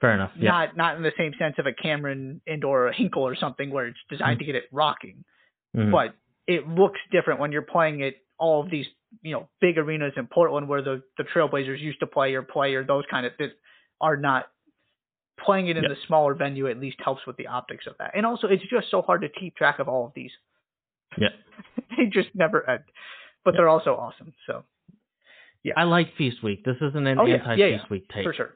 Fair 0.00 0.12
enough. 0.14 0.32
Yeah. 0.36 0.50
not 0.50 0.76
not 0.76 0.96
in 0.96 1.02
the 1.02 1.12
same 1.16 1.32
sense 1.38 1.56
of 1.58 1.66
a 1.66 1.72
Cameron 1.72 2.40
indoor 2.46 2.84
or 2.84 2.88
a 2.88 2.94
Hinkle 2.94 3.22
or 3.26 3.34
something 3.36 3.70
where 3.70 3.86
it's 3.86 3.98
designed 4.10 4.38
to 4.40 4.44
get 4.44 4.54
it 4.54 4.64
rocking. 4.72 5.24
Mhm. 5.76 5.90
But 5.92 6.14
it 6.46 6.66
looks 6.68 7.00
different 7.10 7.38
when 7.40 7.52
you're 7.52 7.62
playing 7.76 8.00
it 8.00 8.16
all 8.38 8.62
of 8.62 8.70
these, 8.70 8.86
you 9.22 9.32
know, 9.32 9.48
big 9.60 9.76
arenas 9.78 10.12
in 10.16 10.26
Portland 10.26 10.68
where 10.68 10.82
the 10.82 11.02
the 11.18 11.24
Trailblazers 11.24 11.80
used 11.80 12.00
to 12.00 12.06
play 12.06 12.34
or 12.34 12.42
play 12.42 12.74
or 12.74 12.84
those 12.84 13.04
kind 13.10 13.26
of 13.26 13.32
that 13.38 13.50
are 14.00 14.16
not 14.16 14.46
playing 15.44 15.68
it 15.68 15.76
in 15.76 15.82
Yep. 15.84 15.92
the 15.92 15.96
smaller 16.06 16.34
venue 16.34 16.68
at 16.68 16.78
least 16.78 16.98
helps 17.02 17.26
with 17.26 17.36
the 17.36 17.46
optics 17.46 17.86
of 17.86 17.94
that. 17.98 18.12
And 18.14 18.24
also 18.26 18.46
it's 18.48 18.62
just 18.70 18.90
so 18.90 19.02
hard 19.02 19.22
to 19.22 19.28
keep 19.28 19.56
track 19.56 19.78
of 19.78 19.88
all 19.88 20.06
of 20.06 20.12
these. 20.14 20.30
Yeah. 21.18 21.28
they 21.96 22.06
just 22.12 22.28
never 22.34 22.68
end. 22.68 22.84
But 23.44 23.54
they're 23.56 23.68
also 23.68 23.94
awesome. 23.96 24.32
So 24.46 24.64
yeah. 25.62 25.74
I 25.76 25.84
like 25.84 26.14
Feast 26.16 26.42
Week. 26.42 26.64
This 26.64 26.76
isn't 26.76 27.06
an 27.06 27.18
Oh, 27.18 27.26
yeah. 27.26 27.36
anti 27.36 27.54
Yeah, 27.56 27.66
Feast 27.70 27.84
yeah. 27.84 27.90
Week 27.90 28.08
take. 28.14 28.24
for 28.24 28.32
sure. 28.34 28.54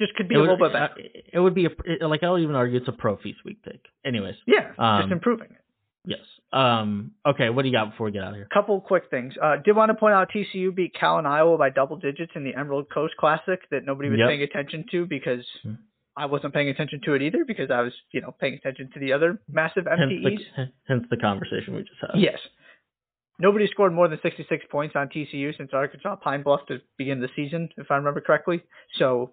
Just 0.00 0.14
could 0.14 0.28
be 0.28 0.34
It 0.34 0.38
a 0.38 0.40
would, 0.40 0.50
little 0.50 0.68
bit 0.68 0.72
better. 0.72 0.94
it 1.32 1.38
would 1.38 1.54
be 1.54 1.66
a 1.66 2.06
like 2.06 2.22
I'll 2.22 2.38
even 2.38 2.54
argue 2.56 2.78
it's 2.78 2.88
a 2.88 2.92
pro 2.92 3.16
Feast 3.18 3.44
Week 3.44 3.62
take. 3.64 3.84
Anyways, 4.04 4.34
yeah, 4.46 4.72
um, 4.78 5.02
just 5.02 5.12
improving 5.12 5.48
it. 5.50 5.60
Yes. 6.04 6.20
Um. 6.52 7.12
Okay. 7.24 7.50
What 7.50 7.62
do 7.62 7.68
you 7.68 7.74
got 7.74 7.90
before 7.90 8.06
we 8.06 8.12
get 8.12 8.22
out 8.22 8.30
of 8.30 8.34
here? 8.36 8.48
couple 8.52 8.80
quick 8.80 9.04
things. 9.10 9.34
Uh, 9.40 9.56
did 9.64 9.76
want 9.76 9.90
to 9.90 9.94
point 9.94 10.14
out 10.14 10.30
TCU 10.34 10.74
beat 10.74 10.94
Cal 10.98 11.18
and 11.18 11.26
Iowa 11.28 11.56
by 11.58 11.70
double 11.70 11.96
digits 11.96 12.32
in 12.34 12.42
the 12.44 12.54
Emerald 12.54 12.86
Coast 12.92 13.14
Classic 13.18 13.60
that 13.70 13.84
nobody 13.86 14.08
was 14.08 14.18
Yep. 14.18 14.28
paying 14.28 14.42
attention 14.42 14.84
to 14.90 15.06
because 15.06 15.44
Hmm. 15.62 15.74
I 16.16 16.26
wasn't 16.26 16.52
paying 16.52 16.68
attention 16.68 17.00
to 17.04 17.14
it 17.14 17.22
either 17.22 17.44
because 17.46 17.70
I 17.70 17.82
was, 17.82 17.92
you 18.12 18.20
know, 18.20 18.32
paying 18.40 18.54
attention 18.54 18.90
to 18.94 18.98
the 19.00 19.12
other 19.12 19.38
massive 19.48 19.86
Hence 19.86 20.00
MTEs. 20.12 20.38
the, 20.56 20.72
hence 20.88 21.04
the 21.08 21.16
conversation 21.16 21.74
we 21.74 21.82
just 21.82 22.00
had. 22.00 22.20
Yes. 22.20 22.38
Nobody 23.38 23.66
scored 23.68 23.94
more 23.94 24.06
than 24.08 24.18
66 24.20 24.66
points 24.70 24.96
on 24.96 25.08
TCU 25.08 25.56
since 25.56 25.70
Arkansas 25.72 26.16
Pine 26.16 26.42
Bluff 26.42 26.66
to 26.66 26.80
begin 26.98 27.20
the 27.20 27.28
season, 27.34 27.70
if 27.78 27.90
I 27.90 27.96
remember 27.96 28.20
correctly. 28.20 28.60
So, 28.98 29.32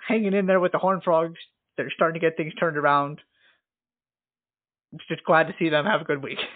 hanging 0.00 0.32
in 0.32 0.46
there 0.46 0.60
with 0.60 0.72
the 0.72 0.78
Horned 0.78 1.02
Frogs, 1.04 1.38
they're 1.76 1.90
starting 1.90 2.18
to 2.18 2.24
get 2.26 2.36
things 2.36 2.54
turned 2.54 2.78
around. 2.78 3.20
Just 5.08 5.24
glad 5.24 5.44
to 5.48 5.54
see 5.58 5.68
them 5.68 5.84
have 5.86 6.00
a 6.00 6.04
good 6.04 6.22
week. 6.22 6.38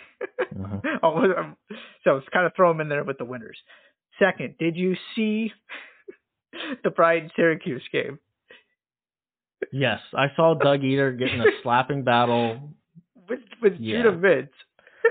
Um, 1.03 1.57
so 2.05 2.17
it's 2.17 2.29
kind 2.33 2.47
of 2.47 2.53
throw 2.57 2.71
them 2.73 2.81
in 2.81 2.89
there 2.89 3.05
with 3.05 3.19
the 3.19 3.25
winners. 3.25 3.59
Second, 4.19 4.55
did 4.59 4.77
you 4.77 4.95
see 5.15 5.53
the 6.85 6.91
Pride 6.91 7.31
Syracuse 7.37 7.83
game 7.93 8.19
Yes, 9.73 10.01
I 10.15 10.27
saw 10.37 10.55
Doug 10.55 10.81
Edert 10.81 11.19
getting 11.19 11.41
a 11.41 11.47
slapping 11.63 12.05
battle. 12.05 12.71
with 13.29 13.41
with 13.63 13.75
Yeah. 13.79 14.03
Judah 14.03 14.17
Mintz? 14.17 14.49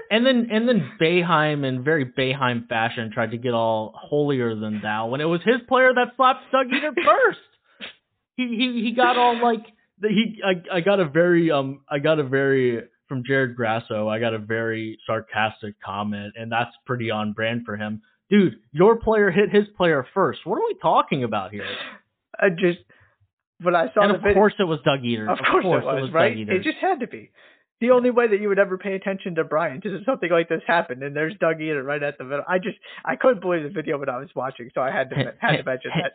And 0.10 0.26
then 0.26 0.48
and 0.52 0.68
then 0.68 0.92
Boeheim 1.00 1.64
in 1.66 1.84
very 1.84 2.06
Boeheim 2.06 2.68
fashion 2.68 3.12
tried 3.14 3.32
to 3.32 3.38
get 3.38 3.54
all 3.54 3.94
holier 3.96 4.56
than 4.56 4.82
thou 4.82 5.08
when 5.08 5.22
it 5.22 5.26
was 5.26 5.42
his 5.44 5.58
player 5.68 5.94
that 5.94 6.14
slapped 6.16 6.52
Doug 6.52 6.68
Edert 6.68 6.96
first. 6.96 7.40
He 8.38 8.48
he 8.48 8.82
he 8.86 8.92
got 8.96 9.18
all 9.18 9.40
like 9.42 9.66
he 10.02 10.42
I 10.44 10.78
I 10.78 10.82
got 10.82 11.00
a 11.00 11.06
very 11.06 11.52
um 11.52 11.82
I 11.90 12.00
got 12.00 12.18
a 12.20 12.24
very 12.24 12.84
from 13.14 13.24
Jared 13.24 13.56
Grasso 13.56 14.08
I 14.08 14.20
got 14.20 14.34
a 14.34 14.40
very 14.40 14.98
sarcastic 15.06 15.76
comment 15.86 16.34
and 16.36 16.52
that's 16.52 16.72
pretty 16.88 17.12
on 17.12 17.34
brand 17.34 17.64
for 17.64 17.78
him. 17.78 18.02
Dude, 18.30 18.56
your 18.72 18.96
player 18.96 19.30
hit 19.30 19.52
his 19.52 19.66
player 19.78 20.04
first. 20.16 20.40
What 20.46 20.56
are 20.56 20.66
we 20.66 20.76
talking 20.82 21.24
about 21.24 21.52
here? 21.52 21.68
I 22.40 22.50
just 22.50 22.80
when 23.62 23.76
I 23.76 23.94
saw 23.94 24.02
and 24.02 24.12
the 24.12 24.16
of 24.16 24.22
video, 24.22 24.34
course 24.34 24.54
it 24.58 24.64
was 24.64 24.80
Doug 24.84 25.02
Edert. 25.02 25.32
of 25.32 25.38
course, 25.52 25.64
it 25.64 25.68
was, 25.68 26.06
Doug 26.08 26.14
right. 26.16 26.36
Eater. 26.36 26.54
It 26.54 26.64
just 26.64 26.78
had 26.82 27.02
to 27.02 27.08
be. 27.08 27.30
The 27.82 27.92
only 27.92 28.10
way 28.10 28.28
that 28.28 28.40
you 28.42 28.48
would 28.48 28.60
ever 28.60 28.78
pay 28.78 28.96
attention 28.96 29.36
to 29.36 29.44
Bryant 29.44 29.86
is 29.86 29.92
if 29.94 30.06
something 30.06 30.32
like 30.32 30.50
this 30.50 30.62
happened, 30.66 31.04
and 31.04 31.16
there's 31.16 31.34
Doug 31.40 31.58
Edert 31.58 31.86
right 31.86 32.02
at 32.02 32.18
the 32.18 32.24
middle. 32.24 32.46
I 32.48 32.58
just 32.58 32.78
I 33.06 33.16
couldn't 33.16 33.42
believe 33.42 33.64
the 33.64 33.70
video 33.70 34.00
when 34.00 34.10
I 34.10 34.18
was 34.18 34.30
watching, 34.36 34.70
so 34.74 34.82
I 34.82 34.90
had 34.90 35.10
to 35.12 35.16
had 35.40 35.58
to 35.58 35.64
mention 35.64 35.92
that. 35.94 36.14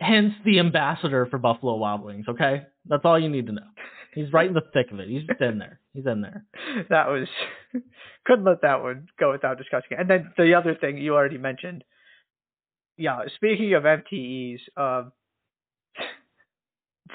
Hence 0.00 0.32
the 0.44 0.58
ambassador 0.58 1.26
for 1.26 1.38
Buffalo 1.38 1.76
Wild 1.76 2.02
Wings. 2.02 2.26
Okay, 2.28 2.62
that's 2.86 3.04
all 3.04 3.18
you 3.18 3.28
need 3.28 3.46
to 3.46 3.52
know. 3.52 3.66
He's 4.14 4.32
right 4.32 4.48
in 4.48 4.54
the 4.54 4.62
thick 4.72 4.90
of 4.92 4.98
it. 4.98 5.08
He's 5.08 5.22
just 5.24 5.40
in 5.40 5.58
there. 5.58 5.78
He's 5.92 6.06
in 6.06 6.20
there. 6.20 6.44
That 6.88 7.08
was 7.08 7.28
couldn't 8.26 8.44
let 8.44 8.62
that 8.62 8.82
one 8.82 9.08
go 9.18 9.32
without 9.32 9.58
discussing. 9.58 9.92
it. 9.92 10.00
And 10.00 10.10
then 10.10 10.32
the 10.36 10.54
other 10.54 10.74
thing 10.74 10.98
you 10.98 11.14
already 11.14 11.38
mentioned. 11.38 11.84
Yeah, 12.96 13.20
speaking 13.36 13.72
of 13.74 13.84
MTEs, 13.84 14.58
um, 14.76 15.12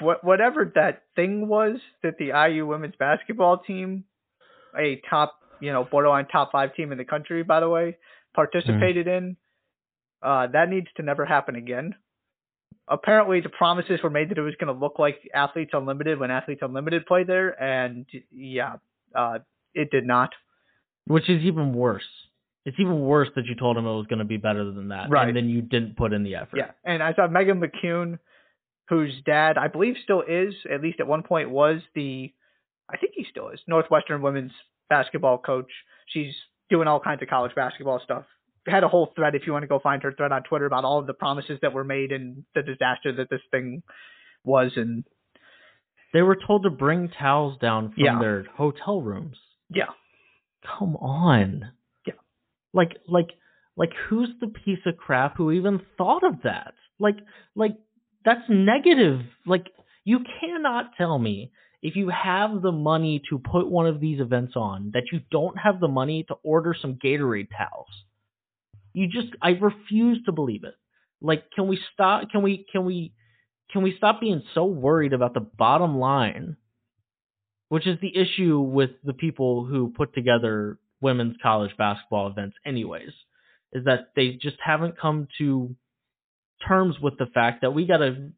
whatever 0.22 0.72
that 0.74 1.02
thing 1.14 1.46
was 1.46 1.76
that 2.02 2.14
the 2.18 2.32
IU 2.48 2.66
women's 2.66 2.96
basketball 2.98 3.58
team, 3.58 4.04
a 4.76 5.00
top 5.08 5.38
you 5.60 5.72
know 5.72 5.84
borderline 5.84 6.26
top 6.26 6.50
five 6.52 6.74
team 6.74 6.92
in 6.92 6.98
the 6.98 7.04
country, 7.04 7.42
by 7.42 7.60
the 7.60 7.68
way, 7.68 7.96
participated 8.34 9.06
in, 9.06 9.36
uh, 10.22 10.48
that 10.48 10.68
needs 10.68 10.88
to 10.96 11.02
never 11.02 11.24
happen 11.24 11.56
again. 11.56 11.94
Apparently, 12.88 13.40
the 13.40 13.48
promises 13.48 14.00
were 14.02 14.10
made 14.10 14.30
that 14.30 14.38
it 14.38 14.42
was 14.42 14.54
going 14.60 14.72
to 14.72 14.78
look 14.80 14.98
like 14.98 15.28
Athletes 15.34 15.72
Unlimited 15.74 16.20
when 16.20 16.30
Athletes 16.30 16.60
Unlimited 16.62 17.04
played 17.06 17.26
there, 17.26 17.60
and 17.60 18.06
yeah, 18.30 18.76
uh, 19.14 19.40
it 19.74 19.90
did 19.90 20.06
not. 20.06 20.30
Which 21.06 21.28
is 21.28 21.42
even 21.42 21.72
worse. 21.74 22.06
It's 22.64 22.78
even 22.80 23.00
worse 23.00 23.28
that 23.36 23.46
you 23.46 23.54
told 23.54 23.76
him 23.76 23.86
it 23.86 23.94
was 23.94 24.06
going 24.06 24.18
to 24.20 24.24
be 24.24 24.36
better 24.38 24.64
than 24.70 24.88
that, 24.88 25.10
Right. 25.10 25.28
and 25.28 25.36
then 25.36 25.48
you 25.48 25.62
didn't 25.62 25.96
put 25.96 26.12
in 26.12 26.22
the 26.22 26.36
effort. 26.36 26.56
Yeah, 26.58 26.70
and 26.84 27.02
I 27.02 27.12
saw 27.14 27.28
Meghan 27.28 27.62
McKeown, 27.64 28.18
whose 28.88 29.12
dad 29.24 29.56
I 29.58 29.68
believe 29.68 29.96
still 30.02 30.22
is, 30.26 30.54
at 30.72 30.80
least 30.82 31.00
at 31.00 31.06
one 31.06 31.22
point 31.24 31.50
was 31.50 31.80
the, 31.94 32.32
I 32.88 32.96
think 32.96 33.12
he 33.16 33.24
still 33.30 33.48
is 33.50 33.60
Northwestern 33.66 34.22
women's 34.22 34.52
basketball 34.88 35.38
coach. 35.38 35.70
She's 36.06 36.34
doing 36.70 36.86
all 36.88 37.00
kinds 37.00 37.22
of 37.22 37.28
college 37.28 37.54
basketball 37.54 38.00
stuff. 38.04 38.24
Had 38.66 38.84
a 38.84 38.88
whole 38.88 39.12
thread 39.14 39.34
if 39.34 39.46
you 39.46 39.52
want 39.52 39.62
to 39.62 39.68
go 39.68 39.78
find 39.78 40.02
her 40.02 40.12
thread 40.12 40.32
on 40.32 40.42
Twitter 40.42 40.66
about 40.66 40.84
all 40.84 40.98
of 40.98 41.06
the 41.06 41.14
promises 41.14 41.58
that 41.62 41.72
were 41.72 41.84
made 41.84 42.10
and 42.12 42.44
the 42.54 42.62
disaster 42.62 43.12
that 43.16 43.30
this 43.30 43.40
thing 43.50 43.82
was, 44.44 44.72
and 44.76 45.04
They 46.12 46.22
were 46.22 46.36
told 46.36 46.62
to 46.64 46.70
bring 46.70 47.08
towels 47.08 47.58
down 47.58 47.92
from 47.92 48.02
Yeah. 48.04 48.18
their 48.18 48.44
hotel 48.56 49.00
rooms. 49.00 49.36
yeah, 49.70 49.90
Come 50.78 50.96
on. 50.96 51.70
Yeah. 52.06 52.14
Like 52.72 52.96
like 53.06 53.30
like 53.76 53.92
who's 54.08 54.30
the 54.40 54.48
piece 54.48 54.80
of 54.86 54.96
crap 54.96 55.36
who 55.36 55.52
even 55.52 55.80
thought 55.96 56.24
of 56.24 56.42
that? 56.42 56.74
Like 56.98 57.18
like 57.54 57.76
that's 58.24 58.48
negative. 58.48 59.20
Like 59.44 59.66
you 60.04 60.20
cannot 60.40 60.92
tell 60.96 61.18
me 61.18 61.52
if 61.82 61.94
you 61.94 62.08
have 62.08 62.62
the 62.62 62.72
money 62.72 63.20
to 63.30 63.38
put 63.38 63.68
one 63.70 63.86
of 63.86 64.00
these 64.00 64.18
events 64.20 64.54
on 64.56 64.90
that 64.94 65.04
you 65.12 65.20
don't 65.30 65.56
have 65.58 65.78
the 65.78 65.88
money 65.88 66.24
to 66.28 66.34
order 66.42 66.74
some 66.80 66.94
Gatorade 66.94 67.48
towels. 67.56 67.90
You 68.96 69.08
just 69.08 69.28
I 69.42 69.50
refuse 69.50 70.24
to 70.24 70.32
believe 70.32 70.64
it. 70.64 70.74
Like 71.20 71.50
can 71.54 71.68
we 71.68 71.78
stop 71.92 72.30
can 72.30 72.42
we 72.42 72.64
can 72.72 72.86
we 72.86 73.12
can 73.70 73.82
we 73.82 73.94
stop 73.98 74.22
being 74.22 74.42
so 74.54 74.64
worried 74.64 75.12
about 75.12 75.34
the 75.34 75.40
bottom 75.40 75.98
line 75.98 76.56
which 77.68 77.86
is 77.86 77.98
the 78.00 78.16
issue 78.16 78.58
with 78.58 78.90
the 79.04 79.12
people 79.12 79.66
who 79.66 79.92
put 79.94 80.14
together 80.14 80.78
women's 81.02 81.36
college 81.42 81.72
basketball 81.76 82.28
events 82.28 82.56
anyways 82.64 83.10
is 83.72 83.84
that 83.84 84.12
they 84.16 84.38
just 84.40 84.56
haven't 84.64 84.98
come 84.98 85.28
to 85.36 85.74
terms 86.66 86.96
with 86.98 87.18
the 87.18 87.26
fact 87.26 87.60
that 87.60 87.74
we 87.74 87.86
got 87.86 87.98
to 87.98 88.30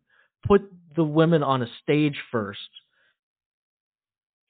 put 0.44 0.62
the 0.96 1.04
women 1.04 1.44
on 1.44 1.62
a 1.62 1.68
stage 1.84 2.16
first 2.32 2.58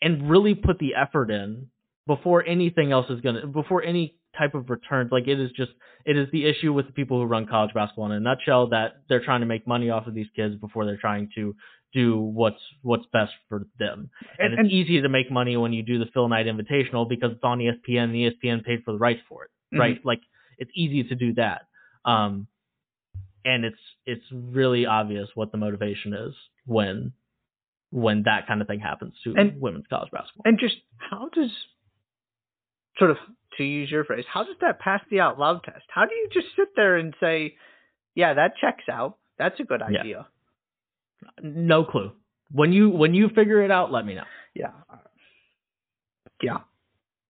and 0.00 0.30
really 0.30 0.54
put 0.54 0.78
the 0.78 0.94
effort 0.94 1.30
in 1.30 1.66
before 2.06 2.46
anything 2.46 2.92
else 2.92 3.10
is 3.10 3.20
going 3.20 3.34
to 3.34 3.46
before 3.46 3.82
any 3.82 4.17
type 4.38 4.54
of 4.54 4.70
returns 4.70 5.10
like 5.12 5.26
it 5.28 5.38
is 5.40 5.50
just 5.52 5.72
it 6.06 6.16
is 6.16 6.28
the 6.32 6.46
issue 6.46 6.72
with 6.72 6.86
the 6.86 6.92
people 6.92 7.18
who 7.18 7.24
run 7.26 7.46
college 7.46 7.74
basketball 7.74 8.06
in 8.06 8.12
a 8.12 8.20
nutshell 8.20 8.68
that 8.68 9.02
they're 9.08 9.24
trying 9.24 9.40
to 9.40 9.46
make 9.46 9.66
money 9.66 9.90
off 9.90 10.06
of 10.06 10.14
these 10.14 10.28
kids 10.36 10.54
before 10.56 10.84
they're 10.86 10.96
trying 10.96 11.28
to 11.34 11.54
do 11.92 12.18
what's 12.18 12.60
what's 12.82 13.06
best 13.12 13.32
for 13.48 13.66
them 13.78 14.10
and, 14.38 14.54
And- 14.54 14.66
it's 14.66 14.74
easy 14.74 15.00
to 15.02 15.08
make 15.08 15.30
money 15.30 15.56
when 15.56 15.72
you 15.72 15.82
do 15.82 15.98
the 15.98 16.06
Phil 16.14 16.28
Knight 16.28 16.46
Invitational 16.46 17.08
because 17.08 17.32
it's 17.32 17.42
on 17.42 17.58
ESPN 17.58 18.04
and 18.04 18.14
ESPN 18.14 18.64
paid 18.64 18.84
for 18.84 18.92
the 18.92 18.98
rights 18.98 19.20
for 19.28 19.44
it, 19.44 19.50
Mhm. 19.74 19.78
right? 19.80 20.04
Like 20.04 20.20
it's 20.58 20.70
easy 20.74 21.04
to 21.04 21.14
do 21.14 21.34
that, 21.34 21.62
um, 22.04 22.46
and 23.44 23.64
it's 23.64 23.80
it's 24.06 24.24
really 24.32 24.86
obvious 24.86 25.28
what 25.34 25.50
the 25.52 25.58
motivation 25.58 26.12
is 26.14 26.34
when 26.66 27.12
when 27.90 28.22
that 28.24 28.46
kind 28.46 28.60
of 28.60 28.66
thing 28.66 28.80
happens 28.80 29.14
to 29.24 29.34
And- 29.34 29.58
women's 29.60 29.86
college 29.86 30.10
basketball. 30.10 30.42
and 30.44 30.58
just 30.58 30.76
how 30.98 31.28
does 31.30 31.50
sort 32.98 33.10
of 33.12 33.16
to 33.58 33.64
use 33.64 33.90
your 33.90 34.04
phrase, 34.04 34.24
how 34.32 34.42
does 34.44 34.56
that 34.62 34.80
pass 34.80 35.00
the 35.10 35.20
out 35.20 35.38
loud 35.38 35.62
test? 35.64 35.84
How 35.88 36.04
do 36.06 36.14
you 36.14 36.28
just 36.32 36.46
sit 36.56 36.68
there 36.76 36.96
and 36.96 37.14
say, 37.20 37.54
yeah, 38.14 38.34
that 38.34 38.52
checks 38.60 38.84
out. 38.90 39.16
That's 39.38 39.58
a 39.60 39.64
good 39.64 39.82
Yeah. 39.90 40.00
idea. 40.00 40.26
no 41.42 41.84
clue. 41.84 42.12
When 42.50 42.72
you 42.72 42.88
when 42.90 43.12
you 43.14 43.28
figure 43.28 43.62
it 43.62 43.70
out, 43.70 43.92
let 43.92 44.06
me 44.06 44.14
know. 44.14 44.24
Yeah. 44.54 44.70
Yeah. 46.42 46.58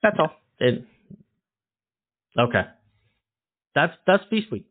That's 0.03 0.16
all. 0.18 0.31
It, 0.61 0.85
okay. 2.39 2.62
That's 3.74 3.95
that's 4.07 4.22
feast 4.31 4.51
week. 4.53 4.66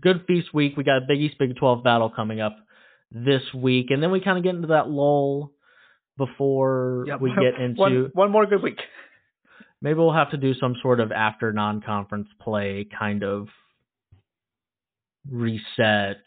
Good 0.00 0.24
feast 0.26 0.52
week. 0.54 0.76
We 0.76 0.84
got 0.84 0.98
a 0.98 1.06
Big 1.06 1.20
East 1.20 1.36
Big 1.38 1.56
Twelve 1.56 1.82
battle 1.84 2.10
coming 2.10 2.40
up 2.40 2.56
this 3.10 3.42
week, 3.54 3.86
and 3.90 4.02
then 4.02 4.10
we 4.10 4.20
kind 4.20 4.38
of 4.38 4.44
get 4.44 4.54
into 4.54 4.68
that 4.68 4.88
lull 4.88 5.52
before 6.16 7.04
Yeah, 7.08 7.16
we 7.16 7.30
get 7.40 7.60
into 7.60 7.80
one, 7.80 8.10
one 8.12 8.30
more 8.30 8.46
good 8.46 8.62
week. 8.62 8.78
Maybe 9.82 9.98
we'll 9.98 10.12
have 10.12 10.30
to 10.30 10.36
do 10.36 10.54
some 10.54 10.74
sort 10.82 11.00
of 11.00 11.12
after 11.12 11.52
non-conference 11.52 12.28
play 12.40 12.86
kind 12.98 13.22
of 13.22 13.48
reset, 15.28 16.18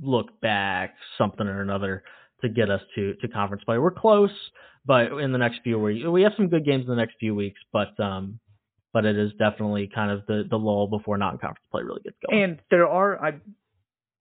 look 0.00 0.40
back, 0.40 0.94
something 1.18 1.46
or 1.46 1.62
another 1.62 2.02
to 2.42 2.48
get 2.48 2.70
us 2.70 2.80
to 2.94 3.14
to 3.14 3.28
conference 3.28 3.64
play. 3.64 3.78
We're 3.78 3.90
close, 3.90 4.30
but 4.84 5.12
in 5.12 5.32
the 5.32 5.38
next 5.38 5.60
few 5.62 5.78
weeks, 5.78 6.06
we 6.06 6.22
have 6.22 6.32
some 6.36 6.48
good 6.48 6.64
games 6.64 6.84
in 6.84 6.90
the 6.90 6.96
next 6.96 7.16
few 7.18 7.34
weeks, 7.34 7.60
but 7.72 7.98
um, 8.00 8.38
but 8.92 9.04
it 9.04 9.18
is 9.18 9.32
definitely 9.38 9.90
kind 9.94 10.10
of 10.10 10.26
the 10.26 10.44
the 10.48 10.58
lull 10.58 10.86
before 10.86 11.16
non-conference 11.18 11.66
play 11.70 11.82
really 11.82 12.02
gets 12.02 12.16
going. 12.26 12.42
And 12.42 12.58
there 12.70 12.88
are 12.88 13.22
I, 13.22 13.32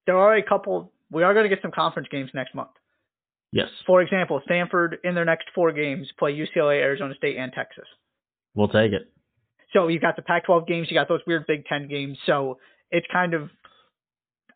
there 0.05 0.17
are 0.17 0.35
a 0.35 0.43
couple. 0.43 0.91
We 1.11 1.23
are 1.23 1.33
going 1.33 1.47
to 1.47 1.49
get 1.49 1.61
some 1.61 1.71
conference 1.71 2.07
games 2.09 2.31
next 2.33 2.55
month. 2.55 2.71
yes, 3.51 3.67
For 3.85 4.01
example, 4.01 4.41
Stanford 4.45 4.97
in 5.03 5.13
their 5.13 5.25
next 5.25 5.47
four 5.53 5.71
games 5.71 6.07
play 6.17 6.33
UCLA, 6.33 6.81
Arizona 6.81 7.13
State, 7.15 7.37
and 7.37 7.53
Texas. 7.53 7.85
We'll 8.55 8.67
take 8.69 8.91
it. 8.93 9.11
So 9.73 9.87
you've 9.87 10.01
got 10.01 10.15
the 10.15 10.21
Pac-12 10.21 10.67
games, 10.67 10.87
you 10.89 10.95
got 10.95 11.07
those 11.09 11.21
weird 11.27 11.45
Big 11.47 11.65
Ten 11.65 11.87
games. 11.87 12.17
So 12.25 12.59
it's 12.91 13.05
kind 13.11 13.33
of, 13.33 13.49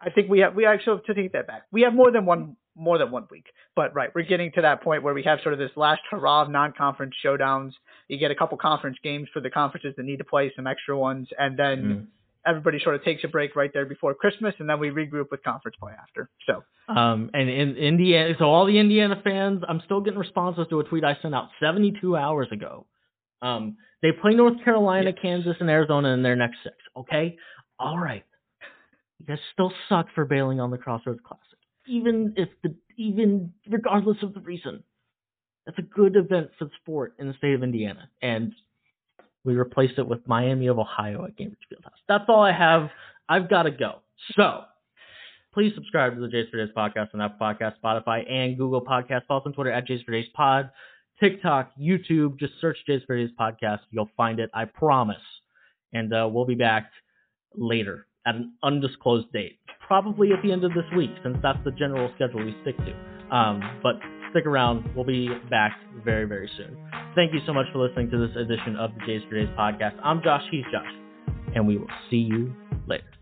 I 0.02 0.10
think 0.10 0.30
we 0.30 0.40
have 0.40 0.56
we 0.56 0.66
actually 0.66 0.98
have 0.98 1.06
to 1.06 1.14
take 1.14 1.34
that 1.34 1.46
back. 1.48 1.64
We 1.72 1.82
have 1.82 1.94
more 1.94 2.12
than 2.12 2.26
one 2.26 2.56
more 2.76 2.98
than 2.98 3.12
one 3.12 3.28
week, 3.30 3.48
but 3.76 3.94
right, 3.94 4.10
we're 4.16 4.22
getting 4.24 4.52
to 4.54 4.62
that 4.62 4.82
point 4.82 5.04
where 5.04 5.14
we 5.14 5.24
have 5.24 5.40
sort 5.42 5.52
of 5.52 5.60
this 5.60 5.72
last 5.76 6.00
hurrah 6.10 6.44
of 6.44 6.50
non-conference 6.50 7.14
showdowns. 7.26 7.74
You 8.08 8.18
get 8.18 8.32
a 8.32 8.36
couple 8.36 8.58
conference 8.58 8.98
games 9.04 9.28
for 9.34 9.42
the 9.42 9.50
conferences 9.50 9.94
that 9.98 10.04
need 10.04 10.18
to 10.18 10.24
play 10.24 10.54
some 10.56 10.66
extra 10.66 10.98
ones, 10.98 11.28
and 11.38 11.60
then 11.60 11.80
Mm. 11.84 12.08
everybody 12.46 12.80
sort 12.80 12.96
of 12.96 13.04
takes 13.04 13.22
a 13.26 13.28
break 13.28 13.58
right 13.58 13.72
there 13.74 13.86
before 13.86 14.14
Christmas, 14.14 14.56
and 14.60 14.70
then 14.70 14.80
we 14.80 14.92
regroup 14.92 15.30
with 15.32 15.44
conference 15.44 15.76
play 15.78 15.92
after. 16.02 16.30
So 16.46 16.64
Um, 16.88 17.30
and 17.34 17.50
in 17.50 17.76
Indiana, 17.76 18.36
so 18.40 18.46
all 18.46 18.66
the 18.66 18.80
Indiana 18.80 19.20
fans, 19.24 19.62
I'm 19.68 19.82
still 19.82 20.00
getting 20.00 20.20
responses 20.20 20.66
to 20.70 20.80
a 20.80 20.84
tweet 20.86 21.04
I 21.04 21.16
sent 21.22 21.36
out 21.36 21.50
72 21.60 22.16
hours 22.16 22.48
ago. 22.52 22.86
Um, 23.42 23.76
they 24.02 24.12
play 24.12 24.34
North 24.34 24.64
Carolina, 24.64 25.12
Yes. 25.12 25.20
Kansas, 25.22 25.56
and 25.60 25.70
Arizona 25.70 26.10
in 26.10 26.24
their 26.24 26.36
next 26.36 26.58
six. 26.64 26.76
Okay, 26.98 27.38
all 27.80 27.98
right. 28.00 28.24
You 29.20 29.26
guys 29.26 29.40
still 29.54 29.72
suck 29.90 30.08
for 30.16 30.26
bailing 30.26 30.60
on 30.60 30.72
the 30.72 30.78
Crossroads 30.78 31.20
Classic, 31.26 31.60
even 31.88 32.34
if 32.38 32.50
the 32.64 32.76
even 32.98 33.54
regardless 33.70 34.18
of 34.24 34.34
the 34.34 34.40
reason. 34.42 34.84
That's 35.66 35.78
a 35.80 35.82
good 35.84 36.16
event 36.16 36.50
for 36.58 36.66
the 36.66 36.72
sport 36.82 37.14
in 37.20 37.28
the 37.28 37.34
state 37.36 37.54
of 37.54 37.62
Indiana, 37.62 38.10
and 38.24 38.54
we 39.44 39.54
replaced 39.56 40.00
it 40.00 40.08
with 40.08 40.28
Miami 40.28 40.68
of 40.68 40.80
Ohio 40.80 41.26
at 41.26 41.36
Gainbridge 41.38 41.68
Fieldhouse. 41.72 42.00
That's 42.08 42.24
all 42.28 42.42
I 42.44 42.52
have. 42.54 42.90
I've 43.28 43.50
got 43.50 43.64
to 43.64 43.72
go. 43.72 44.00
So 44.36 44.62
please 45.54 45.74
subscribe 45.76 46.16
to 46.16 46.22
the 46.22 46.28
Jays 46.28 46.48
for 46.50 46.58
Days 46.58 46.74
podcast 46.76 47.10
on 47.14 47.22
Apple 47.22 47.38
Podcast, 47.46 47.74
Spotify, 47.84 48.28
and 48.32 48.58
Google 48.58 48.82
Podcast. 48.84 49.28
Follow 49.28 49.42
us 49.42 49.46
on 49.46 49.54
Twitter 49.54 49.72
at 49.72 49.86
Jays 49.86 50.02
for 50.04 50.12
Days 50.12 50.26
Pod. 50.34 50.72
TikTok, 51.20 51.72
YouTube. 51.80 52.40
Just 52.40 52.54
search 52.62 52.78
Jays 52.88 53.02
for 53.06 53.16
podcast. 53.40 53.80
You'll 53.92 54.10
find 54.16 54.40
it. 54.40 54.50
I 54.54 54.66
promise. 54.66 55.18
And 55.94 56.14
uh, 56.14 56.30
we'll 56.32 56.46
be 56.46 56.56
back 56.56 56.92
later 57.56 58.06
at 58.26 58.36
an 58.36 58.54
undisclosed 58.64 59.32
date, 59.34 59.60
probably 59.88 60.32
at 60.32 60.42
the 60.44 60.52
end 60.52 60.64
of 60.64 60.74
this 60.74 60.86
week, 60.96 61.12
since 61.24 61.38
that's 61.42 61.60
the 61.66 61.72
general 61.72 62.12
schedule 62.16 62.46
we 62.46 62.56
stick 62.62 62.78
to. 62.78 63.36
Um, 63.36 63.80
but 63.82 63.96
stick 64.32 64.46
around. 64.46 64.96
We'll 64.96 65.06
be 65.06 65.30
back 65.50 65.78
very, 66.04 66.26
very 66.26 66.50
soon. 66.58 66.78
Thank 67.16 67.34
you 67.34 67.40
so 67.46 67.54
much 67.54 67.66
for 67.74 67.80
listening 67.80 68.10
to 68.12 68.28
this 68.28 68.36
edition 68.36 68.76
of 68.76 68.92
the 68.94 69.06
Jays 69.06 69.22
for 69.30 69.36
podcast. 69.58 70.00
I'm 70.04 70.22
Josh. 70.24 70.44
He's 70.52 70.66
Josh. 70.72 70.92
And 71.56 71.68
we 71.68 71.78
will 71.78 71.88
see 72.10 72.18
you 72.18 72.54
later. 72.88 73.19